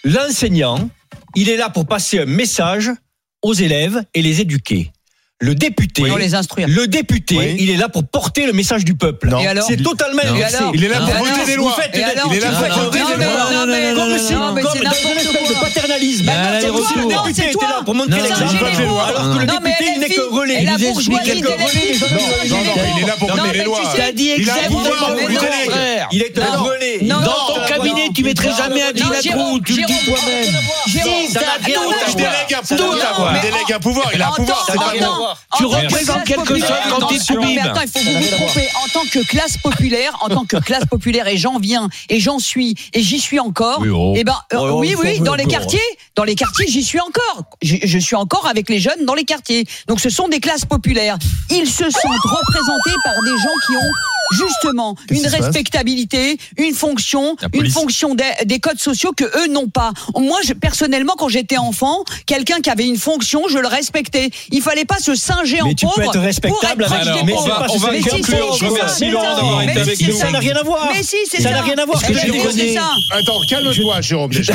L'enseignant, 0.04 0.88
il 1.34 1.48
est 1.48 1.56
là 1.56 1.70
pour 1.70 1.86
passer 1.86 2.20
un 2.20 2.26
message 2.26 2.90
aux 3.42 3.54
élèves 3.54 4.02
et 4.14 4.22
les 4.22 4.40
éduquer. 4.40 4.92
Le 5.42 5.54
député, 5.54 6.02
Pour 6.06 6.18
les 6.18 6.34
instruire. 6.34 6.68
le 6.68 6.86
député, 6.86 7.34
Oui. 7.38 7.56
il 7.58 7.70
est 7.70 7.78
là 7.78 7.88
pour 7.88 8.04
porter 8.04 8.44
le 8.44 8.52
message 8.52 8.84
du 8.84 8.94
peuple. 8.94 9.30
Non. 9.30 9.38
Et 9.40 9.46
alors 9.46 9.64
C'est 9.66 9.78
totalement 9.78 10.20
Non. 10.26 10.34
inversé. 10.34 10.58
Il 10.74 10.84
est 10.84 10.88
là 10.88 10.98
pour 10.98 11.06
voter 11.06 11.16
alors 11.30 11.46
des 11.46 11.56
lois. 11.56 11.76
faites 11.80 11.96
Et 11.96 12.04
alors 12.04 12.26
Il 12.30 12.36
est 12.36 12.40
là 12.40 12.50
pour 12.50 12.58
voter 12.84 12.98
des 12.98 13.04
lois. 13.94 14.04
comme 14.04 14.12
de 15.48 15.54
paternalisme. 15.60 16.26
Le 16.26 16.30
député 17.08 17.50
était 17.52 17.66
là 17.66 17.80
pour 17.82 17.94
montrer 17.94 18.18
Non, 18.20 18.24
l'exemple. 18.24 18.64
Alors 19.08 19.32
que 19.32 19.38
le 19.40 19.46
député, 19.46 19.84
il 19.94 20.00
n'est 20.00 20.08
que 20.10 20.20
relais. 20.20 20.58
Il 20.60 20.60
est 20.60 20.64
là 20.66 20.72
pour 23.18 23.28
Non, 23.34 23.42
voter 23.42 23.58
les 23.58 23.64
lois. 23.64 23.80
dit 24.14 24.32
Il 24.36 24.42
exactement 24.42 24.82
est 26.22 26.38
un 26.38 26.56
Non. 26.56 26.64
relais. 26.64 26.98
Non, 27.02 27.14
Dans 27.16 27.22
non, 27.22 27.32
ton 27.48 27.56
non, 27.60 27.66
cabinet, 27.66 28.06
non, 28.08 28.12
tu 28.12 28.22
mettrais 28.24 28.50
non, 28.50 28.56
jamais 28.56 28.82
un 28.82 28.92
Jérôme, 29.22 29.62
tu 29.64 29.72
le 29.72 29.84
dis 29.86 29.94
toi-même. 30.04 30.54
Il 33.34 33.40
délègue 33.40 33.72
un 33.74 33.78
pouvoir. 33.78 34.10
Il 34.14 34.20
a 34.22 34.28
un 34.28 34.32
pouvoir. 34.32 34.66
Tu 35.56 35.64
représentes 35.64 36.04
classe 36.24 36.24
quelque 36.24 36.40
populaire- 36.40 36.68
chose 36.68 36.76
quand 36.90 36.96
attends, 36.96 37.10
il 37.10 37.20
faut 37.20 37.34
vous 37.40 38.36
tromper. 38.36 38.68
En 38.84 38.88
tant 38.92 39.04
que 39.12 39.26
classe 39.26 39.56
populaire, 39.58 40.16
en 40.20 40.28
tant 40.28 40.44
que 40.44 40.56
classe 40.56 40.84
populaire, 40.86 41.26
et 41.28 41.36
j'en 41.36 41.58
viens, 41.58 41.88
et 42.08 42.20
j'en 42.20 42.38
suis, 42.38 42.74
et 42.92 43.02
j'y 43.02 43.20
suis 43.20 43.38
encore. 43.40 43.82
Oh. 43.90 44.14
Eh 44.16 44.24
ben, 44.24 44.36
euh, 44.52 44.58
Oh, 44.60 44.80
oui, 44.80 44.94
oh, 44.96 45.00
oui, 45.02 45.20
dans 45.20 45.34
les 45.34 45.46
quartiers, 45.46 45.80
dans 46.16 46.24
les 46.24 46.34
quartiers, 46.34 46.66
j'y 46.68 46.82
suis 46.82 47.00
encore. 47.00 47.44
Je, 47.62 47.76
je 47.82 47.98
suis 47.98 48.16
encore 48.16 48.46
avec 48.46 48.68
les 48.68 48.78
jeunes 48.80 49.04
dans 49.04 49.14
les 49.14 49.24
quartiers. 49.24 49.66
Donc, 49.88 50.00
ce 50.00 50.10
sont 50.10 50.28
des 50.28 50.40
classes 50.40 50.64
populaires. 50.64 51.16
Ils 51.50 51.66
se 51.68 51.84
sentent 51.90 52.24
représentés 52.24 52.96
par 53.04 53.14
des 53.22 53.30
gens 53.30 53.56
qui 53.66 53.76
ont 53.76 53.90
justement 54.32 54.94
une 55.10 55.26
respectabilité, 55.26 56.38
une 56.56 56.74
fonction, 56.74 57.36
une 57.52 57.70
fonction 57.70 58.14
des, 58.14 58.24
des 58.44 58.58
codes 58.60 58.78
sociaux 58.78 59.12
que 59.16 59.24
eux 59.24 59.48
n'ont 59.52 59.68
pas. 59.68 59.92
Moi, 60.16 60.38
je, 60.44 60.52
personnellement, 60.52 61.14
quand 61.18 61.28
j'étais 61.28 61.58
enfant, 61.58 62.04
quelqu'un 62.26 62.60
qui 62.60 62.70
avait 62.70 62.86
une 62.86 62.96
fonction, 62.98 63.42
je 63.48 63.58
le 63.58 63.68
respectais. 63.68 64.30
Il 64.50 64.62
fallait 64.62 64.84
pas 64.84 64.98
se 64.98 65.14
singer 65.14 65.62
en 65.62 65.66
Mais 65.66 65.74
tu 65.74 65.86
peux 65.86 65.92
pauvre 65.92 66.02
être 66.16 66.20
respectable 66.20 66.84
pour 66.84 66.94
être 66.96 67.08
avec 67.08 67.24
des 67.26 67.32
on 67.32 67.40
va, 67.42 67.66
on 67.70 67.78
va 67.78 67.90
Mais 67.92 68.02
si, 68.02 68.08
conclure. 68.08 68.54
si, 68.54 68.58
Je 68.60 68.64
c'est 68.64 68.66
remercie 68.70 68.98
ça. 69.06 69.10
Laurent 69.10 69.26
Mais 69.34 69.34
d'avoir 69.34 69.60
si, 69.62 69.70
été 69.70 69.80
avec 69.80 69.96
c'est 69.98 70.06
nous. 70.06 70.18
Ça 70.18 70.30
n'a 70.30 70.38
rien 70.38 70.56
à 70.56 70.62
voir. 70.62 70.88
Mais 70.92 71.02
si, 71.02 71.16
c'est 71.28 71.42
Ça 71.42 71.50
n'a 71.50 71.62
rien 71.62 71.78
à 71.78 71.84
voir. 71.84 72.02
Eh 72.08 72.12
ben, 72.12 72.20
mais. 72.56 72.76
Attends, 73.10 73.40
calme-toi, 73.48 74.00
Jérôme. 74.00 74.30
Déjà. 74.30 74.54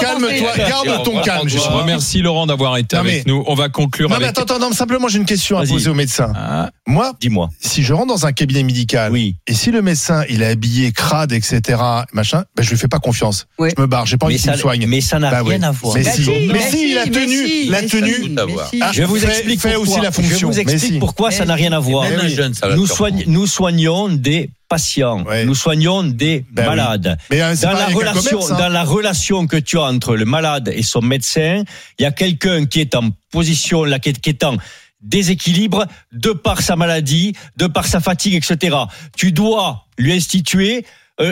Calme-toi. 0.00 0.56
garde 0.68 1.04
ton 1.04 1.20
calme. 1.22 1.48
Je 1.48 1.58
remercie 1.58 2.20
Laurent 2.22 2.46
d'avoir 2.46 2.76
été 2.76 2.96
avec 2.96 3.26
mais- 3.26 3.32
nous. 3.32 3.44
On 3.46 3.54
va 3.54 3.68
conclure 3.68 4.08
Non, 4.08 4.16
mais 4.18 4.26
attends, 4.26 4.72
simplement, 4.72 5.08
j'ai 5.08 5.18
une 5.18 5.26
question 5.26 5.58
à 5.58 5.64
poser 5.66 5.90
au 5.90 5.94
médecin. 5.94 6.32
Ah, 6.36 6.70
Moi, 6.86 7.12
Dis-moi. 7.20 7.48
si 7.60 7.82
je 7.82 7.92
rentre 7.92 8.08
dans 8.08 8.26
un 8.26 8.29
cabinet 8.32 8.62
médical, 8.62 9.12
Oui. 9.12 9.36
et 9.46 9.54
si 9.54 9.70
le 9.70 9.82
médecin, 9.82 10.24
il 10.28 10.42
est 10.42 10.46
habillé 10.46 10.92
crade, 10.92 11.32
etc., 11.32 11.78
machin, 12.12 12.44
ben, 12.56 12.62
je 12.62 12.70
lui 12.70 12.76
fais 12.78 12.88
pas 12.88 12.98
confiance. 12.98 13.46
Oui. 13.58 13.70
Je 13.76 13.80
me 13.82 13.86
barre, 13.86 14.06
j'ai 14.06 14.16
pas 14.16 14.26
envie 14.26 14.38
qu'il 14.38 14.50
me 14.50 14.56
soigne. 14.56 14.86
mais 14.86 15.00
ça 15.00 15.18
n'a 15.18 15.30
Bah 15.30 15.42
oui. 15.42 15.50
rien 15.56 15.62
à 15.64 15.70
voir. 15.70 15.94
Mais 15.96 16.02
Bah 16.02 16.10
si, 16.12 16.24
si, 16.24 16.30
mais 16.30 16.52
mais 16.52 16.60
si, 16.70 16.76
si, 16.78 16.94
la 16.94 17.04
mais 17.06 17.10
tenue, 17.10 17.46
si, 17.46 17.68
la 17.68 17.82
tenue. 17.82 18.36
Ah, 18.80 18.90
Je 18.92 19.02
vous 19.04 19.24
explique 19.24 19.64
aussi 19.78 20.00
la 20.00 20.12
fonction. 20.12 20.36
Je 20.38 20.46
vous 20.46 20.52
Mais 20.64 20.72
explique 20.72 20.92
si. 20.94 20.98
pourquoi 20.98 21.30
ça 21.30 21.44
n'a 21.44 21.54
rien 21.54 21.72
à 21.72 21.78
voir. 21.78 22.04
Un 22.04 22.76
Nous, 22.76 22.86
soigne- 22.86 23.46
soignons 23.46 24.08
des 24.08 24.50
patients. 24.68 25.24
Ouais. 25.24 25.44
Nous 25.44 25.54
soignons 25.56 26.04
des 26.04 26.44
Ben 26.52 26.62
oui. 26.62 26.68
malades. 26.76 27.18
Mais 27.30 27.42
euh, 27.42 27.54
Dans 27.60 27.72
la, 27.72 27.86
un 27.86 27.92
relation, 27.92 28.30
commerce, 28.38 28.50
hein. 28.52 28.56
dans 28.58 28.68
la 28.68 28.84
relation 28.84 29.46
que 29.48 29.56
tu 29.56 29.78
as 29.78 29.82
entre 29.82 30.14
le 30.16 30.24
malade 30.24 30.70
et 30.72 30.82
son 30.84 31.02
médecin, 31.02 31.64
il 31.98 32.02
y 32.02 32.06
a 32.06 32.12
quelqu'un 32.12 32.66
qui 32.66 32.80
est 32.80 32.94
en 32.94 33.10
position, 33.32 33.82
là, 33.84 33.98
qui 33.98 34.10
est, 34.10 34.20
qui 34.20 34.30
est 34.30 34.44
en 34.44 34.56
déséquilibre 35.02 35.86
de 36.12 36.30
par 36.30 36.62
sa 36.62 36.76
maladie, 36.76 37.34
de 37.56 37.66
par 37.66 37.86
sa 37.86 38.00
fatigue, 38.00 38.34
etc. 38.34 38.76
Tu 39.16 39.32
dois 39.32 39.86
lui 39.98 40.12
instituer 40.12 40.84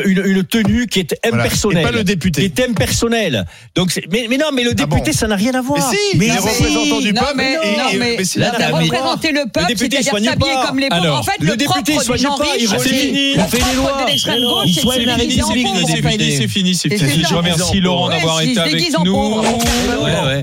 une, 0.06 0.22
une 0.24 0.44
tenue 0.44 0.86
qui 0.86 1.00
est 1.00 1.16
Voilà. 1.24 1.44
impersonnelle. 1.44 1.82
Et 1.82 1.86
pas 1.86 1.92
le 1.92 2.04
député. 2.04 2.50
Qui 2.50 2.60
est 2.62 2.68
impersonnelle. 2.68 3.46
Donc, 3.74 3.98
mais, 4.10 4.26
mais 4.28 4.36
non, 4.36 4.46
mais 4.52 4.62
le 4.62 4.70
Ah 4.70 4.74
député, 4.74 5.10
bon 5.12 5.16
ça 5.16 5.26
n'a 5.26 5.36
rien 5.36 5.54
à 5.54 5.60
Mais 5.62 5.66
voir. 5.66 5.90
si, 5.90 6.18
Mais 6.18 6.26
les 6.26 6.32
si, 6.32 6.38
représentants 6.38 7.00
du 7.00 7.12
non, 7.12 7.20
peuple. 7.22 7.32
mais, 7.36 7.52
et- 7.52 7.54
non, 7.54 7.88
et- 7.92 7.96
mais, 7.96 8.16
mais 8.18 8.40
là, 8.40 8.52
mais- 8.78 8.88
le 9.32 9.50
peuple, 9.50 9.66
député 9.66 10.02
c'est-à-dire 10.02 10.30
s'habiller 10.30 10.50
comme 10.66 10.78
les 10.78 10.88
pauvres. 10.88 11.02
Alors, 11.02 11.18
en 11.18 11.22
fait, 11.22 11.32
le 11.40 11.46
le, 11.48 11.56
député 11.56 11.92
propre 11.92 12.02
soigne 12.04 12.22
pas, 12.38 12.44
il 12.58 12.68
le 12.70 12.78
fait 12.78 13.74
lois. 13.74 14.62
Il 14.66 14.74
c'est 14.74 14.80
soigne 14.80 15.04
la 15.04 15.16
fini, 16.48 16.74
c'est 16.74 16.88
fini, 16.88 17.24
Je 17.28 17.34
remercie 17.34 17.80
Laurent 17.80 18.08
d'avoir 18.08 18.40
été 18.40 18.58
avec 18.58 18.94
nous. 19.04 19.42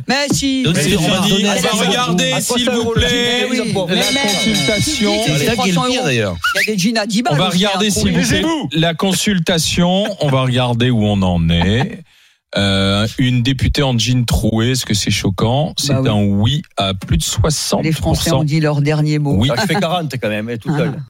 Mais 0.08 0.28
si. 0.32 0.64
Va 0.64 0.74
ça. 0.74 1.70
regarder, 1.86 2.32
À 2.34 2.42
s'il 2.42 2.66
300 2.66 2.84
vous 2.84 2.92
plaît, 2.92 3.08
Mais 3.52 3.60
oui. 3.60 3.74
la 3.76 3.96
Mais 3.96 4.02
consultation. 4.22 5.24
qui 5.24 5.32
dit, 5.32 5.38
C'est 5.40 5.46
ça 5.46 5.56
qui 5.56 5.62
est 5.62 5.72
le 5.72 5.74
300 5.74 5.82
pire 5.90 6.00
euros. 6.00 6.06
d'ailleurs. 6.08 6.36
Il 6.56 6.60
y 6.70 6.72
a 6.72 6.76
des 6.76 6.80
jeans 6.82 6.98
à 6.98 7.06
10 7.06 7.22
balles. 7.22 7.34
On 7.34 7.38
va 7.38 7.46
hein, 7.46 7.50
regarder 7.52 7.90
s'il 7.90 8.12
vous 8.14 8.28
plaît 8.28 8.42
la 8.74 8.94
consultation. 8.94 9.35
On 10.22 10.30
va 10.30 10.42
regarder 10.44 10.90
où 10.90 11.04
on 11.04 11.22
en 11.22 11.50
est. 11.50 12.04
Euh, 12.58 13.06
une 13.18 13.44
députée 13.44 13.84
en 13.84 13.98
jean 13.98 14.26
troué, 14.26 14.72
est-ce 14.72 14.86
que 14.86 14.94
c'est 14.94 15.12
choquant? 15.12 15.74
C'est 15.78 15.94
Bah 15.94 16.02
oui. 16.04 16.10
un 16.10 16.24
oui 16.24 16.62
à 16.78 16.94
plus 16.94 17.18
de 17.18 17.24
60%. 17.24 17.84
Les 17.84 17.92
Français 17.92 18.32
ont 18.32 18.46
dit 18.46 18.62
leur 18.62 18.82
dernier 18.82 19.20
mot. 19.20 19.36
Oui. 19.38 19.50
Ah, 19.52 19.56
je 19.62 19.66
fais 19.66 19.76
40 19.80 20.14
quand 20.22 20.30
même, 20.30 20.48
hein, 20.48 20.56
tout 20.58 20.76
seul. 20.76 21.02